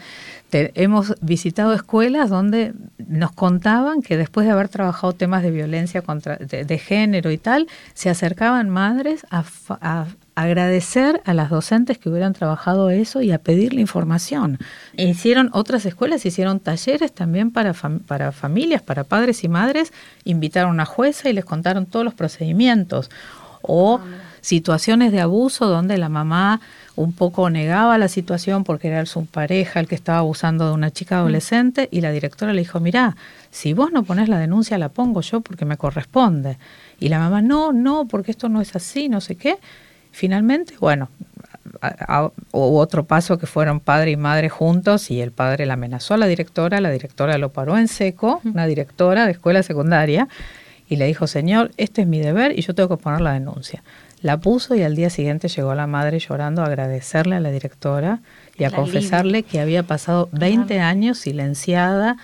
hemos 0.52 1.16
visitado 1.20 1.72
escuelas 1.72 2.30
donde 2.30 2.74
nos 3.08 3.32
contaban 3.32 4.02
que 4.02 4.16
después 4.16 4.46
de 4.46 4.52
haber 4.52 4.68
trabajado 4.68 5.14
temas 5.14 5.42
de 5.42 5.50
violencia 5.50 6.00
contra, 6.00 6.36
de, 6.36 6.78
género 6.78 7.32
y 7.32 7.38
tal, 7.38 7.66
se 7.92 8.08
acercaban 8.08 8.70
madres 8.70 9.26
a, 9.30 9.42
a 9.80 10.06
agradecer 10.36 11.22
a 11.24 11.32
las 11.32 11.48
docentes 11.48 11.96
que 11.96 12.10
hubieran 12.10 12.34
trabajado 12.34 12.90
eso 12.90 13.22
y 13.22 13.32
a 13.32 13.38
pedirle 13.38 13.80
información. 13.80 14.58
E 14.94 15.08
hicieron 15.08 15.48
otras 15.54 15.86
escuelas, 15.86 16.26
hicieron 16.26 16.60
talleres 16.60 17.12
también 17.12 17.50
para, 17.50 17.72
para 18.06 18.32
familias, 18.32 18.82
para 18.82 19.04
padres 19.04 19.44
y 19.44 19.48
madres, 19.48 19.94
invitaron 20.24 20.70
a 20.70 20.74
una 20.74 20.84
jueza 20.84 21.30
y 21.30 21.32
les 21.32 21.46
contaron 21.46 21.86
todos 21.86 22.04
los 22.04 22.12
procedimientos. 22.12 23.10
O 23.62 23.98
situaciones 24.42 25.10
de 25.10 25.20
abuso 25.20 25.66
donde 25.66 25.96
la 25.96 26.10
mamá 26.10 26.60
un 26.96 27.12
poco 27.12 27.48
negaba 27.50 27.98
la 27.98 28.08
situación 28.08 28.62
porque 28.62 28.88
era 28.88 29.04
su 29.06 29.24
pareja 29.26 29.80
el 29.80 29.88
que 29.88 29.94
estaba 29.94 30.18
abusando 30.18 30.66
de 30.66 30.72
una 30.72 30.90
chica 30.90 31.16
adolescente 31.16 31.88
y 31.90 32.02
la 32.02 32.12
directora 32.12 32.52
le 32.52 32.60
dijo, 32.60 32.78
mira, 32.78 33.16
si 33.50 33.72
vos 33.72 33.90
no 33.90 34.02
pones 34.04 34.28
la 34.28 34.38
denuncia 34.38 34.76
la 34.76 34.90
pongo 34.90 35.22
yo 35.22 35.40
porque 35.40 35.64
me 35.64 35.78
corresponde. 35.78 36.58
Y 37.00 37.08
la 37.08 37.18
mamá, 37.18 37.40
no, 37.40 37.72
no, 37.72 38.06
porque 38.06 38.30
esto 38.30 38.48
no 38.48 38.60
es 38.60 38.76
así, 38.76 39.08
no 39.08 39.20
sé 39.20 39.36
qué. 39.36 39.58
Finalmente, 40.16 40.72
bueno, 40.80 41.10
hubo 42.50 42.78
otro 42.78 43.04
paso 43.04 43.36
que 43.36 43.46
fueron 43.46 43.80
padre 43.80 44.12
y 44.12 44.16
madre 44.16 44.48
juntos 44.48 45.10
y 45.10 45.20
el 45.20 45.30
padre 45.30 45.66
la 45.66 45.74
amenazó 45.74 46.14
a 46.14 46.16
la 46.16 46.26
directora, 46.26 46.80
la 46.80 46.90
directora 46.90 47.36
lo 47.36 47.52
paró 47.52 47.76
en 47.76 47.86
seco, 47.86 48.40
una 48.42 48.64
directora 48.66 49.26
de 49.26 49.32
escuela 49.32 49.62
secundaria, 49.62 50.26
y 50.88 50.96
le 50.96 51.04
dijo, 51.04 51.26
señor, 51.26 51.70
este 51.76 52.00
es 52.00 52.08
mi 52.08 52.18
deber 52.18 52.58
y 52.58 52.62
yo 52.62 52.74
tengo 52.74 52.96
que 52.96 53.02
poner 53.02 53.20
la 53.20 53.34
denuncia. 53.34 53.82
La 54.22 54.38
puso 54.38 54.74
y 54.74 54.84
al 54.84 54.96
día 54.96 55.10
siguiente 55.10 55.48
llegó 55.48 55.74
la 55.74 55.86
madre 55.86 56.18
llorando 56.18 56.62
a 56.62 56.64
agradecerle 56.64 57.36
a 57.36 57.40
la 57.40 57.50
directora 57.50 58.20
y 58.56 58.64
a 58.64 58.70
confesarle 58.70 59.42
que 59.42 59.60
había 59.60 59.82
pasado 59.82 60.30
20 60.32 60.80
años 60.80 61.18
silenciada 61.18 62.16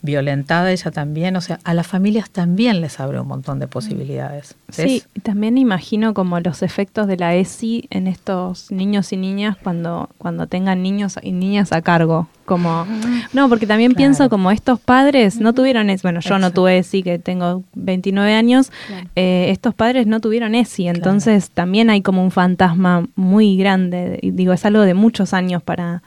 violentada 0.00 0.70
ella 0.70 0.90
también, 0.90 1.36
o 1.36 1.40
sea, 1.40 1.58
a 1.64 1.74
las 1.74 1.86
familias 1.86 2.30
también 2.30 2.80
les 2.80 3.00
abre 3.00 3.20
un 3.20 3.26
montón 3.26 3.58
de 3.58 3.66
posibilidades. 3.66 4.54
Sí, 4.68 5.02
también 5.22 5.58
imagino 5.58 6.14
como 6.14 6.38
los 6.40 6.62
efectos 6.62 7.08
de 7.08 7.16
la 7.16 7.34
ESI 7.34 7.88
en 7.90 8.06
estos 8.06 8.70
niños 8.70 9.12
y 9.12 9.16
niñas 9.16 9.56
cuando, 9.62 10.10
cuando 10.18 10.46
tengan 10.46 10.82
niños 10.82 11.18
y 11.22 11.32
niñas 11.32 11.72
a 11.72 11.82
cargo. 11.82 12.28
Como, 12.44 12.86
no, 13.34 13.50
porque 13.50 13.66
también 13.66 13.92
pienso 13.92 14.30
como 14.30 14.50
estos 14.50 14.80
padres 14.80 15.38
no 15.38 15.52
tuvieron 15.52 15.90
ESI, 15.90 16.02
bueno, 16.02 16.20
yo 16.20 16.38
no 16.38 16.50
tuve 16.50 16.78
ESI, 16.78 17.02
que 17.02 17.18
tengo 17.18 17.62
29 17.74 18.32
años, 18.32 18.72
eh, 19.16 19.48
estos 19.50 19.74
padres 19.74 20.06
no 20.06 20.20
tuvieron 20.20 20.54
ESI, 20.54 20.88
entonces 20.88 21.50
también 21.50 21.90
hay 21.90 22.00
como 22.00 22.22
un 22.22 22.30
fantasma 22.30 23.06
muy 23.16 23.58
grande, 23.58 24.18
digo, 24.22 24.54
es 24.54 24.64
algo 24.64 24.80
de 24.80 24.94
muchos 24.94 25.34
años 25.34 25.62
para 25.62 26.02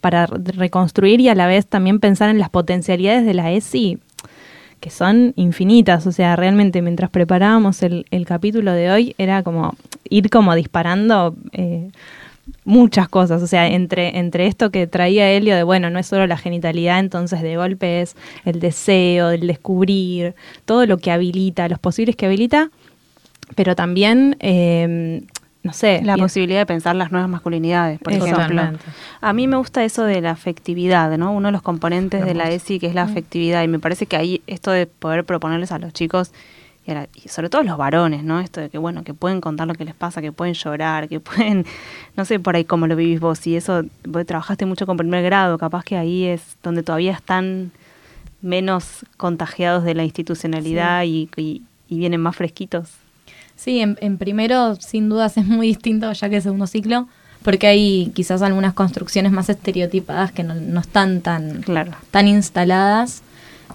para 0.00 0.26
reconstruir 0.26 1.20
y 1.20 1.28
a 1.28 1.34
la 1.34 1.46
vez 1.46 1.66
también 1.66 2.00
pensar 2.00 2.30
en 2.30 2.38
las 2.38 2.50
potencialidades 2.50 3.24
de 3.26 3.34
la 3.34 3.52
ESI 3.52 3.98
que 4.80 4.90
son 4.90 5.32
infinitas, 5.36 6.06
o 6.06 6.12
sea, 6.12 6.36
realmente 6.36 6.82
mientras 6.82 7.10
preparábamos 7.10 7.82
el, 7.82 8.04
capítulo 8.26 8.72
de 8.72 8.90
hoy 8.90 9.14
era 9.18 9.42
como 9.42 9.74
ir 10.08 10.28
como 10.30 10.54
disparando 10.54 11.34
eh, 11.52 11.88
muchas 12.64 13.08
cosas, 13.08 13.42
o 13.42 13.46
sea, 13.46 13.68
entre, 13.68 14.18
entre 14.18 14.46
esto 14.46 14.70
que 14.70 14.86
traía 14.86 15.30
Helio 15.30 15.56
de, 15.56 15.62
bueno, 15.62 15.90
no 15.90 15.98
es 15.98 16.06
solo 16.06 16.26
la 16.26 16.36
genitalidad, 16.36 17.00
entonces 17.00 17.42
de 17.42 17.56
golpe 17.56 18.02
es 18.02 18.16
el 18.44 18.60
deseo, 18.60 19.30
el 19.30 19.46
descubrir, 19.46 20.34
todo 20.64 20.86
lo 20.86 20.98
que 20.98 21.10
habilita, 21.10 21.68
los 21.68 21.78
posibles 21.78 22.14
que 22.16 22.26
habilita, 22.26 22.70
pero 23.54 23.74
también 23.74 24.36
eh, 24.40 25.22
no 25.66 25.72
sé. 25.72 26.00
La 26.02 26.16
posibilidad 26.16 26.60
de 26.60 26.66
pensar 26.66 26.96
las 26.96 27.12
nuevas 27.12 27.28
masculinidades, 27.28 27.98
por 27.98 28.12
ejemplo. 28.12 28.62
A 29.20 29.32
mí 29.32 29.46
me 29.46 29.56
gusta 29.56 29.84
eso 29.84 30.04
de 30.04 30.20
la 30.20 30.30
afectividad, 30.30 31.16
¿no? 31.18 31.32
Uno 31.32 31.48
de 31.48 31.52
los 31.52 31.62
componentes 31.62 32.24
de 32.24 32.34
la 32.34 32.50
ESI 32.50 32.78
que 32.78 32.86
es 32.86 32.94
la 32.94 33.04
mm. 33.04 33.10
afectividad 33.10 33.62
y 33.62 33.68
me 33.68 33.78
parece 33.78 34.06
que 34.06 34.16
ahí 34.16 34.42
esto 34.46 34.70
de 34.70 34.86
poder 34.86 35.24
proponerles 35.24 35.72
a 35.72 35.78
los 35.78 35.92
chicos 35.92 36.32
y, 36.86 37.28
sobre 37.28 37.48
todo 37.48 37.62
los 37.64 37.76
varones, 37.76 38.22
¿no? 38.22 38.40
Esto 38.40 38.60
de 38.60 38.70
que, 38.70 38.78
bueno, 38.78 39.02
que 39.02 39.12
pueden 39.12 39.40
contar 39.40 39.66
lo 39.66 39.74
que 39.74 39.84
les 39.84 39.94
pasa, 39.94 40.20
que 40.22 40.32
pueden 40.32 40.54
llorar, 40.54 41.08
que 41.08 41.20
pueden, 41.20 41.66
no 42.16 42.24
sé 42.24 42.38
por 42.38 42.54
ahí 42.56 42.64
cómo 42.64 42.86
lo 42.86 42.94
vivís 42.94 43.20
vos, 43.20 43.44
y 43.46 43.56
eso, 43.56 43.82
vos 44.06 44.24
trabajaste 44.24 44.66
mucho 44.66 44.86
con 44.86 44.96
primer 44.96 45.24
grado, 45.24 45.58
capaz 45.58 45.84
que 45.84 45.96
ahí 45.96 46.24
es 46.24 46.56
donde 46.62 46.82
todavía 46.82 47.12
están 47.12 47.72
menos 48.40 49.04
contagiados 49.16 49.82
de 49.82 49.94
la 49.94 50.04
institucionalidad 50.04 51.02
y, 51.04 51.28
y 51.36 51.62
vienen 51.88 52.20
más 52.20 52.36
fresquitos. 52.36 53.05
Sí, 53.56 53.80
en, 53.80 54.18
primero 54.18 54.76
sin 54.76 55.08
dudas 55.08 55.36
es 55.36 55.46
muy 55.46 55.68
distinto 55.68 56.12
ya 56.12 56.28
que 56.28 56.40
segundo 56.40 56.66
ciclo, 56.66 57.08
porque 57.42 57.66
hay 57.66 58.12
quizás 58.14 58.42
algunas 58.42 58.74
construcciones 58.74 59.32
más 59.32 59.48
estereotipadas 59.48 60.32
que 60.32 60.42
no, 60.42 60.80
están 60.80 61.20
tan, 61.20 61.64
tan 62.10 62.28
instaladas. 62.28 63.22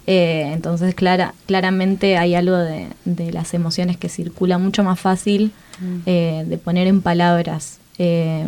Eh, 0.07 0.49
entonces, 0.53 0.95
clara, 0.95 1.33
claramente 1.45 2.17
hay 2.17 2.35
algo 2.35 2.57
de, 2.57 2.87
las 3.31 3.53
emociones 3.53 3.97
que 3.97 4.09
circula 4.09 4.57
mucho 4.57 4.83
más 4.83 4.99
fácil 4.99 5.51
mm. 5.79 5.97
eh, 6.05 6.45
de 6.47 6.57
poner 6.57 6.87
en 6.87 7.01
palabras, 7.01 7.79
eh, 7.97 8.45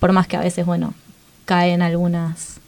por 0.00 0.12
más 0.12 0.26
que 0.26 0.36
a 0.36 0.40
veces, 0.40 0.64
bueno, 0.64 0.94
caen 1.44 1.82
algunas, 1.82 2.60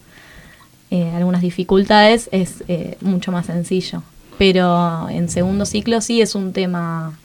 algunas 0.91 1.43
dificultades, 1.43 2.29
es 2.33 2.63
mucho 3.01 3.33
más 3.33 3.47
sencillo. 3.47 4.03
Pero 4.39 5.09
en 5.09 5.29
segundo 5.29 5.67
ciclo 5.67 6.01
sí 6.01 6.21
es 6.21 6.35
un 6.35 6.53
tema 6.53 7.19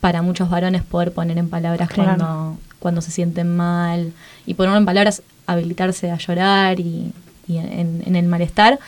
para 0.00 0.22
muchos 0.22 0.48
varones 0.48 0.82
poder 0.82 1.12
poner 1.12 1.38
en 1.38 1.48
palabras 1.48 1.90
cuando, 1.94 2.58
cuando 2.78 3.00
se 3.02 3.10
sienten 3.10 3.54
mal 3.54 4.12
y 4.46 4.54
poner 4.54 4.76
en 4.76 4.86
palabras 4.86 5.22
habilitarse 5.46 6.10
a 6.10 6.16
llorar 6.16 6.80
y, 6.80 7.12
en, 7.48 8.14
el 8.14 8.26
malestar, 8.26 8.78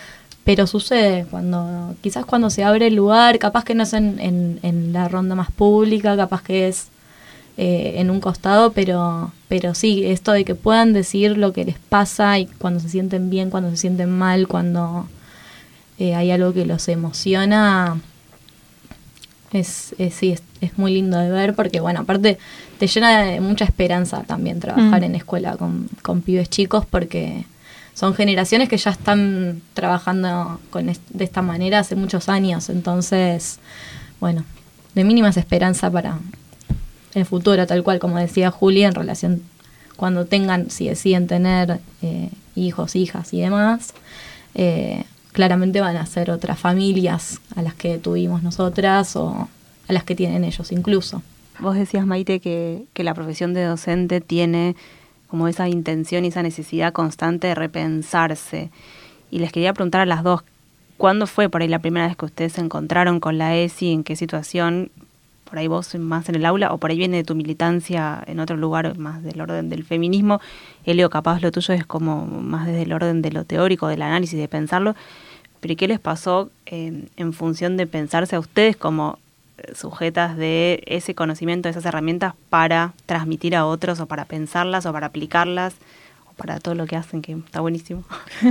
pero 0.45 0.67
sucede 0.67 1.27
cuando 1.31 1.95
quizás 2.01 2.25
cuando 2.25 2.49
se 2.49 2.65
abre 2.65 2.87
el 2.87 2.95
lugar, 2.95 3.39
capaz 3.39 3.65
que 3.65 3.75
no 3.75 3.83
es 3.83 3.93
en, 3.93 4.19
en, 4.63 4.93
la 4.93 5.09
ronda 5.09 5.35
más 5.35 5.51
pública, 5.51 6.17
capaz 6.17 6.43
que 6.43 6.69
es 6.69 6.87
eh, 7.57 7.95
en 7.97 8.11
un 8.11 8.21
costado, 8.21 8.73
pero, 8.73 9.33
pero 9.49 9.75
sí, 9.75 10.05
esto 10.07 10.33
de 10.33 10.45
que 10.45 10.55
puedan 10.55 10.93
decir 10.93 11.37
lo 11.37 11.53
que 11.53 11.65
les 11.65 11.79
pasa 11.79 12.39
y 12.39 12.47
cuando 12.47 12.81
se 12.81 12.89
sienten 12.89 13.31
bien, 13.31 13.51
cuando 13.51 13.71
se 13.71 13.77
sienten 13.77 14.11
mal, 14.11 14.47
cuando 14.47 15.09
eh, 15.99 16.15
hay 16.15 16.31
algo 16.31 16.53
que 16.53 16.65
los 16.65 16.89
emociona, 16.89 18.01
es, 19.53 19.95
sí, 20.11 20.37
es, 20.61 20.79
muy 20.79 20.95
lindo 20.95 21.19
de 21.19 21.31
ver 21.31 21.55
porque, 21.55 21.81
bueno, 21.81 22.01
aparte 22.01 22.39
te 22.79 22.87
llena 22.87 23.23
de 23.23 23.41
mucha 23.41 23.65
esperanza 23.65 24.23
también 24.23 24.61
trabajar 24.61 25.01
mm. 25.01 25.05
en 25.05 25.15
escuela 25.15 25.57
con, 25.57 25.89
con, 26.03 26.23
pibes 26.23 26.49
chicos 26.49 26.87
porque 26.87 27.45
son 27.95 28.15
generaciones 28.15 28.69
que 28.69 28.77
ya 28.77 28.91
están 28.91 29.63
trabajando 29.75 30.61
con 30.71 30.87
de 30.87 31.25
esta 31.25 31.43
manera 31.43 31.81
hace 31.81 31.97
muchos 31.97 32.29
años. 32.29 32.71
Entonces, 32.71 33.59
bueno, 34.21 34.45
de 34.95 35.05
mínima 35.05 35.29
esperanza 35.29 35.91
para 35.91 36.19
el 37.15 37.27
futuro, 37.27 37.67
tal 37.67 37.83
cual 37.83 37.99
como 37.99 38.19
decía 38.19 38.51
Juli, 38.51 38.85
en 38.85 38.95
relación 38.95 39.43
cuando 39.97 40.25
tengan, 40.25 40.71
si 40.71 40.89
deciden 40.89 41.27
tener 41.27 41.81
eh, 42.01 42.31
hijos, 42.55 42.97
hijas 42.97 43.33
y 43.33 43.41
demás. 43.41 43.95
Eh, 44.55 45.05
claramente 45.33 45.81
van 45.81 45.97
a 45.97 46.07
ser 46.07 46.31
otras 46.31 46.59
familias 46.59 47.41
a 47.57 47.63
las 47.63 47.75
que 47.75 47.99
tuvimos 47.99 48.43
nosotras 48.43 49.17
o 49.17 49.49
a 49.89 49.93
las 49.93 50.05
que 50.05 50.15
tienen 50.15 50.45
ellos 50.45 50.71
incluso. 50.73 51.23
Vos 51.59 51.75
decías, 51.75 52.07
Maite, 52.07 52.41
que, 52.41 52.87
la 52.97 53.15
profesión 53.15 53.55
de 53.55 53.65
docente 53.65 54.21
tiene 54.21 54.77
como 55.29 55.49
esa 55.49 55.69
intención 55.69 56.25
y 56.25 56.29
esa 56.29 56.43
necesidad 56.43 56.93
constante 56.93 57.49
de 57.49 57.55
repensarse. 57.55 58.71
Y 59.31 59.39
les 59.39 59.53
quería 59.53 59.73
preguntar 59.73 60.03
a 60.03 60.07
las 60.07 60.23
dos, 60.23 60.43
¿cuándo 60.99 61.27
fue 61.27 61.49
por 61.49 61.63
ahí 61.63 61.69
la 61.69 61.79
primera 61.79 62.07
vez 62.07 62.17
que 62.17 62.27
ustedes 62.27 62.53
se 62.53 62.61
encontraron 62.61 63.21
con 63.21 63.39
la 63.39 63.57
ESI? 63.57 63.93
¿En 63.93 64.05
qué 64.05 64.17
situación? 64.17 64.91
Por 65.53 65.59
ahí 65.59 65.67
vos 65.67 65.95
más 65.97 66.31
en 66.31 66.37
el 66.37 66.47
aula 66.47 66.73
o 66.73 66.79
por 66.79 66.91
ahí 66.91 66.97
viene 66.97 67.19
de 67.19 67.25
tu 67.25 67.35
militancia 67.35 68.25
en 68.27 68.41
otro 68.41 68.57
lugar 68.57 68.97
más 68.97 69.23
del 69.23 69.39
orden 69.39 69.69
del 69.69 69.85
feminismo. 69.85 70.41
Elio, 70.87 71.11
capaz 71.11 71.43
lo 71.43 71.53
tuyo 71.53 71.75
es 71.75 71.85
como 71.85 72.25
más 72.25 72.65
desde 72.65 72.81
el 72.81 72.93
orden 72.95 73.21
de 73.21 73.33
lo 73.33 73.45
teórico, 73.45 73.87
del 73.87 74.01
análisis, 74.01 74.39
de 74.39 74.49
pensarlo. 74.49 74.97
Pero 75.61 75.77
qué 75.77 75.89
les 75.89 76.01
pasó 76.01 76.51
en 76.65 77.33
función 77.35 77.77
de 77.77 77.87
pensarse 77.87 78.35
a 78.35 78.41
ustedes 78.41 78.79
como 78.79 79.19
eh, 79.59 79.75
sujetas 79.75 80.39
de 80.39 80.83
ese 80.87 81.15
conocimiento, 81.15 81.67
de 81.67 81.73
esas 81.73 81.85
herramientas 81.85 82.33
para 82.49 82.95
transmitir 83.05 83.55
a 83.55 83.67
otros 83.67 84.01
o 84.01 84.07
para 84.07 84.25
pensarlas 84.25 84.87
o 84.87 84.93
para 84.95 85.09
aplicarlas 85.09 85.75
o 86.31 86.33
para 86.33 86.61
todo 86.61 86.75
lo 86.75 86.87
que 86.87 86.97
hacen, 86.97 87.21
que 87.21 87.33
está 87.33 87.61
buenísimo. 87.61 88.05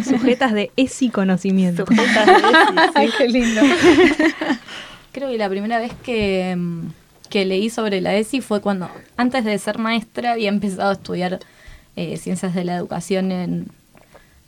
sujetas 0.08 0.54
de 0.54 0.72
ese 0.78 1.10
conocimiento. 1.10 1.84
Sujetas 1.88 2.28
de 2.28 2.34
ese, 2.34 2.91
Ay, 2.95 3.10
qué 3.18 3.28
lindo. 3.28 3.62
Creo 5.12 5.30
que 5.30 5.38
la 5.38 5.49
primera 5.49 5.80
vez 5.80 5.93
que, 6.03 6.57
que, 7.30 7.45
leí 7.45 7.70
sobre 7.70 8.01
la 8.01 8.16
ESI 8.16 8.41
fue 8.41 8.62
cuando, 8.62 8.89
antes 9.18 9.43
de 9.43 9.57
ser 9.57 9.78
maestra, 9.78 10.32
había 10.32 10.49
empezado 10.49 10.89
a 10.89 10.93
estudiar 10.93 11.39
eh, 11.95 12.18
ciencias 12.18 12.55
de 12.55 12.64
la 12.64 12.78
educación 12.78 13.32
en, 13.32 13.68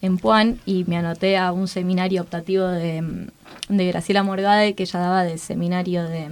en 0.02 0.18
Puan 0.18 0.60
y 0.66 0.86
me 0.86 0.98
anoté 0.98 1.38
a 1.38 1.52
un 1.52 1.68
seminario 1.68 2.22
optativo 2.22 2.66
de, 2.66 3.28
de 3.70 3.88
Graciela 3.88 4.24
Morgade 4.24 4.74
que 4.74 4.84
ella 4.84 5.00
daba 5.00 5.24
de 5.24 5.38
seminario 5.38 6.04
de 6.04 6.30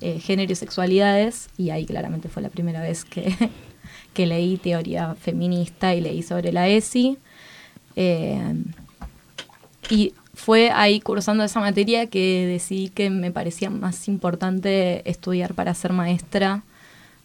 eh, 0.00 0.20
género 0.20 0.52
y 0.52 0.56
sexualidades 0.56 1.48
y 1.56 1.70
ahí 1.70 1.86
claramente 1.86 2.28
fue 2.28 2.42
la 2.42 2.50
primera 2.50 2.80
vez 2.80 3.04
que, 3.04 3.34
que 4.14 4.26
leí 4.26 4.56
teoría 4.56 5.14
feminista 5.14 5.94
y 5.94 6.00
leí 6.00 6.22
sobre 6.22 6.52
la 6.52 6.68
ESI. 6.68 7.18
Eh, 7.96 8.54
y 9.90 10.14
fue 10.44 10.70
ahí 10.70 11.00
cursando 11.00 11.42
esa 11.42 11.58
materia 11.60 12.06
que 12.06 12.46
decidí 12.46 12.90
que 12.90 13.08
me 13.08 13.30
parecía 13.30 13.70
más 13.70 14.08
importante 14.08 15.08
estudiar 15.08 15.54
para 15.54 15.72
ser 15.72 15.94
maestra. 15.94 16.62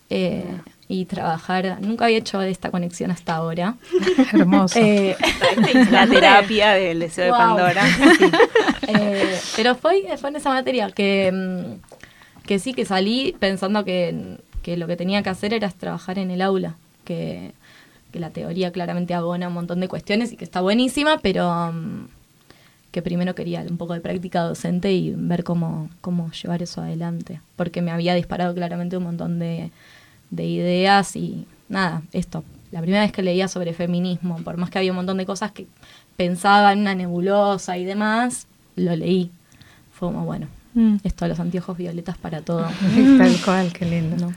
Eh, 0.10 0.46
y 0.92 1.06
trabajar. 1.06 1.78
Nunca 1.82 2.06
había 2.06 2.18
hecho 2.18 2.42
esta 2.42 2.72
conexión 2.72 3.12
hasta 3.12 3.36
ahora. 3.36 3.76
Hermoso. 4.34 4.80
Eh, 4.80 5.16
la 5.92 6.08
terapia 6.08 6.72
del 6.72 7.00
deseo 7.00 7.26
de 7.26 7.32
Pandora. 7.32 7.84
Eh, 8.92 9.40
pero 9.56 9.76
fue, 9.76 10.18
fue 10.18 10.32
en 10.32 10.38
esa 10.38 10.50
materia 10.50 10.90
que, 10.90 11.32
mm, 11.32 12.48
que 12.48 12.58
sí, 12.58 12.74
que 12.74 12.86
salí 12.86 13.36
pensando 13.38 13.86
que, 13.86 14.38
que 14.64 14.78
lo 14.78 14.88
que 14.88 14.96
tenía 14.96 15.22
que 15.22 15.30
hacer 15.30 15.54
era 15.54 15.70
trabajar 15.70 16.18
en 16.18 16.32
el 16.32 16.42
aula, 16.42 16.76
que, 17.06 17.52
que 18.12 18.20
la 18.20 18.32
teoría 18.32 18.72
claramente 18.72 19.14
abona 19.14 19.50
un 19.50 19.54
montón 19.54 19.80
de 19.80 19.88
cuestiones 19.88 20.32
y 20.32 20.38
que 20.38 20.44
está 20.44 20.62
buenísima, 20.62 21.20
pero 21.20 21.72
mm, 21.72 22.08
que 22.92 23.02
primero 23.02 23.36
quería 23.36 23.62
un 23.62 23.78
poco 23.78 23.94
de 23.94 24.02
práctica 24.02 24.42
docente 24.42 24.92
y 24.92 25.14
ver 25.16 25.44
cómo, 25.44 25.90
cómo 26.02 26.32
llevar 26.32 26.64
eso 26.64 26.82
adelante, 26.82 27.42
porque 27.56 27.82
me 27.82 27.92
había 27.92 28.16
disparado 28.16 28.54
claramente 28.56 28.98
un 28.98 29.04
montón 29.04 29.40
de, 29.40 29.72
de 30.32 30.46
ideas 30.46 31.16
y 31.16 31.46
nada, 31.68 32.02
esto, 32.14 32.44
la 32.72 32.82
primera 32.82 33.04
vez 33.04 33.12
que 33.12 33.22
leía 33.22 33.48
sobre 33.48 33.74
feminismo, 33.74 34.38
por 34.44 34.58
más 34.58 34.70
que 34.70 34.80
había 34.80 34.92
un 34.92 34.98
montón 34.98 35.18
de 35.18 35.26
cosas 35.26 35.52
que 35.52 35.68
pensaba 36.18 36.74
en 36.74 36.80
una 36.80 36.96
nebulosa 36.96 37.78
y 37.78 37.86
demás, 37.86 38.48
lo 38.76 38.96
leí. 38.96 39.32
Fue 39.94 40.10
como, 40.10 40.26
bueno, 40.26 40.48
mm. 40.74 40.98
esto 41.04 41.26
de 41.26 41.30
los 41.30 41.40
anteojos 41.40 41.78
violetas 41.78 42.18
para 42.18 42.42
todo. 42.42 42.68
Tal 43.18 43.42
cual, 43.44 43.74
qué 43.74 43.86
lindo. 43.86 44.32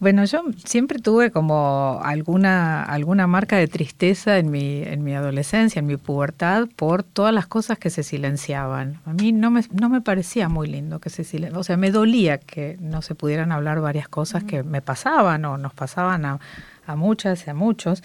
Bueno, 0.00 0.24
yo 0.26 0.42
siempre 0.64 1.00
tuve 1.00 1.32
como 1.32 2.00
alguna, 2.04 2.84
alguna 2.84 3.26
marca 3.26 3.56
de 3.56 3.66
tristeza 3.66 4.38
en 4.38 4.48
mi, 4.48 4.82
en 4.82 5.02
mi 5.02 5.12
adolescencia, 5.14 5.80
en 5.80 5.86
mi 5.86 5.96
pubertad, 5.96 6.68
por 6.76 7.02
todas 7.02 7.34
las 7.34 7.48
cosas 7.48 7.78
que 7.80 7.90
se 7.90 8.04
silenciaban. 8.04 9.00
A 9.06 9.12
mí 9.12 9.32
no 9.32 9.50
me, 9.50 9.62
no 9.72 9.88
me 9.88 10.00
parecía 10.00 10.48
muy 10.48 10.68
lindo 10.68 11.00
que 11.00 11.10
se 11.10 11.24
silenciaban. 11.24 11.60
O 11.60 11.64
sea, 11.64 11.76
me 11.76 11.90
dolía 11.90 12.38
que 12.38 12.76
no 12.80 13.02
se 13.02 13.16
pudieran 13.16 13.50
hablar 13.50 13.80
varias 13.80 14.08
cosas 14.08 14.44
que 14.44 14.62
me 14.62 14.82
pasaban 14.82 15.44
o 15.44 15.58
nos 15.58 15.74
pasaban 15.74 16.24
a, 16.24 16.38
a 16.86 16.94
muchas 16.94 17.44
y 17.48 17.50
a 17.50 17.54
muchos. 17.54 18.04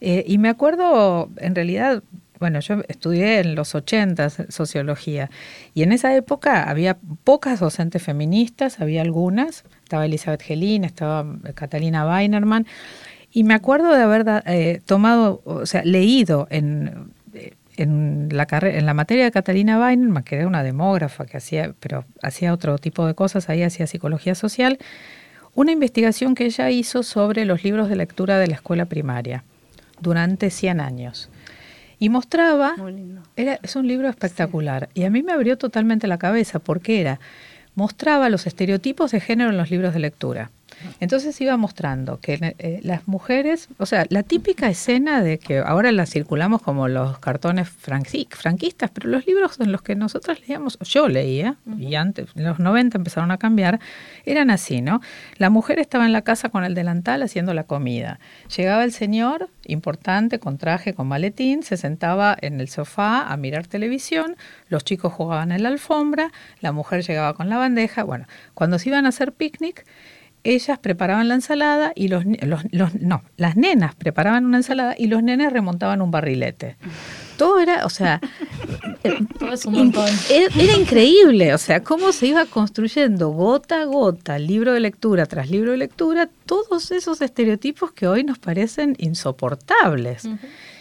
Eh, 0.00 0.24
y 0.28 0.38
me 0.38 0.48
acuerdo, 0.48 1.30
en 1.38 1.56
realidad, 1.56 2.04
bueno, 2.38 2.60
yo 2.60 2.82
estudié 2.88 3.40
en 3.40 3.54
los 3.54 3.74
80 3.74 4.30
sociología. 4.50 5.30
Y 5.74 5.82
en 5.82 5.92
esa 5.92 6.14
época 6.14 6.68
había 6.68 6.98
pocas 7.24 7.60
docentes 7.60 8.02
feministas, 8.02 8.80
había 8.80 9.02
algunas, 9.02 9.64
estaba 9.82 10.06
Elizabeth 10.06 10.42
Gelin, 10.42 10.84
estaba 10.84 11.26
Catalina 11.54 12.06
Weinerman, 12.06 12.66
y 13.32 13.44
me 13.44 13.54
acuerdo 13.54 13.94
de 13.94 14.02
haber 14.02 14.24
eh, 14.46 14.80
tomado, 14.86 15.42
o 15.44 15.66
sea, 15.66 15.82
leído 15.84 16.46
en, 16.50 17.12
en 17.76 18.28
la 18.32 18.46
en 18.50 18.86
la 18.86 18.94
materia 18.94 19.24
de 19.24 19.30
Catalina 19.30 19.78
Weinerman, 19.78 20.22
que 20.22 20.36
era 20.36 20.46
una 20.46 20.62
demógrafa 20.62 21.26
que 21.26 21.36
hacía, 21.36 21.74
pero 21.80 22.04
hacía 22.22 22.52
otro 22.52 22.78
tipo 22.78 23.06
de 23.06 23.14
cosas, 23.14 23.48
ahí 23.48 23.62
hacía 23.62 23.86
psicología 23.86 24.34
social, 24.34 24.78
una 25.54 25.72
investigación 25.72 26.34
que 26.34 26.44
ella 26.44 26.70
hizo 26.70 27.02
sobre 27.02 27.44
los 27.44 27.64
libros 27.64 27.88
de 27.88 27.96
lectura 27.96 28.38
de 28.38 28.46
la 28.46 28.54
escuela 28.54 28.84
primaria 28.86 29.44
durante 30.00 30.50
100 30.50 30.80
años. 30.80 31.30
Y 31.98 32.08
mostraba, 32.08 32.74
era, 33.36 33.58
es 33.62 33.76
un 33.76 33.86
libro 33.86 34.08
espectacular, 34.08 34.88
y 34.94 35.04
a 35.04 35.10
mí 35.10 35.22
me 35.22 35.32
abrió 35.32 35.56
totalmente 35.56 36.06
la 36.06 36.18
cabeza 36.18 36.58
porque 36.58 37.00
era, 37.00 37.20
mostraba 37.74 38.28
los 38.28 38.46
estereotipos 38.46 39.12
de 39.12 39.20
género 39.20 39.50
en 39.50 39.56
los 39.56 39.70
libros 39.70 39.94
de 39.94 40.00
lectura. 40.00 40.50
Entonces 41.00 41.40
iba 41.40 41.56
mostrando 41.56 42.18
que 42.20 42.54
eh, 42.58 42.80
las 42.82 43.08
mujeres, 43.08 43.68
o 43.78 43.86
sea, 43.86 44.06
la 44.08 44.22
típica 44.22 44.68
escena 44.68 45.22
de 45.22 45.38
que 45.38 45.58
ahora 45.58 45.92
la 45.92 46.06
circulamos 46.06 46.62
como 46.62 46.88
los 46.88 47.18
cartones 47.18 47.68
franquistas, 47.68 48.90
pero 48.92 49.08
los 49.08 49.26
libros 49.26 49.58
en 49.60 49.72
los 49.72 49.82
que 49.82 49.94
nosotros 49.94 50.40
leíamos, 50.40 50.78
yo 50.80 51.08
leía, 51.08 51.56
y 51.78 51.94
antes, 51.94 52.28
en 52.34 52.44
los 52.44 52.58
90 52.58 52.98
empezaron 52.98 53.30
a 53.30 53.38
cambiar, 53.38 53.80
eran 54.24 54.50
así, 54.50 54.82
¿no? 54.82 55.00
La 55.36 55.50
mujer 55.50 55.78
estaba 55.78 56.06
en 56.06 56.12
la 56.12 56.22
casa 56.22 56.48
con 56.48 56.64
el 56.64 56.74
delantal 56.74 57.22
haciendo 57.22 57.54
la 57.54 57.64
comida. 57.64 58.18
Llegaba 58.56 58.84
el 58.84 58.92
señor, 58.92 59.48
importante, 59.64 60.38
con 60.38 60.58
traje, 60.58 60.94
con 60.94 61.08
maletín, 61.08 61.62
se 61.62 61.76
sentaba 61.76 62.36
en 62.40 62.60
el 62.60 62.68
sofá 62.68 63.32
a 63.32 63.36
mirar 63.36 63.66
televisión, 63.66 64.36
los 64.68 64.84
chicos 64.84 65.12
jugaban 65.12 65.52
en 65.52 65.62
la 65.62 65.68
alfombra, 65.68 66.32
la 66.60 66.72
mujer 66.72 67.02
llegaba 67.02 67.34
con 67.34 67.48
la 67.48 67.58
bandeja, 67.58 68.04
bueno, 68.04 68.26
cuando 68.54 68.78
se 68.78 68.88
iban 68.88 69.06
a 69.06 69.10
hacer 69.10 69.32
picnic, 69.32 69.84
ellas 70.54 70.78
preparaban 70.78 71.28
la 71.28 71.34
ensalada 71.34 71.92
y 71.94 72.08
los, 72.08 72.24
los, 72.42 72.94
no, 72.94 73.22
las 73.36 73.56
nenas 73.56 73.94
preparaban 73.94 74.44
una 74.44 74.58
ensalada 74.58 74.94
y 74.96 75.06
los 75.06 75.22
nenes 75.22 75.52
remontaban 75.52 76.02
un 76.02 76.10
barrilete. 76.10 76.76
Todo 77.36 77.60
era, 77.60 77.84
o 77.84 77.90
sea, 77.90 78.20
Todo 79.38 79.52
es 79.52 79.64
un 79.64 79.74
montón. 79.74 80.08
Era, 80.30 80.76
increíble, 80.76 81.54
o 81.54 81.58
sea, 81.58 81.82
cómo 81.82 82.12
se 82.12 82.28
iba 82.28 82.46
construyendo 82.46 83.30
gota 83.30 83.82
a 83.82 83.84
gota, 83.84 84.38
libro 84.38 84.72
de 84.72 84.80
lectura 84.80 85.26
tras 85.26 85.50
libro 85.50 85.72
de 85.72 85.78
lectura, 85.78 86.28
todos 86.46 86.90
esos 86.90 87.20
estereotipos 87.20 87.92
que 87.92 88.06
hoy 88.06 88.24
nos 88.24 88.38
parecen 88.38 88.96
insoportables. 88.98 90.28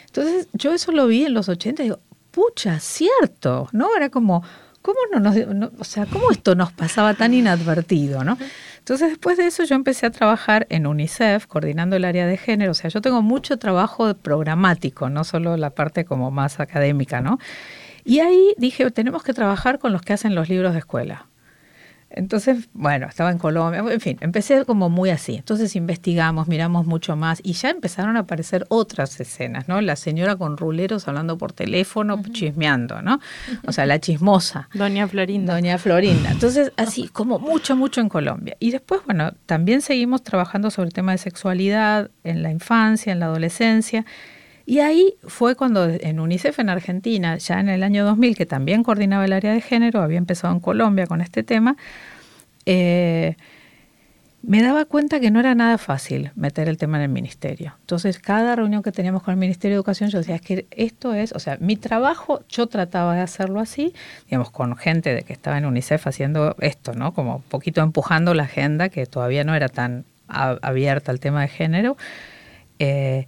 Entonces, 0.07 0.47
yo 0.53 0.73
eso 0.73 0.91
lo 0.91 1.07
vi 1.07 1.25
en 1.25 1.33
los 1.33 1.49
80 1.49 1.83
y 1.83 1.85
digo, 1.85 1.99
pucha, 2.31 2.79
cierto, 2.79 3.69
¿no? 3.71 3.95
Era 3.95 4.09
como, 4.09 4.43
¿cómo 4.81 4.99
no 5.11 5.19
nos, 5.19 5.35
o 5.79 5.83
sea, 5.83 6.05
cómo 6.05 6.31
esto 6.31 6.55
nos 6.55 6.71
pasaba 6.71 7.13
tan 7.13 7.33
inadvertido, 7.33 8.23
¿no? 8.23 8.37
Entonces 8.85 9.09
después 9.09 9.35
de 9.35 9.47
eso 9.47 9.63
yo 9.63 9.73
empecé 9.73 10.05
a 10.05 10.11
trabajar 10.11 10.67
en 10.69 10.85
UNICEF, 10.85 11.47
coordinando 11.47 11.95
el 11.95 12.05
área 12.05 12.27
de 12.27 12.37
género. 12.37 12.69
O 12.69 12.75
sea, 12.75 12.91
yo 12.91 13.01
tengo 13.01 13.23
mucho 13.23 13.57
trabajo 13.57 14.13
programático, 14.13 15.09
no 15.09 15.23
solo 15.23 15.57
la 15.57 15.71
parte 15.71 16.05
como 16.05 16.29
más 16.29 16.59
académica, 16.59 17.19
¿no? 17.19 17.39
Y 18.03 18.19
ahí 18.19 18.53
dije, 18.59 18.91
tenemos 18.91 19.23
que 19.23 19.33
trabajar 19.33 19.79
con 19.79 19.91
los 19.91 20.03
que 20.03 20.13
hacen 20.13 20.35
los 20.35 20.49
libros 20.49 20.73
de 20.73 20.79
escuela. 20.79 21.25
Entonces, 22.15 22.69
bueno, 22.73 23.07
estaba 23.07 23.29
en 23.29 23.37
Colombia, 23.37 23.83
en 23.91 23.99
fin, 23.99 24.17
empecé 24.21 24.63
como 24.63 24.89
muy 24.89 25.09
así. 25.09 25.35
Entonces 25.35 25.75
investigamos, 25.75 26.47
miramos 26.47 26.85
mucho 26.85 27.15
más 27.17 27.41
y 27.43 27.53
ya 27.53 27.69
empezaron 27.69 28.15
a 28.15 28.21
aparecer 28.21 28.65
otras 28.69 29.19
escenas, 29.19 29.67
¿no? 29.67 29.81
La 29.81 29.97
señora 29.97 30.37
con 30.37 30.55
ruleros 30.55 31.07
hablando 31.09 31.37
por 31.37 31.51
teléfono, 31.51 32.21
chismeando, 32.31 33.01
¿no? 33.01 33.19
O 33.67 33.73
sea, 33.73 33.85
la 33.85 33.99
chismosa. 34.05 34.69
Doña 34.73 35.07
Florinda. 35.07 35.53
Doña 35.53 35.77
Florinda. 35.77 36.31
Entonces, 36.31 36.71
así, 36.77 37.09
como 37.09 37.37
mucho, 37.37 37.75
mucho 37.75 37.99
en 37.99 38.07
Colombia. 38.07 38.55
Y 38.59 38.71
después, 38.71 39.01
bueno, 39.05 39.33
también 39.45 39.81
seguimos 39.81 40.23
trabajando 40.23 40.71
sobre 40.71 40.87
el 40.87 40.93
tema 40.93 41.11
de 41.11 41.17
sexualidad 41.17 42.09
en 42.23 42.43
la 42.43 42.51
infancia, 42.51 43.11
en 43.11 43.19
la 43.19 43.25
adolescencia. 43.25 44.05
Y 44.65 44.79
ahí 44.79 45.15
fue 45.27 45.55
cuando 45.55 45.87
en 45.87 46.19
UNICEF 46.19 46.59
en 46.59 46.69
Argentina, 46.69 47.37
ya 47.37 47.59
en 47.59 47.69
el 47.69 47.83
año 47.83 48.03
2000, 48.03 48.35
que 48.35 48.45
también 48.45 48.83
coordinaba 48.83 49.25
el 49.25 49.33
área 49.33 49.53
de 49.53 49.61
género, 49.61 50.01
había 50.01 50.17
empezado 50.17 50.53
en 50.53 50.59
Colombia 50.59 51.05
con 51.05 51.21
este 51.21 51.43
tema, 51.43 51.77
eh, 52.65 53.35
me 54.47 54.61
daba 54.61 54.85
cuenta 54.85 55.19
que 55.19 55.31
no 55.31 55.39
era 55.39 55.55
nada 55.55 55.77
fácil 55.77 56.31
meter 56.35 56.69
el 56.69 56.77
tema 56.77 56.97
en 56.97 57.03
el 57.03 57.09
ministerio. 57.09 57.75
Entonces, 57.79 58.19
cada 58.19 58.55
reunión 58.55 58.83
que 58.83 58.91
teníamos 58.91 59.23
con 59.23 59.31
el 59.31 59.39
Ministerio 59.39 59.75
de 59.75 59.77
Educación, 59.77 60.11
yo 60.11 60.19
decía, 60.19 60.35
es 60.35 60.41
que 60.41 60.67
esto 60.69 61.15
es, 61.15 61.31
o 61.31 61.39
sea, 61.39 61.57
mi 61.59 61.77
trabajo, 61.77 62.43
yo 62.47 62.67
trataba 62.67 63.15
de 63.15 63.21
hacerlo 63.21 63.59
así, 63.59 63.93
digamos, 64.25 64.51
con 64.51 64.75
gente 64.77 65.15
de 65.15 65.23
que 65.23 65.33
estaba 65.33 65.57
en 65.57 65.65
UNICEF 65.65 66.05
haciendo 66.05 66.55
esto, 66.59 66.93
¿no? 66.93 67.13
Como 67.13 67.37
un 67.37 67.41
poquito 67.41 67.81
empujando 67.81 68.35
la 68.35 68.43
agenda, 68.43 68.89
que 68.89 69.07
todavía 69.07 69.43
no 69.43 69.55
era 69.55 69.67
tan 69.67 70.05
abierta 70.27 71.11
al 71.11 71.19
tema 71.19 71.41
de 71.41 71.47
género. 71.47 71.97
Eh, 72.77 73.25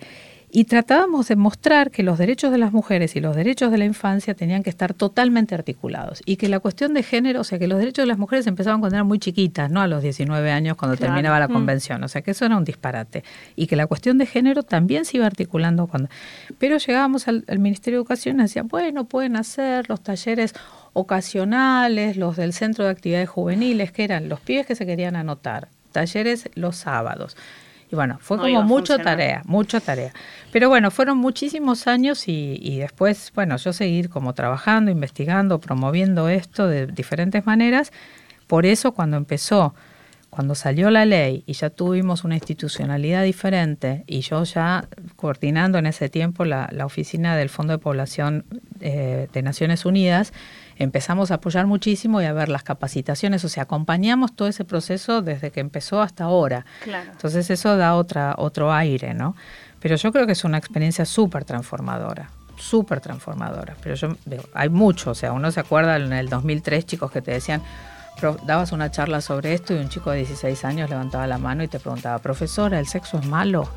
y 0.57 0.65
tratábamos 0.65 1.27
de 1.27 1.35
mostrar 1.35 1.91
que 1.91 2.01
los 2.01 2.17
derechos 2.17 2.51
de 2.51 2.57
las 2.57 2.73
mujeres 2.73 3.15
y 3.15 3.19
los 3.19 3.35
derechos 3.35 3.71
de 3.71 3.77
la 3.77 3.85
infancia 3.85 4.33
tenían 4.33 4.63
que 4.63 4.71
estar 4.71 4.95
totalmente 4.95 5.53
articulados 5.53 6.23
y 6.25 6.37
que 6.37 6.49
la 6.49 6.59
cuestión 6.59 6.95
de 6.95 7.03
género, 7.03 7.41
o 7.41 7.43
sea, 7.43 7.59
que 7.59 7.67
los 7.67 7.77
derechos 7.77 8.01
de 8.01 8.07
las 8.07 8.17
mujeres 8.17 8.47
empezaban 8.47 8.79
cuando 8.79 8.95
eran 8.95 9.05
muy 9.05 9.19
chiquitas, 9.19 9.69
no 9.69 9.81
a 9.81 9.87
los 9.87 10.01
19 10.01 10.49
años 10.49 10.75
cuando 10.75 10.97
terminaba 10.97 11.39
la 11.39 11.47
mm. 11.47 11.53
convención, 11.53 12.03
o 12.03 12.07
sea, 12.07 12.23
que 12.23 12.31
eso 12.31 12.43
era 12.43 12.57
un 12.57 12.65
disparate 12.65 13.23
y 13.55 13.67
que 13.67 13.75
la 13.75 13.85
cuestión 13.85 14.17
de 14.17 14.25
género 14.25 14.63
también 14.63 15.05
se 15.05 15.17
iba 15.17 15.27
articulando 15.27 15.85
cuando... 15.85 16.09
Pero 16.57 16.77
llegábamos 16.79 17.27
al, 17.27 17.43
Ministerio 17.59 17.99
de 17.99 18.01
Educación 18.01 18.39
y 18.39 18.41
decían, 18.41 18.67
bueno, 18.67 19.05
pueden 19.05 19.35
hacer 19.35 19.87
los 19.89 20.01
talleres 20.01 20.55
ocasionales, 20.93 22.17
los 22.17 22.35
del 22.35 22.51
Centro 22.51 22.85
de 22.85 22.89
Actividades 22.89 23.29
Juveniles, 23.29 23.91
que 23.91 24.03
eran 24.03 24.27
los 24.27 24.39
pibes 24.39 24.65
que 24.65 24.73
se 24.73 24.87
querían 24.87 25.15
anotar, 25.15 25.67
talleres 25.91 26.49
los 26.55 26.77
sábados 26.77 27.37
y 27.89 27.95
bueno, 27.95 28.17
fue 28.19 28.37
como 28.37 28.63
mucha 28.63 28.97
tarea, 28.97 29.41
mucha 29.45 29.79
tarea. 29.79 30.11
Pero 30.51 30.67
bueno, 30.67 30.91
fueron 30.91 31.17
muchísimos 31.17 31.87
años 31.87 32.27
y, 32.27 32.59
y, 32.61 32.79
después, 32.79 33.31
bueno, 33.33 33.55
yo 33.57 33.71
seguir 33.71 34.09
como 34.09 34.33
trabajando, 34.33 34.91
investigando, 34.91 35.59
promoviendo 35.59 36.27
esto 36.27 36.67
de 36.67 36.87
diferentes 36.87 37.45
maneras. 37.45 37.91
Por 38.47 38.65
eso 38.65 38.93
cuando 38.93 39.15
empezó, 39.17 39.73
cuando 40.29 40.55
salió 40.55 40.89
la 40.91 41.05
ley 41.05 41.43
y 41.45 41.53
ya 41.53 41.69
tuvimos 41.69 42.23
una 42.23 42.35
institucionalidad 42.35 43.23
diferente 43.23 44.03
y 44.05 44.19
yo 44.21 44.43
ya 44.43 44.87
coordinando 45.15 45.77
en 45.77 45.85
ese 45.85 46.09
tiempo 46.09 46.43
la, 46.45 46.69
la 46.71 46.85
oficina 46.85 47.37
del 47.37 47.49
Fondo 47.49 47.73
de 47.73 47.79
Población 47.79 48.45
eh, 48.81 49.29
de 49.31 49.41
Naciones 49.41 49.85
Unidas, 49.85 50.33
empezamos 50.77 51.31
a 51.31 51.35
apoyar 51.35 51.67
muchísimo 51.67 52.21
y 52.21 52.25
a 52.25 52.33
ver 52.33 52.49
las 52.49 52.63
capacitaciones, 52.63 53.43
o 53.43 53.49
sea, 53.49 53.63
acompañamos 53.63 54.35
todo 54.35 54.47
ese 54.47 54.65
proceso 54.65 55.21
desde 55.21 55.51
que 55.51 55.59
empezó 55.59 56.01
hasta 56.01 56.25
ahora. 56.25 56.65
Entonces 57.11 57.49
eso 57.49 57.77
da 57.77 57.95
otra, 57.95 58.35
otro 58.37 58.73
aire, 58.73 59.13
¿no? 59.13 59.35
Pero 59.79 59.95
yo 59.95 60.11
creo 60.11 60.25
que 60.25 60.31
es 60.33 60.43
una 60.43 60.57
experiencia 60.57 61.05
súper 61.05 61.45
transformadora 61.45 62.29
súper 62.59 62.99
transformadora. 63.01 63.75
Pero 63.83 63.95
yo 63.95 64.17
hay 64.53 64.69
mucho, 64.69 65.11
o 65.11 65.15
sea, 65.15 65.31
uno 65.31 65.51
se 65.51 65.59
acuerda 65.59 65.97
en 65.97 66.11
el 66.11 66.27
2003 66.27 66.85
chicos 66.85 67.11
que 67.11 67.21
te 67.21 67.31
decían, 67.31 67.61
dabas 68.45 68.71
una 68.71 68.89
charla 68.91 69.21
sobre 69.21 69.53
esto 69.53 69.73
y 69.73 69.77
un 69.77 69.89
chico 69.89 70.11
de 70.11 70.17
16 70.17 70.65
años 70.65 70.89
levantaba 70.89 71.27
la 71.27 71.37
mano 71.37 71.63
y 71.63 71.67
te 71.67 71.79
preguntaba, 71.79 72.19
profesora, 72.19 72.79
¿el 72.79 72.87
sexo 72.87 73.19
es 73.19 73.27
malo? 73.27 73.69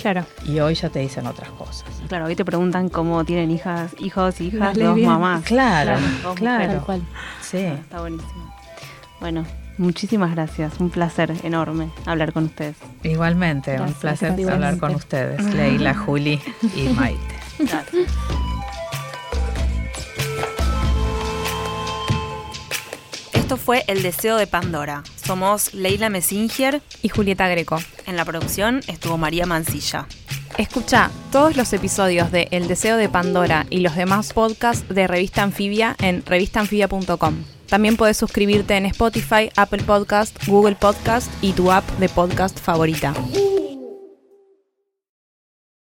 Claro. 0.00 0.24
Y 0.44 0.60
hoy 0.60 0.74
ya 0.74 0.88
te 0.90 1.00
dicen 1.00 1.26
otras 1.26 1.50
cosas. 1.50 1.88
Claro, 2.08 2.26
hoy 2.26 2.36
te 2.36 2.44
preguntan 2.44 2.88
cómo 2.88 3.24
tienen 3.24 3.50
hijas, 3.50 3.92
hijos, 3.98 4.40
hijas, 4.40 4.76
dos 4.76 4.98
mamás. 4.98 5.44
Claro, 5.44 5.98
claro. 6.34 6.84
Sí. 7.40 7.58
está 7.58 8.00
buenísimo. 8.00 8.54
Bueno, 9.20 9.44
Muchísimas 9.78 10.34
gracias, 10.34 10.80
un 10.80 10.88
placer 10.88 11.34
enorme 11.42 11.90
hablar 12.06 12.32
con 12.32 12.44
ustedes. 12.44 12.76
Igualmente, 13.02 13.78
un 13.78 13.92
placer 13.92 14.32
hablar 14.50 14.78
con 14.78 14.94
ustedes, 14.94 15.42
Leila, 15.54 15.92
Juli 15.94 16.40
y 16.74 16.88
Maite. 16.88 17.36
Gracias. 17.58 18.10
Esto 23.56 23.64
fue 23.64 23.84
El 23.86 24.02
Deseo 24.02 24.36
de 24.36 24.46
Pandora. 24.46 25.02
Somos 25.16 25.72
Leila 25.72 26.10
Messinger 26.10 26.82
y 27.00 27.08
Julieta 27.08 27.48
Greco. 27.48 27.78
En 28.04 28.14
la 28.14 28.26
producción 28.26 28.82
estuvo 28.86 29.16
María 29.16 29.46
Mancilla. 29.46 30.06
Escucha 30.58 31.10
todos 31.32 31.56
los 31.56 31.72
episodios 31.72 32.30
de 32.30 32.48
El 32.50 32.68
Deseo 32.68 32.98
de 32.98 33.08
Pandora 33.08 33.66
y 33.70 33.80
los 33.80 33.96
demás 33.96 34.34
podcasts 34.34 34.86
de 34.90 35.06
Revista 35.06 35.42
Anfibia 35.42 35.96
en 36.00 36.22
revistanfibia.com. 36.26 37.44
También 37.66 37.96
puedes 37.96 38.18
suscribirte 38.18 38.76
en 38.76 38.84
Spotify, 38.84 39.50
Apple 39.56 39.84
Podcast, 39.84 40.36
Google 40.46 40.76
Podcast 40.76 41.32
y 41.40 41.52
tu 41.52 41.72
app 41.72 41.88
de 41.98 42.10
podcast 42.10 42.60
favorita. 42.60 43.14